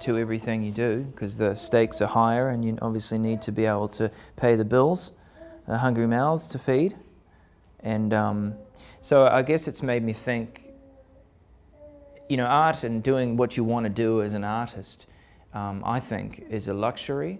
to 0.00 0.18
everything 0.18 0.62
you 0.62 0.72
do 0.72 1.06
because 1.12 1.36
the 1.36 1.54
stakes 1.54 2.02
are 2.02 2.08
higher, 2.08 2.48
and 2.48 2.64
you 2.64 2.78
obviously 2.82 3.18
need 3.18 3.40
to 3.42 3.52
be 3.52 3.64
able 3.64 3.88
to 3.88 4.10
pay 4.36 4.56
the 4.56 4.64
bills, 4.64 5.12
the 5.68 5.78
hungry 5.78 6.06
mouths 6.06 6.48
to 6.48 6.58
feed, 6.58 6.96
and 7.80 8.12
um, 8.12 8.54
so 9.00 9.26
I 9.26 9.42
guess 9.42 9.68
it's 9.68 9.82
made 9.82 10.02
me 10.02 10.12
think. 10.12 10.62
You 12.28 12.36
know, 12.36 12.46
art 12.46 12.82
and 12.82 13.04
doing 13.04 13.36
what 13.36 13.56
you 13.56 13.62
want 13.62 13.84
to 13.84 13.90
do 13.90 14.20
as 14.20 14.34
an 14.34 14.42
artist, 14.42 15.06
um, 15.54 15.84
I 15.86 16.00
think, 16.00 16.44
is 16.50 16.66
a 16.66 16.74
luxury 16.74 17.38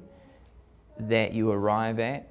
that 1.00 1.32
you 1.32 1.50
arrive 1.50 1.98
at 1.98 2.28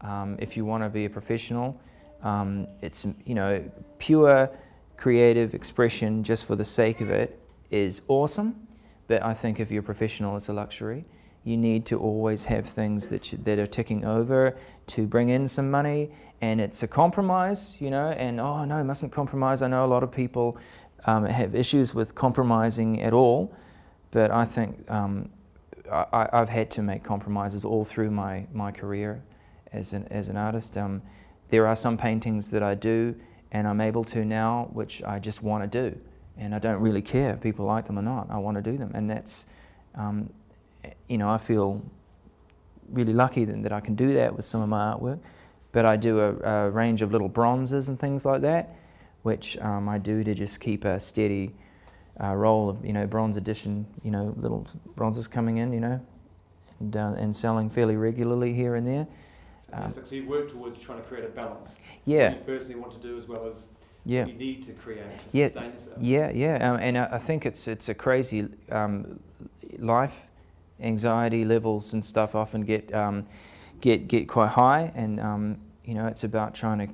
um, 0.00 0.36
if 0.38 0.56
you 0.56 0.64
want 0.64 0.84
to 0.84 0.88
be 0.88 1.04
a 1.04 1.10
professional. 1.10 1.80
Um, 2.22 2.66
it's 2.82 3.06
you 3.24 3.34
know 3.34 3.70
pure 3.98 4.50
creative 4.96 5.54
expression 5.54 6.24
just 6.24 6.44
for 6.44 6.56
the 6.56 6.64
sake 6.64 7.00
of 7.00 7.10
it 7.10 7.38
is 7.70 8.02
awesome, 8.08 8.66
but 9.06 9.22
I 9.22 9.34
think 9.34 9.60
if 9.60 9.70
you're 9.70 9.82
professional, 9.82 10.36
it's 10.36 10.48
a 10.48 10.52
luxury. 10.52 11.04
You 11.44 11.56
need 11.56 11.86
to 11.86 11.98
always 11.98 12.46
have 12.46 12.66
things 12.66 13.08
that 13.08 13.32
you, 13.32 13.38
that 13.44 13.58
are 13.58 13.66
ticking 13.66 14.04
over 14.04 14.56
to 14.88 15.06
bring 15.06 15.28
in 15.28 15.46
some 15.46 15.70
money, 15.70 16.10
and 16.40 16.60
it's 16.60 16.82
a 16.82 16.88
compromise, 16.88 17.76
you 17.78 17.90
know. 17.90 18.08
And 18.10 18.40
oh 18.40 18.64
no, 18.64 18.82
mustn't 18.84 19.12
compromise. 19.12 19.62
I 19.62 19.68
know 19.68 19.84
a 19.84 19.86
lot 19.86 20.02
of 20.02 20.12
people 20.12 20.56
um, 21.06 21.24
have 21.24 21.54
issues 21.54 21.94
with 21.94 22.14
compromising 22.14 23.00
at 23.02 23.12
all, 23.12 23.54
but 24.10 24.30
I 24.30 24.44
think 24.44 24.90
um, 24.90 25.30
I, 25.90 26.28
have 26.32 26.48
had 26.48 26.70
to 26.72 26.82
make 26.82 27.02
compromises 27.02 27.64
all 27.64 27.84
through 27.84 28.10
my, 28.10 28.46
my 28.52 28.70
career 28.70 29.22
as 29.72 29.92
an, 29.92 30.06
as 30.10 30.28
an 30.28 30.36
artist. 30.36 30.76
Um, 30.76 31.02
there 31.50 31.66
are 31.66 31.76
some 31.76 31.96
paintings 31.96 32.50
that 32.50 32.62
I 32.62 32.74
do 32.74 33.14
and 33.50 33.66
I'm 33.66 33.80
able 33.80 34.04
to 34.04 34.24
now, 34.24 34.68
which 34.72 35.02
I 35.02 35.18
just 35.18 35.42
want 35.42 35.70
to 35.70 35.90
do. 35.90 35.98
And 36.36 36.54
I 36.54 36.58
don't 36.58 36.80
really 36.80 37.02
care 37.02 37.32
if 37.32 37.40
people 37.40 37.64
like 37.64 37.86
them 37.86 37.98
or 37.98 38.02
not. 38.02 38.28
I 38.30 38.36
want 38.38 38.56
to 38.56 38.62
do 38.62 38.76
them. 38.76 38.92
And 38.94 39.08
that's, 39.08 39.46
um, 39.94 40.30
you 41.08 41.18
know, 41.18 41.30
I 41.30 41.38
feel 41.38 41.82
really 42.90 43.12
lucky 43.12 43.44
that, 43.44 43.62
that 43.62 43.72
I 43.72 43.80
can 43.80 43.94
do 43.94 44.14
that 44.14 44.36
with 44.36 44.44
some 44.44 44.60
of 44.60 44.68
my 44.68 44.92
artwork. 44.92 45.18
But 45.78 45.86
I 45.86 45.94
do 45.94 46.18
a, 46.18 46.34
a 46.38 46.70
range 46.70 47.02
of 47.02 47.12
little 47.12 47.28
bronzes 47.28 47.88
and 47.88 48.00
things 48.00 48.24
like 48.24 48.40
that, 48.40 48.74
which 49.22 49.56
um, 49.58 49.88
I 49.88 49.98
do 49.98 50.24
to 50.24 50.34
just 50.34 50.58
keep 50.58 50.84
a 50.84 50.98
steady 50.98 51.54
uh, 52.20 52.34
roll 52.34 52.68
of, 52.68 52.84
you 52.84 52.92
know, 52.92 53.06
bronze 53.06 53.36
edition, 53.36 53.86
you 54.02 54.10
know, 54.10 54.34
little 54.38 54.66
bronzes 54.96 55.28
coming 55.28 55.58
in, 55.58 55.72
you 55.72 55.78
know, 55.78 56.00
and, 56.80 56.96
uh, 56.96 57.14
and 57.16 57.36
selling 57.36 57.70
fairly 57.70 57.94
regularly 57.94 58.54
here 58.54 58.74
and 58.74 58.88
there. 58.88 59.06
Um, 59.72 59.88
so 59.88 60.02
you 60.10 60.26
work 60.26 60.50
towards 60.50 60.80
trying 60.80 60.98
to 60.98 61.04
create 61.04 61.24
a 61.24 61.28
balance. 61.28 61.78
Yeah. 62.06 62.30
You 62.30 62.40
personally 62.40 62.74
want 62.74 62.90
to 62.94 62.98
do 62.98 63.16
as 63.16 63.28
well 63.28 63.48
as 63.48 63.66
yeah. 64.04 64.26
you 64.26 64.32
need 64.32 64.66
to 64.66 64.72
create 64.72 65.04
to 65.30 65.38
yeah. 65.38 65.46
sustain 65.46 65.70
yourself. 65.74 65.96
Yeah, 66.00 66.30
yeah. 66.30 66.72
Um, 66.72 66.80
and 66.80 66.98
I, 66.98 67.08
I, 67.12 67.18
think 67.18 67.46
it's 67.46 67.68
it's 67.68 67.88
a 67.88 67.94
crazy 67.94 68.48
um, 68.72 69.20
life. 69.78 70.22
Anxiety 70.80 71.44
levels 71.44 71.92
and 71.92 72.04
stuff 72.04 72.34
often 72.34 72.62
get 72.62 72.92
um, 72.92 73.28
get 73.80 74.08
get 74.08 74.26
quite 74.26 74.50
high, 74.50 74.90
and 74.96 75.20
um, 75.20 75.58
you 75.88 75.94
know 75.94 76.06
it's 76.06 76.22
about 76.22 76.54
trying 76.54 76.78
to 76.78 76.88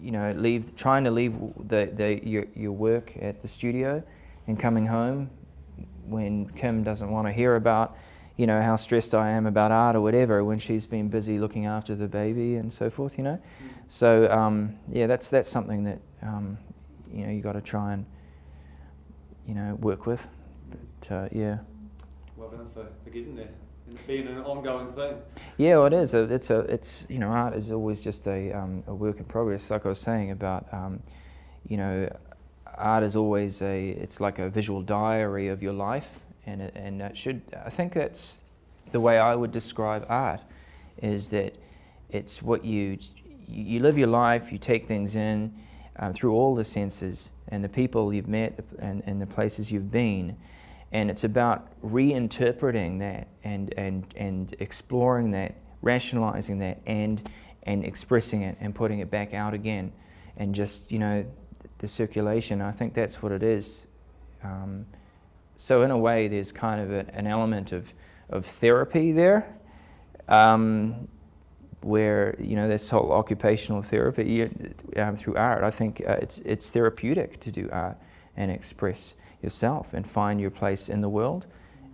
you 0.00 0.10
know 0.10 0.32
leave 0.32 0.74
trying 0.74 1.04
to 1.04 1.10
leave 1.10 1.34
the, 1.68 1.88
the 1.94 2.20
your 2.28 2.44
your 2.56 2.72
work 2.72 3.12
at 3.22 3.40
the 3.42 3.48
studio 3.48 4.02
and 4.48 4.58
coming 4.58 4.86
home 4.86 5.30
when 6.04 6.48
Kim 6.50 6.82
doesn't 6.82 7.10
want 7.10 7.28
to 7.28 7.32
hear 7.32 7.54
about 7.54 7.96
you 8.36 8.46
know, 8.46 8.62
how 8.62 8.76
stressed 8.76 9.16
I 9.16 9.30
am 9.30 9.46
about 9.46 9.72
art 9.72 9.96
or 9.96 10.00
whatever 10.00 10.44
when 10.44 10.60
she's 10.60 10.86
been 10.86 11.08
busy 11.08 11.40
looking 11.40 11.66
after 11.66 11.96
the 11.96 12.06
baby 12.06 12.54
and 12.54 12.72
so 12.72 12.88
forth, 12.88 13.18
you 13.18 13.24
know. 13.24 13.40
So, 13.88 14.30
um, 14.30 14.78
yeah, 14.88 15.08
that's, 15.08 15.28
that's 15.28 15.48
something 15.48 15.82
that, 15.82 15.98
um, 16.22 16.56
you 17.12 17.26
know, 17.26 17.32
you 17.32 17.42
got 17.42 17.54
to 17.54 17.60
try 17.60 17.94
and, 17.94 18.06
you 19.44 19.54
know, 19.54 19.74
work 19.80 20.06
with. 20.06 20.28
But, 20.70 21.12
uh, 21.12 21.28
yeah. 21.32 21.58
Well 22.36 22.48
done 22.48 22.68
for, 22.72 22.86
for 23.02 23.10
getting 23.10 23.34
there 23.34 23.48
being 24.06 24.26
an 24.26 24.38
ongoing 24.38 24.92
thing. 24.92 25.16
Yeah, 25.56 25.78
well, 25.78 25.86
it 25.86 25.92
is. 25.92 26.14
It's 26.14 26.50
a, 26.50 26.60
it's, 26.60 27.06
you 27.08 27.18
know, 27.18 27.28
art 27.28 27.54
is 27.54 27.70
always 27.70 28.02
just 28.02 28.26
a, 28.26 28.52
um, 28.52 28.82
a 28.86 28.94
work 28.94 29.18
in 29.18 29.24
progress. 29.24 29.70
Like 29.70 29.86
I 29.86 29.88
was 29.88 30.00
saying 30.00 30.30
about, 30.30 30.66
um, 30.72 31.02
you 31.68 31.76
know, 31.76 32.10
art 32.76 33.02
is 33.02 33.16
always 33.16 33.60
a, 33.62 33.90
it's 33.90 34.20
like 34.20 34.38
a 34.38 34.48
visual 34.48 34.82
diary 34.82 35.48
of 35.48 35.62
your 35.62 35.72
life 35.72 36.08
and 36.48 36.62
it, 36.62 36.72
and 36.74 37.00
that 37.00 37.16
should 37.16 37.42
I 37.64 37.70
think 37.70 37.92
that's 37.92 38.38
the 38.90 39.00
way 39.00 39.18
I 39.18 39.34
would 39.34 39.52
describe 39.52 40.06
art 40.08 40.40
is 41.00 41.28
that 41.28 41.54
it's 42.10 42.42
what 42.42 42.64
you 42.64 42.98
you 43.46 43.80
live 43.80 43.96
your 43.96 44.08
life, 44.08 44.50
you 44.52 44.58
take 44.58 44.86
things 44.86 45.14
in 45.14 45.54
um, 45.96 46.12
through 46.12 46.32
all 46.32 46.54
the 46.54 46.64
senses 46.64 47.30
and 47.48 47.64
the 47.64 47.68
people 47.68 48.12
you've 48.12 48.28
met 48.28 48.60
and, 48.78 49.02
and 49.06 49.22
the 49.22 49.26
places 49.26 49.72
you've 49.72 49.90
been. 49.90 50.36
And 50.92 51.10
it's 51.10 51.24
about 51.24 51.68
reinterpreting 51.82 53.00
that 53.00 53.28
and, 53.44 53.74
and, 53.76 54.06
and 54.16 54.54
exploring 54.58 55.32
that, 55.32 55.56
rationalizing 55.82 56.58
that, 56.60 56.80
and, 56.86 57.28
and 57.62 57.84
expressing 57.84 58.42
it 58.42 58.56
and 58.60 58.74
putting 58.74 59.00
it 59.00 59.10
back 59.10 59.34
out 59.34 59.54
again. 59.54 59.92
And 60.36 60.54
just, 60.54 60.90
you 60.90 60.98
know, 60.98 61.26
the 61.78 61.88
circulation, 61.88 62.60
I 62.62 62.72
think 62.72 62.94
that's 62.94 63.22
what 63.22 63.32
it 63.32 63.42
is. 63.42 63.86
Um, 64.42 64.86
so 65.56 65.82
in 65.82 65.90
a 65.90 65.98
way, 65.98 66.28
there's 66.28 66.52
kind 66.52 66.80
of 66.80 66.92
a, 66.92 67.14
an 67.14 67.26
element 67.26 67.72
of, 67.72 67.92
of 68.30 68.46
therapy 68.46 69.12
there, 69.12 69.56
um, 70.28 71.08
where 71.80 72.36
you 72.40 72.56
know 72.56 72.68
this 72.68 72.90
whole 72.90 73.12
occupational 73.12 73.82
therapy 73.82 74.48
um, 74.96 75.16
through 75.16 75.36
art. 75.36 75.64
I 75.64 75.70
think 75.70 76.02
uh, 76.06 76.16
it's 76.20 76.38
it's 76.40 76.70
therapeutic 76.70 77.40
to 77.40 77.50
do 77.50 77.68
art 77.72 77.96
and 78.36 78.50
express 78.50 79.14
yourself 79.42 79.94
and 79.94 80.06
find 80.06 80.40
your 80.40 80.50
place 80.50 80.88
in 80.88 81.00
the 81.00 81.08
world, 81.08 81.46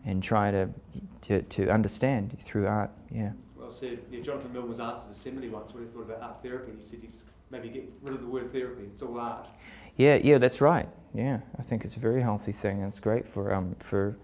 and 0.05 0.22
try 0.22 0.51
to 0.51 0.68
to, 1.22 1.42
to 1.42 1.70
understand 1.70 2.36
through 2.40 2.66
art. 2.66 2.90
Yeah. 3.11 3.32
Well 3.57 3.70
said. 3.70 4.01
Yeah, 4.11 4.20
Jonathan 4.20 4.53
Milne 4.53 4.68
was 4.68 4.80
asked 4.80 5.07
at 5.07 5.12
assembly 5.12 5.49
once 5.49 5.72
when 5.72 5.84
he 5.84 5.88
thought 5.90 6.03
about 6.03 6.22
art 6.22 6.42
therapy. 6.42 6.72
He 6.78 6.82
said 6.84 7.01
just 7.11 7.24
maybe 7.51 7.68
get 7.68 7.90
rid 8.03 8.14
of 8.14 8.20
the 8.20 8.26
word 8.26 8.53
therapy. 8.53 8.84
It's 8.92 9.03
all 9.03 9.18
art. 9.18 9.49
Yeah, 9.97 10.16
yeah, 10.16 10.38
that's 10.38 10.61
right. 10.61 10.88
Yeah, 11.14 11.40
I 11.59 11.62
think 11.62 11.84
it's 11.84 11.97
a 11.97 12.01
very 12.01 12.22
healthy 12.22 12.53
thing. 12.53 12.82
It's 12.82 13.01
great 13.01 13.28
for 13.28 13.55
um, 13.55 13.76
for 13.78 14.16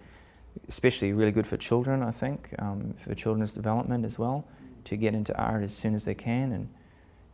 especially 0.68 1.12
really 1.12 1.30
good 1.30 1.46
for 1.46 1.56
children. 1.56 2.02
I 2.02 2.10
think 2.10 2.54
um, 2.58 2.94
for 2.98 3.14
children's 3.14 3.52
development 3.52 4.04
as 4.04 4.18
well 4.18 4.46
to 4.84 4.96
get 4.96 5.14
into 5.14 5.36
art 5.36 5.62
as 5.62 5.74
soon 5.74 5.94
as 5.94 6.04
they 6.04 6.14
can 6.14 6.52
and 6.52 6.68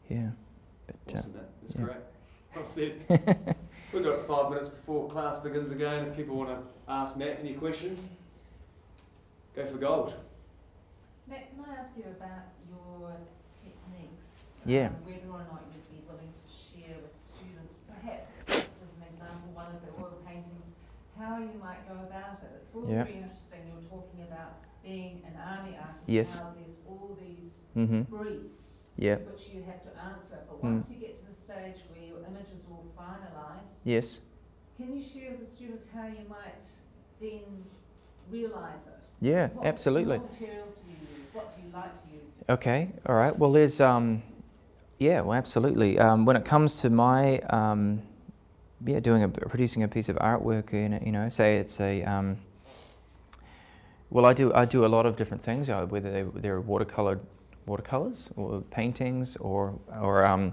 yeah. 0.09 0.29
But, 0.87 1.15
uh, 1.15 1.19
awesome, 1.19 1.33
That's 1.63 1.75
yeah. 1.75 1.83
great. 1.83 1.97
Well 2.55 2.67
said. 2.67 3.57
We've 3.97 4.05
got 4.05 4.27
five 4.27 4.51
minutes 4.51 4.69
before 4.69 5.09
class 5.09 5.39
begins 5.39 5.71
again. 5.71 6.09
If 6.09 6.17
people 6.17 6.37
want 6.37 6.51
to 6.51 6.59
ask 6.87 7.17
Matt 7.17 7.39
any 7.41 7.55
questions, 7.55 8.11
go 9.55 9.65
for 9.65 9.79
gold. 9.79 10.13
Matt, 11.27 11.49
can 11.49 11.65
I 11.65 11.81
ask 11.81 11.97
you 11.97 12.05
about 12.05 12.45
your 12.69 13.17
techniques? 13.57 14.61
Yeah. 14.67 14.89
Um, 14.89 14.97
whether 15.09 15.33
or 15.33 15.49
not 15.49 15.65
you'd 15.73 15.89
be 15.89 16.05
willing 16.05 16.29
to 16.29 16.53
share 16.53 17.01
with 17.01 17.17
students, 17.17 17.89
perhaps 17.89 18.45
just 18.45 18.85
as 18.85 18.93
an 19.01 19.09
example, 19.11 19.49
one 19.57 19.73
of 19.73 19.81
the 19.81 19.89
oil 19.97 20.21
paintings, 20.27 20.77
how 21.19 21.39
you 21.39 21.57
might 21.59 21.89
go 21.89 21.95
about 21.95 22.37
it. 22.45 22.53
It's 22.61 22.75
all 22.75 22.85
very 22.85 23.17
interesting. 23.17 23.65
You're 23.65 23.89
talking 23.89 24.29
about 24.29 24.61
being 24.85 25.23
an 25.25 25.41
army 25.41 25.73
artist, 25.81 26.05
yes. 26.05 26.37
how 26.37 26.53
there's 26.53 26.81
all 26.87 27.17
these 27.19 27.61
mm-hmm. 27.75 28.03
briefs 28.15 28.77
yeah. 28.99 29.17
which 29.29 29.49
you 29.53 29.63
have 29.65 29.83
to 29.85 29.93
answer. 30.13 30.39
But 30.49 30.61
mm. 30.61 30.73
once 30.73 30.87
mm. 30.87 30.95
you 30.95 31.01
get 31.01 31.17
to 31.21 31.25
the 31.27 31.35
stage 31.35 31.85
where 31.89 31.96
your 32.27 32.37
image 32.37 32.53
is 32.55 32.67
all 32.71 32.85
finalised, 32.99 33.75
yes. 33.85 34.19
can 34.77 34.97
you 34.97 35.03
share 35.03 35.31
with 35.33 35.41
the 35.41 35.47
students 35.47 35.87
how 35.95 36.07
you 36.07 36.29
might 36.29 36.63
then 37.21 37.65
realise 38.31 38.87
it? 38.87 38.93
Yeah, 39.21 39.49
what 39.49 39.67
absolutely. 39.67 40.19
What 40.19 40.31
materials 40.31 40.75
do 40.77 40.91
you 40.91 40.97
use? 41.19 41.29
What 41.33 41.57
do 41.57 41.63
you 41.63 41.73
like 41.73 41.93
to 42.03 42.15
use? 42.15 42.35
Okay, 42.49 42.89
all 43.07 43.15
right. 43.15 43.37
Well, 43.37 43.53
there's 43.53 43.81
um, 43.81 44.23
yeah, 44.99 45.21
well, 45.21 45.37
absolutely. 45.37 45.99
Um, 45.99 46.25
when 46.25 46.37
it 46.37 46.45
comes 46.45 46.81
to 46.81 46.91
my, 46.91 47.39
um, 47.51 48.03
yeah, 48.85 49.01
doing 49.01 49.23
a 49.23 49.29
producing 49.29 49.83
a 49.83 49.89
piece 49.89 50.09
of 50.09 50.17
artwork, 50.17 50.73
in 50.73 51.01
you 51.05 51.13
know, 51.13 51.29
say 51.29 51.57
it's 51.57 51.81
a, 51.81 52.03
um, 52.03 52.39
well, 54.11 54.27
I 54.27 54.33
do 54.33 54.53
I 54.55 54.65
do 54.65 54.85
a 54.85 54.89
lot 54.89 55.07
of 55.07 55.17
different 55.17 55.43
things, 55.43 55.69
uh, 55.69 55.87
whether 55.87 56.11
they, 56.11 56.41
they're 56.41 56.61
watercolored 56.61 57.21
watercolors 57.67 58.31
or 58.37 58.61
paintings 58.61 59.37
or 59.37 59.79
or 60.01 60.25
um, 60.25 60.53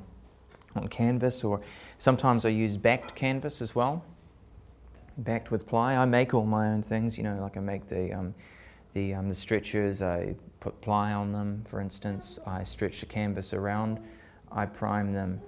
on 0.75 0.87
canvas, 0.87 1.43
or 1.43 1.61
sometimes 1.97 2.45
I 2.45 2.49
use 2.49 2.77
backed 2.77 3.15
canvas 3.15 3.61
as 3.61 3.75
well, 3.75 4.03
backed 5.17 5.51
with 5.51 5.67
ply. 5.67 5.95
I 5.95 6.05
make 6.05 6.33
all 6.33 6.45
my 6.45 6.67
own 6.67 6.81
things, 6.81 7.17
you 7.17 7.23
know, 7.23 7.39
like 7.41 7.57
I 7.57 7.59
make 7.59 7.89
the 7.89 8.13
um, 8.13 8.35
the 8.93 9.13
um, 9.13 9.29
the 9.29 9.35
stretchers. 9.35 10.01
I 10.01 10.35
put 10.59 10.81
ply 10.81 11.13
on 11.13 11.31
them, 11.31 11.65
for 11.69 11.81
instance. 11.81 12.39
I 12.45 12.63
stretch 12.63 12.99
the 12.99 13.05
canvas 13.05 13.53
around 13.53 13.99
I 14.53 14.65
prime 14.65 15.13
them. 15.13 15.41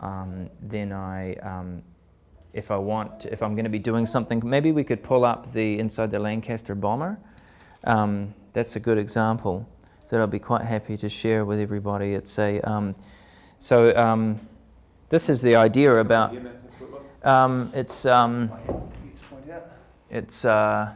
Um, 0.00 0.50
then 0.60 0.92
I, 0.92 1.34
um, 1.36 1.82
if 2.52 2.70
I 2.70 2.76
want, 2.76 3.26
if 3.26 3.42
I'm 3.42 3.54
going 3.54 3.64
to 3.64 3.70
be 3.70 3.78
doing 3.78 4.06
something, 4.06 4.42
maybe 4.44 4.72
we 4.72 4.82
could 4.82 5.02
pull 5.02 5.24
up 5.24 5.52
the 5.52 5.78
inside 5.78 6.10
the 6.10 6.18
Lancaster 6.18 6.74
bomber. 6.74 7.18
Um, 7.84 8.34
that's 8.52 8.76
a 8.76 8.80
good 8.80 8.98
example. 8.98 9.68
that 10.08 10.20
I'll 10.20 10.26
be 10.26 10.40
quite 10.40 10.62
happy 10.62 10.96
to 10.96 11.08
share 11.08 11.44
with 11.44 11.60
everybody. 11.60 12.14
It's 12.14 12.38
a 12.38 12.60
um, 12.62 12.96
so 13.58 13.94
this 15.10 15.28
is 15.28 15.42
the 15.42 15.56
idea 15.56 15.94
about 15.96 16.34
um, 17.22 17.70
it's 17.74 18.06
um, 18.06 18.50
it's 20.08 20.44
uh, 20.44 20.92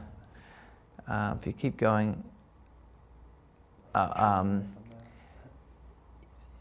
uh, 1.06 1.34
if 1.38 1.46
you 1.46 1.52
keep 1.52 1.76
going. 1.76 2.22
Uh, 3.94 4.12
um, 4.16 4.64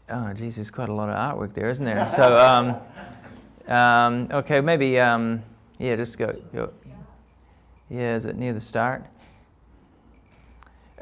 oh, 0.08 0.32
geez, 0.34 0.56
there's 0.56 0.70
quite 0.70 0.88
a 0.88 0.92
lot 0.92 1.08
of 1.08 1.16
artwork 1.16 1.54
there, 1.54 1.68
isn't 1.68 1.84
there? 1.84 2.08
So, 2.14 2.36
um, 2.36 2.76
um, 3.66 4.28
okay, 4.30 4.60
maybe, 4.60 5.00
um, 5.00 5.42
yeah, 5.78 5.96
just 5.96 6.16
go, 6.16 6.32
go. 6.52 6.72
Yeah, 7.90 8.14
is 8.16 8.24
it 8.24 8.36
near 8.36 8.52
the 8.52 8.60
start? 8.60 9.04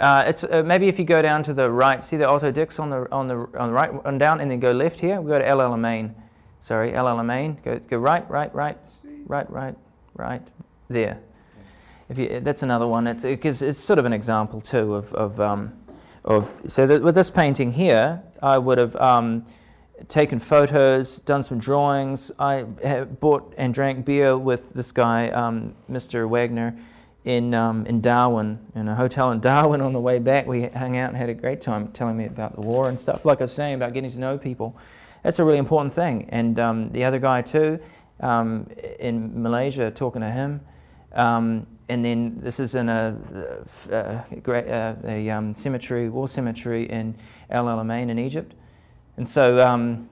Uh, 0.01 0.23
it's 0.27 0.43
uh, 0.43 0.63
maybe 0.65 0.89
if 0.89 0.99
you 0.99 1.05
go 1.05 1.21
down 1.21 1.43
to 1.43 1.53
the 1.53 1.71
right, 1.71 2.03
see 2.03 2.17
the 2.17 2.27
Otto 2.27 2.51
Dix 2.51 2.79
on 2.79 2.91
the 2.91 3.07
on 3.13 3.29
the 3.29 3.37
on 3.59 3.69
the 3.69 3.73
right, 3.73 3.91
on 4.05 4.19
down, 4.19 4.41
and 4.41 4.51
then 4.51 4.59
go 4.59 4.73
left 4.73 5.01
here. 5.01 5.21
We 5.21 5.29
go 5.29 5.39
to 5.39 5.47
El 5.47 5.59
Alamein. 5.59 6.15
Sorry, 6.63 6.95
El 6.95 7.07
Alamein. 7.07 7.61
Go 7.65 7.81
go 7.91 7.99
right, 7.99 8.29
right, 8.31 8.55
right, 8.55 8.79
right, 9.27 9.51
right, 9.51 9.75
right. 10.15 10.43
There. 10.89 11.19
If 12.09 12.19
you, 12.19 12.39
that's 12.41 12.63
another 12.63 12.87
one. 12.87 13.09
It's, 13.09 13.25
it 13.25 13.41
gives 13.41 13.63
it's 13.63 13.81
sort 13.81 13.99
of 13.99 14.05
an 14.05 14.13
example 14.13 14.61
too 14.61 14.95
of 14.95 15.13
of 15.13 15.41
um, 15.41 15.73
of 16.25 16.63
so 16.67 16.87
that 16.87 17.03
with 17.03 17.17
this 17.17 17.31
painting 17.31 17.73
here, 17.73 18.23
I 18.41 18.59
would 18.59 18.79
have 18.79 18.95
um, 18.95 19.45
taken 20.07 20.39
photos, 20.39 21.19
done 21.19 21.43
some 21.43 21.59
drawings. 21.59 22.31
I 22.39 22.63
bought 22.63 23.55
and 23.59 23.75
drank 23.75 24.07
beer 24.07 24.39
with 24.39 24.73
this 24.73 24.93
guy, 24.93 25.31
um, 25.31 25.75
Mr. 25.91 26.29
Wagner, 26.29 26.79
in 27.25 27.55
um, 27.55 27.87
in 27.87 28.01
Darwin, 28.01 28.61
in 28.77 28.87
a 28.87 28.95
hotel 28.95 29.33
in 29.33 29.41
Darwin. 29.41 29.81
On 29.81 29.93
the 29.93 30.01
way 30.01 30.21
back, 30.21 30.47
we 30.47 30.69
hung 30.69 30.97
out 30.97 31.09
and 31.09 31.17
had 31.17 31.29
a 31.29 31.35
great 31.35 31.61
time, 31.61 31.89
telling 31.89 32.17
me 32.17 32.27
about 32.27 32.55
the 32.55 32.61
war 32.61 32.89
and 32.89 33.01
stuff. 33.01 33.25
Like 33.25 33.41
I 33.41 33.45
was 33.45 33.53
saying 33.53 33.75
about 33.75 33.95
getting 33.95 34.13
to 34.13 34.19
know 34.21 34.39
people, 34.39 34.77
that's 35.23 35.39
a 35.39 35.45
really 35.45 35.59
important 35.59 35.93
thing. 35.93 36.29
And 36.31 36.59
um, 36.59 36.91
the 36.91 37.05
other 37.05 37.19
guy 37.19 37.43
too, 37.43 37.79
um, 38.21 38.69
in 38.99 39.43
Malaysia, 39.43 39.91
talking 39.91 40.23
to 40.23 40.31
him. 40.31 40.61
Um, 41.13 41.67
and 41.89 42.05
then 42.05 42.39
this 42.41 42.59
is 42.59 42.75
in 42.75 42.89
a, 42.89 43.17
a, 43.91 44.25
a, 44.41 44.97
a 45.05 45.31
um, 45.31 45.55
cemetery, 45.55 46.09
war 46.09 46.29
cemetery 46.29 46.89
in 46.89 47.15
El 47.51 47.67
Alamein 47.67 48.09
in 48.09 48.19
Egypt. 48.19 48.55
And 49.17 49.29
so 49.29 49.61
um, 49.61 50.09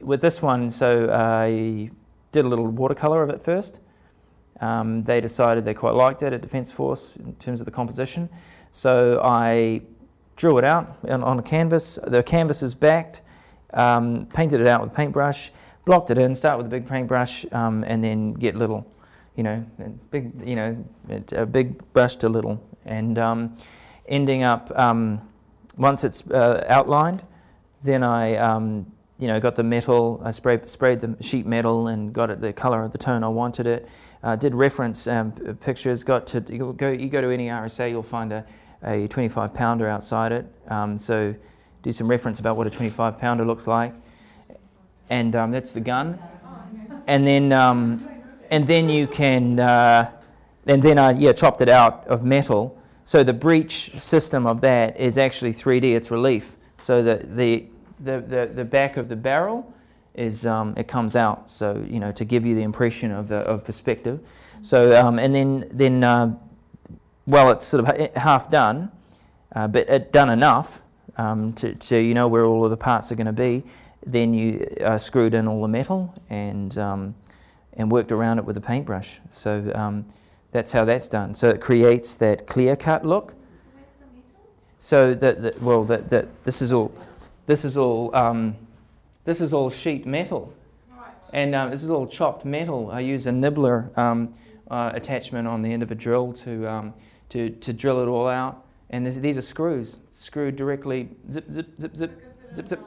with 0.00 0.20
this 0.20 0.42
one, 0.42 0.70
so 0.70 1.10
I 1.10 1.90
did 2.32 2.44
a 2.44 2.48
little 2.48 2.66
watercolor 2.66 3.22
of 3.22 3.30
it 3.30 3.40
first. 3.40 3.80
Um, 4.60 5.04
they 5.04 5.20
decided 5.20 5.64
they 5.64 5.74
quite 5.74 5.94
liked 5.94 6.22
it 6.22 6.32
at 6.32 6.40
Defence 6.40 6.70
Force 6.70 7.16
in 7.16 7.34
terms 7.34 7.60
of 7.60 7.64
the 7.64 7.70
composition. 7.70 8.28
So 8.70 9.20
I 9.22 9.82
drew 10.36 10.58
it 10.58 10.64
out 10.64 10.98
on 11.08 11.38
a 11.38 11.42
canvas. 11.42 11.98
The 12.06 12.22
canvas 12.22 12.62
is 12.62 12.74
backed, 12.74 13.22
um, 13.72 14.26
painted 14.26 14.60
it 14.60 14.66
out 14.66 14.82
with 14.82 14.92
a 14.92 14.94
paintbrush, 14.94 15.50
blocked 15.84 16.10
it 16.10 16.18
in, 16.18 16.34
start 16.34 16.56
with 16.58 16.66
a 16.66 16.70
big 16.70 16.86
paintbrush, 16.86 17.44
um, 17.52 17.84
and 17.86 18.02
then 18.02 18.32
get 18.34 18.56
little 18.56 18.86
you 19.36 19.42
know, 19.42 19.64
big, 20.10 20.32
you 20.44 20.56
know, 20.56 20.84
a 21.32 21.46
big 21.46 21.92
brush 21.92 22.16
to 22.16 22.28
little, 22.28 22.62
and 22.86 23.18
um, 23.18 23.56
ending 24.08 24.42
up 24.42 24.72
um, 24.78 25.20
once 25.76 26.04
it's 26.04 26.26
uh, 26.30 26.64
outlined, 26.68 27.22
then 27.82 28.02
I, 28.02 28.36
um, 28.36 28.90
you 29.18 29.28
know, 29.28 29.38
got 29.38 29.54
the 29.54 29.62
metal. 29.62 30.22
I 30.24 30.30
sprayed 30.30 30.68
sprayed 30.70 31.00
the 31.00 31.16
sheet 31.22 31.44
metal 31.44 31.88
and 31.88 32.12
got 32.14 32.30
it 32.30 32.40
the 32.40 32.52
color 32.52 32.82
of 32.82 32.92
the 32.92 32.98
tone 32.98 33.22
I 33.22 33.28
wanted 33.28 33.66
it. 33.66 33.88
Uh, 34.22 34.36
did 34.36 34.54
reference 34.54 35.06
um, 35.06 35.32
pictures. 35.60 36.02
Got 36.02 36.26
to 36.28 36.44
you 36.48 36.72
go. 36.72 36.90
You 36.90 37.10
go 37.10 37.20
to 37.20 37.28
any 37.28 37.48
RSA, 37.48 37.90
you'll 37.90 38.02
find 38.02 38.32
a, 38.32 38.44
a 38.82 39.06
25 39.08 39.52
pounder 39.52 39.86
outside 39.86 40.32
it. 40.32 40.46
So 40.98 41.34
do 41.86 41.92
some 41.92 42.08
reference 42.08 42.40
about 42.40 42.56
what 42.56 42.66
a 42.66 42.70
25 42.70 43.16
pounder 43.16 43.44
looks 43.44 43.68
like, 43.68 43.94
and 45.08 45.36
um, 45.36 45.52
that's 45.52 45.70
the 45.70 45.80
gun. 45.80 46.18
And 47.06 47.24
then 47.24 47.52
and 48.50 48.66
then 48.66 48.88
you 48.88 49.06
can, 49.06 49.60
uh, 49.60 50.10
and 50.66 50.82
then 50.82 50.98
I 50.98 51.12
yeah 51.12 51.32
chopped 51.32 51.60
it 51.60 51.68
out 51.68 52.04
of 52.08 52.24
metal. 52.24 52.76
So 53.04 53.22
the 53.22 53.32
breech 53.32 53.92
system 54.00 54.48
of 54.48 54.60
that 54.62 54.98
is 54.98 55.16
actually 55.16 55.52
3D. 55.52 55.94
It's 55.94 56.10
relief. 56.10 56.56
So 56.76 57.04
the 57.04 57.24
the 57.24 57.66
the, 58.00 58.20
the, 58.20 58.50
the 58.52 58.64
back 58.64 58.96
of 58.96 59.08
the 59.08 59.16
barrel 59.16 59.72
is 60.14 60.44
um, 60.44 60.74
it 60.76 60.88
comes 60.88 61.14
out. 61.14 61.48
So 61.48 61.84
you 61.88 62.00
know 62.00 62.10
to 62.10 62.24
give 62.24 62.44
you 62.44 62.56
the 62.56 62.62
impression 62.62 63.12
of 63.12 63.28
the, 63.28 63.36
of 63.36 63.64
perspective. 63.64 64.18
So 64.60 65.00
um, 65.00 65.20
and 65.20 65.32
then 65.32 65.68
then 65.72 66.02
uh, 66.02 66.34
well 67.26 67.52
it's 67.52 67.64
sort 67.64 67.88
of 67.88 68.16
half 68.16 68.50
done, 68.50 68.90
uh, 69.54 69.68
but 69.68 69.88
it 69.88 70.10
done 70.10 70.30
enough 70.30 70.80
um, 71.18 71.52
to 71.54 71.74
to 71.74 71.98
you 71.98 72.14
know 72.14 72.28
where 72.28 72.44
all 72.44 72.64
of 72.64 72.70
the 72.70 72.76
parts 72.76 73.10
are 73.12 73.14
going 73.14 73.26
to 73.26 73.32
be. 73.32 73.64
Then 74.06 74.34
you 74.34 74.66
uh, 74.84 74.98
screwed 74.98 75.34
in 75.34 75.48
all 75.48 75.62
the 75.62 75.68
metal 75.68 76.14
and 76.30 76.76
um, 76.78 77.14
and 77.76 77.90
worked 77.90 78.12
around 78.12 78.38
it 78.38 78.44
with 78.44 78.56
a 78.56 78.60
paintbrush. 78.60 79.20
So 79.30 79.70
um, 79.74 80.06
that's 80.52 80.72
how 80.72 80.84
that's 80.84 81.08
done. 81.08 81.34
So 81.34 81.48
it 81.48 81.60
creates 81.60 82.14
that 82.16 82.46
clear 82.46 82.76
cut 82.76 83.04
look. 83.04 83.34
So 84.78 85.14
that, 85.14 85.60
well, 85.60 85.84
that, 85.84 86.10
that 86.10 86.44
this 86.44 86.62
is 86.62 86.72
all, 86.72 86.92
this 87.46 87.64
is 87.64 87.76
all, 87.76 88.14
um, 88.14 88.54
this 89.24 89.40
is 89.40 89.52
all 89.52 89.70
sheet 89.70 90.06
metal, 90.06 90.52
and 91.32 91.54
um, 91.54 91.70
this 91.70 91.82
is 91.82 91.90
all 91.90 92.06
chopped 92.06 92.44
metal. 92.44 92.90
I 92.90 93.00
use 93.00 93.26
a 93.26 93.32
nibbler 93.32 93.90
um, 93.96 94.34
uh, 94.70 94.92
attachment 94.94 95.48
on 95.48 95.62
the 95.62 95.72
end 95.72 95.82
of 95.82 95.90
a 95.90 95.94
drill 95.94 96.32
to 96.34 96.92
to 97.30 97.50
to 97.50 97.72
drill 97.72 98.02
it 98.02 98.06
all 98.06 98.28
out. 98.28 98.65
And 98.90 99.06
this, 99.06 99.16
these 99.16 99.36
are 99.36 99.42
screws 99.42 99.98
screwed 100.12 100.56
directly, 100.56 101.08
zip 101.30 101.50
zip 101.50 101.68
zip 101.80 101.96
zip 101.96 102.22
zip 102.54 102.68
zip. 102.68 102.80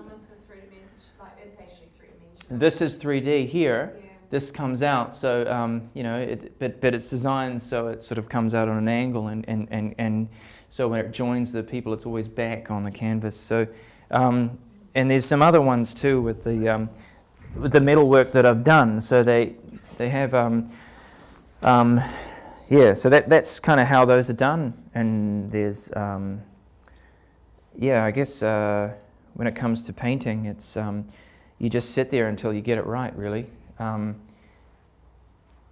This 2.51 2.81
is 2.81 2.97
3D 2.97 3.47
here. 3.47 3.93
Yeah 3.95 4.09
this 4.29 4.51
comes 4.51 4.83
out. 4.83 5.13
So, 5.13 5.49
um, 5.51 5.89
you 5.93 6.03
know, 6.03 6.19
it, 6.19 6.57
but, 6.59 6.79
but 6.81 6.93
it's 6.93 7.09
designed 7.09 7.61
so 7.61 7.87
it 7.87 8.03
sort 8.03 8.17
of 8.17 8.29
comes 8.29 8.53
out 8.53 8.69
on 8.69 8.77
an 8.77 8.87
angle, 8.87 9.27
and, 9.27 9.43
and, 9.47 9.67
and, 9.71 9.95
and 9.97 10.29
so 10.69 10.87
when 10.87 11.03
it 11.03 11.11
joins 11.11 11.51
the 11.51 11.63
people, 11.63 11.93
it's 11.93 12.05
always 12.05 12.27
back 12.27 12.69
on 12.69 12.83
the 12.83 12.91
canvas. 12.91 13.35
So, 13.35 13.67
um, 14.11 14.57
and 14.95 15.09
there's 15.09 15.25
some 15.25 15.41
other 15.41 15.61
ones 15.61 15.93
too 15.93 16.21
with 16.21 16.43
the, 16.43 16.69
um, 16.69 16.89
with 17.55 17.71
the 17.71 17.81
metal 17.81 18.07
work 18.07 18.31
that 18.33 18.45
I've 18.45 18.63
done. 18.63 19.01
So 19.01 19.23
they, 19.23 19.55
they 19.97 20.09
have, 20.09 20.33
um, 20.33 20.69
um, 21.63 22.01
yeah, 22.69 22.93
so 22.93 23.09
that, 23.09 23.27
that's 23.27 23.59
kind 23.59 23.79
of 23.79 23.87
how 23.87 24.05
those 24.05 24.29
are 24.29 24.33
done. 24.33 24.73
And 24.93 25.51
there's, 25.51 25.91
um, 25.95 26.41
yeah, 27.77 28.05
I 28.05 28.11
guess 28.11 28.41
uh, 28.41 28.93
when 29.33 29.47
it 29.47 29.55
comes 29.55 29.81
to 29.83 29.93
painting, 29.93 30.45
it's, 30.45 30.77
you 31.57 31.69
just 31.69 31.91
sit 31.91 32.09
there 32.09 32.27
until 32.27 32.53
you 32.53 32.61
get 32.61 32.77
it 32.77 32.85
right, 32.85 33.15
really. 33.15 33.47
Um, 33.79 34.15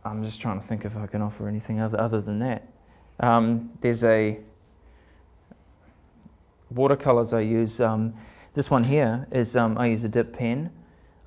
I'm 0.03 0.23
just 0.23 0.39
trying 0.39 0.59
to 0.59 0.65
think 0.65 0.85
if 0.85 0.95
I 0.95 1.07
can 1.07 1.21
offer 1.21 1.47
anything 1.47 1.79
other, 1.79 1.99
other 1.99 2.21
than 2.21 2.39
that. 2.39 2.67
Um, 3.19 3.71
there's 3.81 4.03
a 4.03 4.39
watercolors 6.69 7.33
I 7.33 7.41
use. 7.41 7.81
Um, 7.81 8.13
this 8.53 8.69
one 8.69 8.83
here 8.83 9.27
is 9.31 9.55
um, 9.55 9.77
I 9.77 9.87
use 9.87 10.03
a 10.03 10.09
dip 10.09 10.33
pen. 10.33 10.71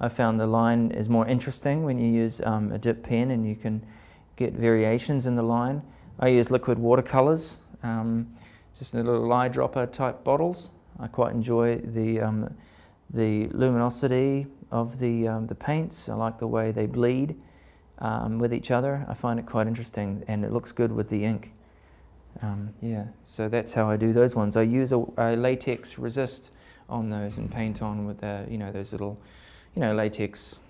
I 0.00 0.08
found 0.08 0.40
the 0.40 0.46
line 0.46 0.90
is 0.92 1.08
more 1.08 1.26
interesting 1.26 1.84
when 1.84 1.98
you 1.98 2.10
use 2.10 2.40
um, 2.44 2.72
a 2.72 2.78
dip 2.78 3.02
pen 3.02 3.30
and 3.30 3.46
you 3.46 3.54
can 3.54 3.84
get 4.40 4.54
variations 4.54 5.26
in 5.26 5.36
the 5.36 5.42
line. 5.42 5.82
I 6.18 6.28
use 6.28 6.50
liquid 6.50 6.78
watercolors, 6.78 7.58
um, 7.82 8.34
just 8.78 8.94
little 8.94 9.28
eyedropper 9.28 9.92
type 9.92 10.24
bottles. 10.24 10.72
I 10.98 11.06
quite 11.06 11.32
enjoy 11.32 11.76
the 11.76 12.20
the 13.12 13.48
luminosity 13.48 14.46
of 14.70 14.98
the, 14.98 15.26
um, 15.26 15.46
the 15.46 15.54
paints. 15.54 16.08
I 16.08 16.14
like 16.14 16.38
the 16.38 16.46
way 16.46 16.70
they 16.70 16.86
bleed 16.86 17.36
um, 17.98 18.38
with 18.38 18.54
each 18.54 18.70
other. 18.70 19.04
I 19.08 19.14
find 19.14 19.38
it 19.38 19.46
quite 19.46 19.66
interesting 19.66 20.24
and 20.28 20.44
it 20.44 20.52
looks 20.52 20.72
good 20.72 20.92
with 20.92 21.08
the 21.08 21.24
ink. 21.24 21.52
Um, 22.42 22.74
yeah, 22.80 23.06
so 23.24 23.48
that's 23.48 23.74
how 23.74 23.90
I 23.90 23.96
do 23.96 24.12
those 24.12 24.36
ones. 24.36 24.56
I 24.56 24.62
use 24.62 24.92
a, 24.92 25.04
a, 25.18 25.34
latex 25.34 25.98
resist 25.98 26.50
on 26.88 27.10
those 27.10 27.38
and 27.38 27.50
paint 27.50 27.82
on 27.82 28.06
with 28.06 28.20
the, 28.20 28.46
you 28.48 28.56
know, 28.56 28.70
those 28.70 28.92
little, 28.92 29.18
you 29.74 29.80
know, 29.80 29.94
latex, 29.94 30.60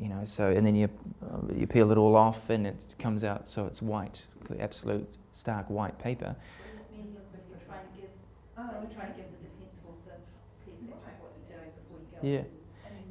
you 0.00 0.08
know, 0.08 0.24
so, 0.24 0.50
and 0.50 0.66
then 0.66 0.74
you, 0.74 0.88
uh, 1.22 1.52
you 1.54 1.66
peel 1.66 1.90
it 1.90 1.98
all 1.98 2.16
off 2.16 2.50
and 2.50 2.66
it 2.66 2.94
comes 2.98 3.24
out 3.24 3.48
so 3.48 3.66
it's 3.66 3.80
white, 3.80 4.26
absolute 4.60 5.08
stark 5.32 5.68
white 5.70 5.98
paper. 5.98 6.36
Yeah. 12.22 12.42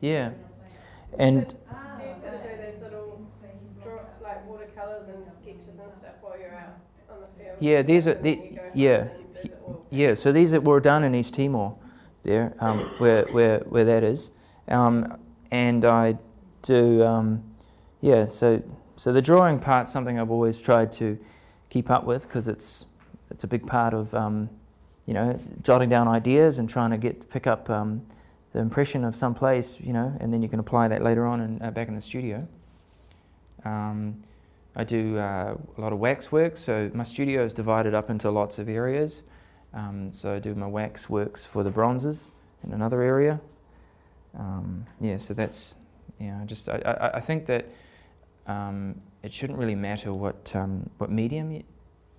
Yeah. 0.01 0.31
And 1.17 1.47
do 1.47 1.55
you 1.55 2.15
sort 2.19 2.33
of 2.33 2.43
do 2.43 2.49
these 2.49 2.81
little 2.81 3.21
draw, 3.81 3.99
like 4.21 4.45
watercolors 4.47 5.07
and 5.07 5.31
sketches 5.31 5.79
and 5.79 5.93
stuff 5.93 6.15
while 6.21 6.37
you're 6.37 6.53
out 6.53 6.77
on 7.09 7.21
the 7.21 7.43
field? 7.43 7.57
Yeah, 7.59 7.81
these 7.81 8.07
are 8.07 8.15
the 8.15 8.59
yeah 8.73 9.07
yeah. 9.89 10.13
So 10.15 10.31
these 10.31 10.53
were 10.57 10.79
done 10.79 11.03
in 11.03 11.15
East 11.15 11.35
Timor, 11.35 11.77
there 12.23 12.55
um, 12.59 12.79
where 12.97 13.23
where 13.25 13.59
where 13.59 13.85
that 13.85 14.03
is, 14.03 14.31
um, 14.67 15.17
and 15.51 15.85
I 15.85 16.17
do 16.65 17.03
um, 17.03 17.43
yeah. 18.01 18.25
So 18.25 18.61
so 18.95 19.13
the 19.13 19.21
drawing 19.21 19.59
part's 19.59 19.91
something 19.91 20.19
I've 20.19 20.31
always 20.31 20.61
tried 20.61 20.91
to 20.93 21.17
keep 21.69 21.89
up 21.89 22.05
with 22.05 22.27
because 22.27 22.47
it's 22.47 22.87
it's 23.29 23.43
a 23.43 23.47
big 23.47 23.65
part 23.65 23.93
of 23.93 24.13
um, 24.13 24.49
you 25.05 25.13
know, 25.13 25.39
jotting 25.61 25.89
down 25.89 26.07
ideas 26.07 26.57
and 26.57 26.69
trying 26.69 26.91
to 26.91 26.97
get 26.97 27.29
pick 27.29 27.47
up 27.47 27.69
um, 27.69 28.05
the 28.53 28.59
impression 28.59 29.03
of 29.03 29.15
some 29.15 29.35
place, 29.35 29.79
you 29.79 29.93
know, 29.93 30.15
and 30.19 30.33
then 30.33 30.41
you 30.41 30.49
can 30.49 30.59
apply 30.59 30.87
that 30.87 31.03
later 31.03 31.25
on 31.25 31.41
and 31.41 31.61
uh, 31.61 31.71
back 31.71 31.87
in 31.87 31.95
the 31.95 32.01
studio. 32.01 32.47
Um, 33.63 34.23
I 34.75 34.83
do 34.83 35.17
uh, 35.17 35.55
a 35.77 35.81
lot 35.81 35.93
of 35.93 35.99
wax 35.99 36.31
work, 36.31 36.57
so 36.57 36.91
my 36.93 37.03
studio 37.03 37.45
is 37.45 37.53
divided 37.53 37.93
up 37.93 38.09
into 38.09 38.29
lots 38.31 38.59
of 38.59 38.67
areas. 38.67 39.21
Um, 39.73 40.11
so 40.11 40.33
I 40.33 40.39
do 40.39 40.55
my 40.55 40.67
wax 40.67 41.09
works 41.09 41.45
for 41.45 41.63
the 41.63 41.69
bronzes 41.69 42.31
in 42.63 42.73
another 42.73 43.01
area. 43.01 43.41
Um, 44.37 44.85
yeah, 44.99 45.17
so 45.17 45.33
that's 45.33 45.75
yeah. 46.19 46.41
Just 46.45 46.69
I, 46.69 46.77
I, 46.85 47.17
I 47.17 47.19
think 47.19 47.45
that 47.47 47.65
um, 48.47 49.01
it 49.23 49.33
shouldn't 49.33 49.59
really 49.59 49.75
matter 49.75 50.13
what 50.13 50.55
um, 50.55 50.89
what 50.97 51.11
medium 51.11 51.63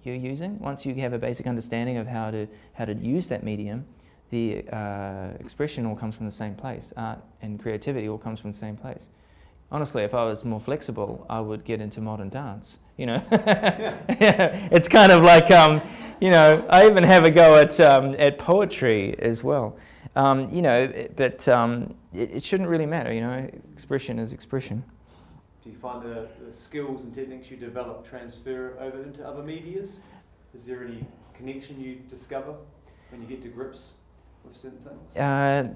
you're 0.02 0.14
using. 0.14 0.58
Once 0.58 0.86
you 0.86 0.94
have 0.96 1.12
a 1.12 1.18
basic 1.18 1.46
understanding 1.46 1.96
of 1.96 2.06
how 2.06 2.30
to 2.30 2.46
how 2.74 2.84
to 2.84 2.94
use 2.94 3.28
that 3.28 3.42
medium, 3.42 3.84
the 4.30 4.64
uh, 4.72 5.28
expression 5.40 5.86
all 5.86 5.96
comes 5.96 6.14
from 6.14 6.26
the 6.26 6.32
same 6.32 6.54
place. 6.54 6.92
Art 6.96 7.20
and 7.42 7.60
creativity 7.60 8.08
all 8.08 8.18
comes 8.18 8.40
from 8.40 8.50
the 8.50 8.56
same 8.56 8.76
place. 8.76 9.08
Honestly, 9.70 10.04
if 10.04 10.14
I 10.14 10.24
was 10.24 10.44
more 10.44 10.60
flexible, 10.60 11.26
I 11.28 11.40
would 11.40 11.64
get 11.64 11.80
into 11.80 12.00
modern 12.00 12.28
dance. 12.28 12.78
You 12.96 13.06
know, 13.06 13.22
it's 13.30 14.88
kind 14.88 15.12
of 15.12 15.22
like 15.22 15.50
um, 15.50 15.82
you 16.20 16.30
know. 16.30 16.64
I 16.70 16.86
even 16.86 17.04
have 17.04 17.24
a 17.24 17.30
go 17.30 17.56
at 17.56 17.78
um, 17.80 18.14
at 18.18 18.38
poetry 18.38 19.16
as 19.18 19.42
well. 19.42 19.76
Um, 20.16 20.50
you 20.52 20.62
know, 20.62 21.08
but 21.14 21.46
um, 21.46 21.94
it, 22.12 22.30
it 22.36 22.44
shouldn't 22.44 22.68
really 22.68 22.86
matter. 22.86 23.12
You 23.12 23.20
know, 23.20 23.50
expression 23.72 24.18
is 24.18 24.32
expression. 24.32 24.82
Do 25.62 25.70
you 25.70 25.76
find 25.76 26.02
the, 26.02 26.28
the 26.44 26.52
skills 26.52 27.04
and 27.04 27.14
techniques 27.14 27.50
you 27.50 27.56
develop 27.56 28.08
transfer 28.08 28.76
over 28.80 29.02
into 29.02 29.26
other 29.26 29.42
medias? 29.42 30.00
Is 30.54 30.64
there 30.64 30.84
any 30.84 31.04
connection 31.36 31.80
you 31.80 31.96
discover 32.08 32.54
when 33.10 33.20
you 33.20 33.28
get 33.28 33.42
to 33.42 33.48
grips 33.48 33.90
with 34.44 34.56
certain 34.56 34.78
things? 34.78 35.16
Uh, 35.16 35.68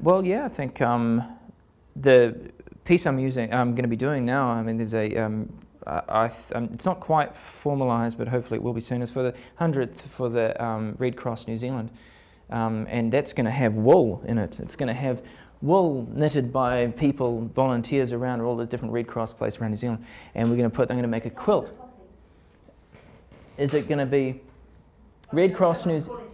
well, 0.00 0.24
yeah, 0.24 0.44
I 0.44 0.48
think 0.48 0.80
um, 0.80 1.24
the 1.96 2.36
piece 2.84 3.06
I'm 3.06 3.18
using, 3.18 3.52
I'm 3.52 3.72
going 3.72 3.82
to 3.82 3.88
be 3.88 3.96
doing 3.96 4.24
now. 4.24 4.48
I 4.48 4.62
mean, 4.62 4.76
there's 4.76 4.94
a, 4.94 5.16
um, 5.16 5.52
I, 5.86 6.02
I 6.08 6.28
th- 6.28 6.40
um, 6.54 6.70
it's 6.72 6.84
not 6.84 7.00
quite 7.00 7.32
formalised, 7.64 8.16
but 8.16 8.28
hopefully 8.28 8.58
it 8.58 8.62
will 8.62 8.74
be 8.74 8.80
soon. 8.80 9.02
It's 9.02 9.10
for 9.10 9.22
the 9.22 9.34
hundredth 9.56 10.06
for 10.14 10.28
the 10.28 10.62
um, 10.62 10.94
Red 10.98 11.16
Cross 11.16 11.48
New 11.48 11.58
Zealand, 11.58 11.90
um, 12.50 12.86
and 12.88 13.12
that's 13.12 13.32
going 13.32 13.44
to 13.44 13.50
have 13.50 13.74
wool 13.74 14.22
in 14.26 14.38
it. 14.38 14.58
It's 14.60 14.76
going 14.76 14.88
to 14.88 14.94
have 14.94 15.22
wool 15.62 16.08
knitted 16.12 16.52
by 16.52 16.88
people, 16.88 17.50
volunteers 17.54 18.12
around 18.12 18.40
all 18.40 18.56
the 18.56 18.66
different 18.66 18.92
Red 18.92 19.06
Cross 19.06 19.34
places 19.34 19.60
around 19.60 19.72
New 19.72 19.76
Zealand, 19.76 20.04
and 20.34 20.48
we're 20.48 20.56
going 20.56 20.70
to 20.70 20.74
put. 20.74 20.90
I'm 20.90 20.96
going 20.96 21.02
to 21.02 21.08
make 21.08 21.26
a 21.26 21.30
quilt. 21.30 21.72
Is 23.58 23.72
it 23.74 23.88
going 23.88 23.98
to 23.98 24.06
be 24.06 24.40
Red 25.32 25.54
Cross 25.54 25.86
New? 25.86 26.00
Project. 26.00 26.32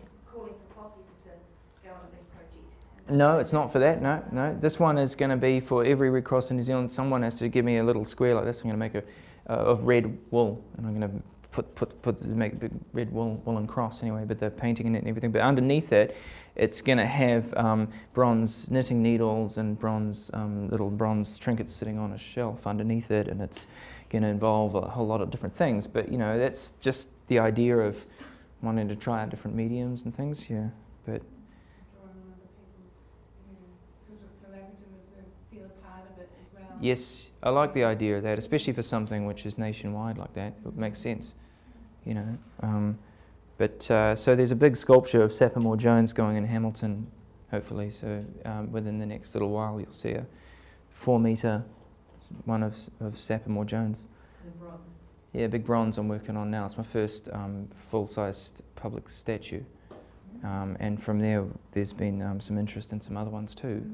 No, 3.09 3.39
it's 3.39 3.53
not 3.53 3.73
for 3.73 3.79
that. 3.79 4.03
No, 4.03 4.25
no. 4.33 4.57
This 4.59 4.79
one 4.79 4.99
is 4.99 5.15
going 5.15 5.31
to 5.31 5.37
be 5.37 5.61
for 5.61 5.85
every 5.85 6.11
Red 6.11 6.25
Cross 6.25 6.51
in 6.51 6.57
New 6.57 6.63
Zealand. 6.63 6.91
Someone 6.91 7.23
has 7.23 7.37
to 7.37 7.49
give 7.49 7.65
me 7.65 7.79
a 7.79 7.85
little 7.85 8.05
square 8.05 8.35
like 8.35 8.45
this. 8.45 8.61
I'm 8.61 8.71
going 8.71 8.75
to 8.75 8.79
make 8.79 8.95
a 8.95 9.03
uh, 9.49 9.55
of 9.55 9.85
red 9.85 10.19
wool, 10.31 10.65
and 10.77 10.87
I'm 10.87 10.99
going 10.99 11.11
to 11.11 11.23
put 11.53 11.75
put 11.75 12.03
put 12.03 12.23
make 12.23 12.55
a 12.55 12.57
big 12.57 12.73
red 12.93 13.13
wool 13.13 13.41
woolen 13.45 13.67
cross 13.67 14.03
anyway. 14.03 14.25
But 14.27 14.41
the 14.41 14.51
painting 14.51 14.87
in 14.87 14.95
it 14.97 15.01
and 15.01 15.09
everything. 15.09 15.31
But 15.31 15.43
underneath 15.43 15.93
it, 15.93 16.17
it's 16.57 16.81
going 16.81 16.99
to 16.99 17.07
have 17.07 17.55
um, 17.55 17.89
bronze 18.13 18.71
knitting 18.71 19.03
needles 19.03 19.59
and 19.59 19.79
bronze 19.79 20.31
um, 20.35 20.69
little 20.69 20.91
bronze 20.91 21.39
trinkets 21.39 21.73
sitting 21.73 21.99
on 21.99 22.13
a 22.13 22.19
shelf 22.19 22.67
underneath 22.67 23.11
it, 23.11 23.29
and 23.29 23.41
it's 23.41 23.67
going 24.11 24.23
to 24.23 24.29
involve 24.29 24.75
a 24.75 24.81
whole 24.81 25.07
lot 25.07 25.21
of 25.21 25.31
different 25.31 25.55
things. 25.55 25.87
But 25.87 26.11
you 26.11 26.19
know, 26.19 26.39
that's 26.39 26.73
just 26.81 27.09
the 27.29 27.39
idea 27.39 27.77
of 27.79 28.05
wanting 28.63 28.89
to 28.89 28.97
try 28.97 29.23
out 29.23 29.31
different 29.31 29.57
mediums 29.57 30.03
and 30.03 30.15
things. 30.15 30.49
Yeah, 30.51 30.69
but. 31.07 31.23
Drawing 31.93 32.17
on 32.17 32.33
other 32.33 32.49
people's, 32.57 32.97
you 33.49 33.57
know, 33.57 33.69
sort 34.07 34.21
of 34.21 34.31
collaborative, 34.41 34.93
and 35.17 35.27
feel 35.51 35.67
a 35.67 35.87
part 35.87 36.05
of 36.11 36.19
it 36.19 36.31
as 36.41 36.49
well. 36.55 36.72
Yes, 36.83 37.31
I 37.45 37.51
like 37.51 37.75
the 37.75 37.85
idea 37.85 38.17
of 38.17 38.25
that, 38.25 38.39
especially 38.39 38.73
for 38.73 38.83
something 38.83 39.25
which 39.25 39.47
is 39.47 39.57
nationwide 39.57 40.19
like 40.19 40.35
that. 40.35 40.55
It 40.67 40.77
makes 40.77 40.99
sense, 40.99 41.37
you 42.05 42.15
know. 42.15 42.39
Um, 42.61 42.99
but 43.57 43.89
uh, 43.89 44.17
so 44.17 44.35
there's 44.35 44.51
a 44.51 44.57
big 44.57 44.77
sculpture 44.77 45.23
of 45.23 45.33
Sapper 45.33 45.61
Moore-Jones 45.61 46.13
going 46.13 46.37
in 46.37 46.45
Hamilton, 46.45 47.07
hopefully. 47.53 47.89
So 47.91 48.25
um, 48.45 48.73
within 48.73 48.99
the 48.99 49.07
next 49.07 49.33
little 49.37 49.51
while, 49.51 49.81
you'll 49.81 49.93
see 49.93 50.11
a 50.11 50.27
four 50.91 51.21
metre 51.21 51.65
one 52.47 52.65
of, 52.65 52.75
of 53.01 53.17
Sapper 53.17 53.51
Moore-Jones. 53.51 54.09
Bronze. 54.59 54.81
Yeah, 55.33 55.47
big 55.47 55.65
bronze 55.65 55.99
I'm 55.99 56.09
working 56.09 56.37
on 56.37 56.51
now. 56.51 56.67
It's 56.67 56.77
my 56.77 56.83
first 56.83 57.29
um, 57.33 57.69
full-sized 57.93 58.61
public 58.75 59.09
statue. 59.09 59.63
Um, 60.43 60.77
and 60.81 61.01
from 61.01 61.21
there, 61.21 61.45
there's 61.71 61.93
been 61.93 62.21
um, 62.23 62.41
some 62.41 62.59
interest 62.59 62.93
in 62.93 63.01
some 63.01 63.17
other 63.17 63.31
ones 63.31 63.55
too. 63.55 63.89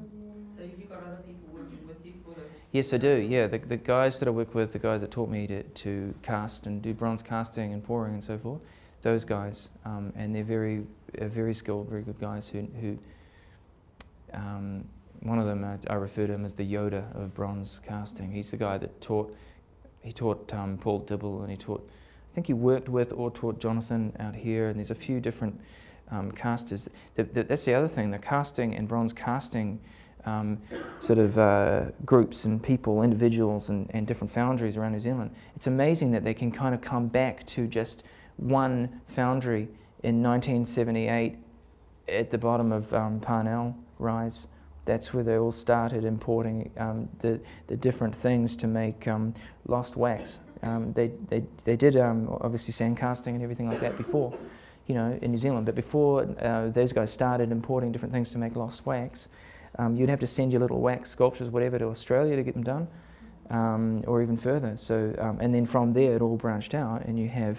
Yes, 2.70 2.92
I 2.92 2.98
do. 2.98 3.16
Yeah, 3.16 3.46
the, 3.46 3.58
the 3.58 3.78
guys 3.78 4.18
that 4.18 4.28
I 4.28 4.30
work 4.30 4.54
with, 4.54 4.72
the 4.72 4.78
guys 4.78 5.00
that 5.00 5.10
taught 5.10 5.30
me 5.30 5.46
to, 5.46 5.62
to 5.62 6.14
cast 6.22 6.66
and 6.66 6.82
do 6.82 6.92
bronze 6.92 7.22
casting 7.22 7.72
and 7.72 7.82
pouring 7.82 8.14
and 8.14 8.22
so 8.22 8.36
forth, 8.36 8.60
those 9.00 9.24
guys, 9.24 9.70
um, 9.86 10.12
and 10.16 10.34
they're 10.34 10.44
very, 10.44 10.84
very 11.18 11.54
skilled, 11.54 11.88
very 11.88 12.02
good 12.02 12.20
guys 12.20 12.46
who, 12.46 12.66
who 12.80 12.98
um, 14.34 14.84
one 15.20 15.38
of 15.38 15.46
them, 15.46 15.64
uh, 15.64 15.76
I 15.88 15.94
refer 15.94 16.26
to 16.26 16.32
him 16.34 16.44
as 16.44 16.52
the 16.52 16.70
Yoda 16.70 17.04
of 17.16 17.34
bronze 17.34 17.80
casting. 17.86 18.30
He's 18.30 18.50
the 18.50 18.58
guy 18.58 18.76
that 18.76 19.00
taught, 19.00 19.34
he 20.02 20.12
taught 20.12 20.52
um, 20.52 20.76
Paul 20.76 20.98
Dibble 21.00 21.40
and 21.40 21.50
he 21.50 21.56
taught, 21.56 21.88
I 22.30 22.34
think 22.34 22.48
he 22.48 22.52
worked 22.52 22.90
with 22.90 23.12
or 23.12 23.30
taught 23.30 23.60
Jonathan 23.60 24.14
out 24.20 24.34
here, 24.34 24.68
and 24.68 24.78
there's 24.78 24.90
a 24.90 24.94
few 24.94 25.20
different 25.20 25.58
um, 26.10 26.32
casters. 26.32 26.88
The, 27.14 27.24
the, 27.24 27.44
that's 27.44 27.64
the 27.64 27.72
other 27.72 27.88
thing, 27.88 28.10
the 28.10 28.18
casting 28.18 28.74
and 28.74 28.86
bronze 28.86 29.14
casting 29.14 29.80
um, 30.24 30.58
sort 31.00 31.18
of 31.18 31.38
uh, 31.38 31.86
groups 32.04 32.44
and 32.44 32.62
people, 32.62 33.02
individuals 33.02 33.68
and, 33.68 33.90
and 33.94 34.06
different 34.06 34.32
foundries 34.32 34.76
around 34.76 34.92
New 34.92 35.00
Zealand. 35.00 35.30
It's 35.56 35.66
amazing 35.66 36.10
that 36.12 36.24
they 36.24 36.34
can 36.34 36.50
kind 36.50 36.74
of 36.74 36.80
come 36.80 37.08
back 37.08 37.46
to 37.48 37.66
just 37.66 38.02
one 38.36 39.00
foundry 39.08 39.68
in 40.02 40.22
1978 40.22 41.36
at 42.08 42.30
the 42.30 42.38
bottom 42.38 42.72
of 42.72 42.92
um, 42.94 43.20
Parnell 43.20 43.76
Rise. 43.98 44.46
That's 44.84 45.12
where 45.12 45.22
they 45.22 45.36
all 45.36 45.52
started 45.52 46.04
importing 46.04 46.70
um, 46.78 47.08
the, 47.20 47.40
the 47.66 47.76
different 47.76 48.14
things 48.14 48.56
to 48.56 48.66
make 48.66 49.06
um, 49.06 49.34
lost 49.66 49.96
wax. 49.96 50.38
Um, 50.62 50.92
they, 50.94 51.12
they, 51.28 51.44
they 51.64 51.76
did 51.76 51.96
um, 51.96 52.28
obviously 52.40 52.72
sand 52.72 52.96
casting 52.96 53.34
and 53.34 53.42
everything 53.42 53.68
like 53.68 53.80
that 53.80 53.96
before, 53.96 54.36
you 54.86 54.94
know, 54.94 55.18
in 55.20 55.30
New 55.30 55.38
Zealand. 55.38 55.66
But 55.66 55.74
before 55.74 56.26
uh, 56.40 56.68
those 56.70 56.92
guys 56.92 57.12
started 57.12 57.52
importing 57.52 57.92
different 57.92 58.14
things 58.14 58.30
to 58.30 58.38
make 58.38 58.56
lost 58.56 58.86
wax, 58.86 59.28
um, 59.78 59.96
you'd 59.96 60.08
have 60.08 60.20
to 60.20 60.26
send 60.26 60.52
your 60.52 60.60
little 60.60 60.80
wax 60.80 61.10
sculptures, 61.10 61.50
whatever, 61.50 61.78
to 61.78 61.86
Australia 61.86 62.36
to 62.36 62.42
get 62.42 62.54
them 62.54 62.64
done, 62.64 62.88
um, 63.50 64.02
or 64.06 64.22
even 64.22 64.36
further. 64.36 64.76
So, 64.76 65.14
um, 65.18 65.38
and 65.40 65.54
then 65.54 65.66
from 65.66 65.92
there, 65.92 66.16
it 66.16 66.22
all 66.22 66.36
branched 66.36 66.74
out, 66.74 67.04
and 67.06 67.18
you 67.18 67.28
have 67.28 67.58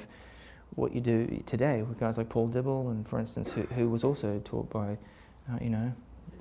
what 0.76 0.94
you 0.94 1.02
do 1.02 1.42
today 1.46 1.82
with 1.82 2.00
guys 2.00 2.18
like 2.18 2.30
Paul 2.30 2.48
Dibble, 2.48 2.90
and 2.90 3.08
for 3.08 3.20
instance, 3.20 3.52
who, 3.52 3.62
who 3.64 3.90
was 3.90 4.04
also 4.04 4.42
taught 4.46 4.70
by, 4.70 4.98
uh, 5.52 5.58
you 5.62 5.70
know, 5.70 5.92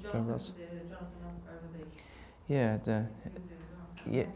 So 0.02 0.18
Ross. 0.18 0.52
Jonathan, 0.56 0.88
the, 2.48 2.54
yeah, 2.54 2.78
the, 2.84 3.06
he 3.24 3.30
was 3.30 3.42
there 3.48 3.58
as 3.58 3.70
well. 4.06 4.26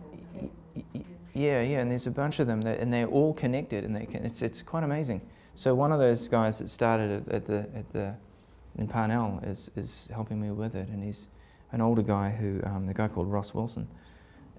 yeah, 0.84 1.02
yeah, 1.34 1.62
yeah, 1.62 1.78
and 1.78 1.90
there's 1.90 2.06
a 2.06 2.10
bunch 2.10 2.40
of 2.40 2.46
them, 2.46 2.62
that, 2.62 2.78
and 2.80 2.92
they're 2.92 3.06
all 3.06 3.32
connected, 3.34 3.84
and 3.84 3.94
they 3.94 4.06
can, 4.06 4.24
it's 4.24 4.42
it's 4.42 4.62
quite 4.62 4.84
amazing. 4.84 5.20
So 5.54 5.74
one 5.74 5.92
of 5.92 5.98
those 5.98 6.28
guys 6.28 6.58
that 6.58 6.70
started 6.70 7.28
at, 7.28 7.34
at 7.34 7.46
the 7.46 7.58
at 7.74 7.92
the 7.92 8.14
in 8.76 8.88
Parnell 8.88 9.40
is 9.44 9.70
is 9.76 10.08
helping 10.12 10.40
me 10.40 10.50
with 10.50 10.74
it, 10.74 10.88
and 10.88 11.02
he's 11.02 11.28
an 11.72 11.80
older 11.80 12.02
guy 12.02 12.30
who 12.30 12.60
um, 12.64 12.86
the 12.86 12.94
guy 12.94 13.08
called 13.08 13.30
Ross 13.30 13.54
Wilson, 13.54 13.86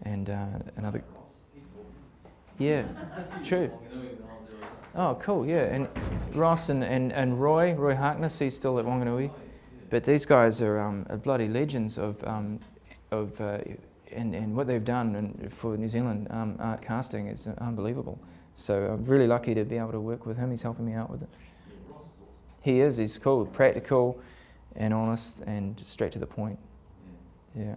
and 0.04 0.30
uh, 0.30 0.46
another. 0.78 1.04
Yeah, 2.60 2.84
true. 3.44 3.72
Oh, 4.96 5.18
cool. 5.20 5.46
Yeah, 5.46 5.64
and 5.64 5.88
Ross 6.36 6.70
and, 6.70 6.84
and, 6.84 7.12
and 7.12 7.42
Roy 7.42 7.74
Roy 7.74 7.96
Harkness, 7.96 8.38
he's 8.38 8.56
still 8.56 8.78
at 8.78 8.86
Wanganui, 8.86 9.32
but 9.90 10.04
these 10.04 10.24
guys 10.26 10.62
are, 10.62 10.80
um, 10.80 11.06
are 11.10 11.18
bloody 11.18 11.48
legends 11.48 11.98
of 11.98 12.24
um, 12.28 12.60
of 13.12 13.40
uh, 13.42 13.58
and, 14.12 14.36
and 14.36 14.56
what 14.56 14.68
they've 14.68 14.86
done 14.86 15.16
and 15.16 15.52
for 15.52 15.76
New 15.78 15.90
Zealand 15.90 16.28
um, 16.30 16.56
art 16.60 16.82
casting 16.82 17.28
is 17.28 17.48
unbelievable. 17.60 18.20
So 18.56 18.86
I'm 18.86 19.04
really 19.04 19.28
lucky 19.28 19.56
to 19.56 19.66
be 19.66 19.78
able 19.78 19.92
to 19.92 20.00
work 20.00 20.26
with 20.28 20.38
him. 20.38 20.52
He's 20.52 20.62
helping 20.62 20.86
me 20.86 20.94
out 20.94 21.10
with 21.10 21.24
it. 21.24 21.30
He 22.64 22.80
is. 22.80 22.98
He's 22.98 23.18
cool, 23.18 23.46
practical, 23.46 24.20
and 24.76 24.94
honest, 24.94 25.42
and 25.46 25.80
straight 25.86 26.14
to 26.14 26.20
the 26.20 26.26
point. 26.26 26.58
Yeah. 27.56 27.76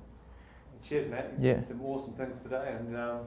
Cheers, 0.83 1.09
Matt. 1.09 1.33
You've 1.33 1.45
Yeah. 1.45 1.61
some 1.61 1.83
awesome 1.85 2.13
things 2.13 2.41
today, 2.41 2.77
and 2.79 2.97
um, 2.97 3.19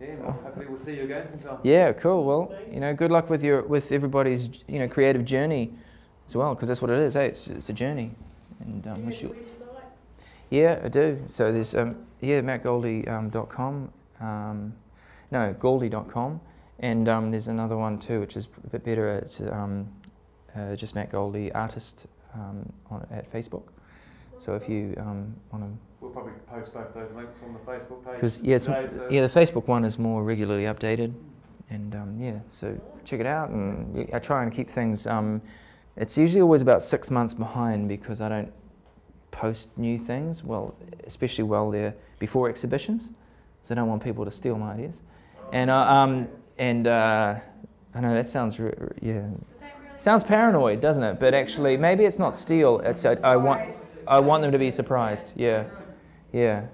yeah, 0.00 0.16
well, 0.20 0.32
hopefully 0.42 0.66
we'll 0.66 0.76
see 0.76 0.96
you 0.96 1.04
again 1.04 1.26
sometime. 1.26 1.58
Yeah. 1.62 1.92
Cool. 1.92 2.24
Well, 2.24 2.52
you 2.70 2.80
know, 2.80 2.92
good 2.92 3.12
luck 3.12 3.30
with 3.30 3.42
your 3.44 3.62
with 3.62 3.92
everybody's 3.92 4.48
you 4.66 4.80
know 4.80 4.88
creative 4.88 5.24
journey 5.24 5.72
as 6.28 6.34
well, 6.34 6.54
because 6.54 6.66
that's 6.68 6.82
what 6.82 6.90
it 6.90 6.98
is. 6.98 7.14
Hey, 7.14 7.28
it's, 7.28 7.46
it's 7.46 7.68
a 7.68 7.72
journey, 7.72 8.10
and 8.60 8.84
um, 8.88 9.06
wish 9.06 9.22
you. 9.22 9.34
Yeah, 10.50 10.80
I 10.82 10.88
do. 10.88 11.22
So 11.28 11.52
there's 11.52 11.76
um, 11.76 12.04
yeah, 12.20 12.40
mattgauldie.com. 12.40 13.92
Um, 14.20 14.74
no, 15.30 15.54
gauldie.com. 15.54 16.40
And 16.80 17.08
um, 17.08 17.30
there's 17.30 17.46
another 17.46 17.76
one 17.76 17.98
too, 17.98 18.18
which 18.20 18.36
is 18.36 18.48
a 18.64 18.68
bit 18.70 18.84
better. 18.84 19.16
It's 19.18 19.40
um, 19.40 19.86
uh, 20.56 20.76
just 20.76 20.94
Matt 20.94 21.10
Gauldie, 21.10 21.50
artist 21.54 22.06
um, 22.34 22.70
on, 22.90 23.06
at 23.10 23.30
Facebook. 23.32 23.64
So 24.38 24.54
if 24.54 24.68
you 24.68 24.94
um, 24.98 25.34
want 25.52 25.64
to 25.64 25.70
We'll 26.00 26.10
probably 26.10 26.32
post 26.48 26.72
both 26.72 26.94
those 26.94 27.10
links 27.12 27.36
on 27.44 27.52
the 27.52 27.58
Facebook 27.58 28.02
page. 28.04 28.14
Because 28.14 28.40
yeah, 28.40 28.56
today, 28.56 28.86
so- 28.86 29.08
yeah, 29.10 29.26
the 29.26 29.28
Facebook 29.28 29.66
one 29.66 29.84
is 29.84 29.98
more 29.98 30.24
regularly 30.24 30.64
updated, 30.64 31.12
and 31.68 31.94
um, 31.94 32.18
yeah, 32.18 32.38
so 32.48 32.78
check 33.04 33.20
it 33.20 33.26
out. 33.26 33.50
And 33.50 34.08
I 34.14 34.18
try 34.18 34.42
and 34.42 34.50
keep 34.50 34.70
things. 34.70 35.06
Um, 35.06 35.42
it's 35.96 36.16
usually 36.16 36.40
always 36.40 36.62
about 36.62 36.82
six 36.82 37.10
months 37.10 37.34
behind 37.34 37.86
because 37.88 38.22
I 38.22 38.30
don't 38.30 38.50
post 39.30 39.76
new 39.76 39.98
things. 39.98 40.42
Well, 40.42 40.74
especially 41.04 41.44
while 41.44 41.70
they're 41.70 41.94
before 42.18 42.48
exhibitions, 42.48 43.10
so 43.62 43.74
I 43.74 43.74
don't 43.74 43.88
want 43.88 44.02
people 44.02 44.24
to 44.24 44.30
steal 44.30 44.56
my 44.56 44.72
ideas. 44.72 45.02
And 45.52 45.68
uh, 45.68 45.76
um, 45.76 46.28
and 46.56 46.86
uh, 46.86 47.34
I 47.94 48.00
know 48.00 48.14
that 48.14 48.26
sounds 48.26 48.58
yeah, 49.02 49.26
sounds 50.00 50.24
paranoid, 50.24 50.80
doesn't 50.80 51.02
it? 51.02 51.20
But 51.20 51.34
actually, 51.34 51.76
maybe 51.76 52.04
it's 52.04 52.18
not 52.18 52.34
steal. 52.34 52.80
It's 52.80 53.04
I, 53.04 53.12
I 53.22 53.36
want 53.36 53.70
I 54.08 54.18
want 54.18 54.42
them 54.42 54.52
to 54.52 54.58
be 54.58 54.70
surprised. 54.70 55.32
Yeah. 55.36 55.64
Yeah, 56.32 56.66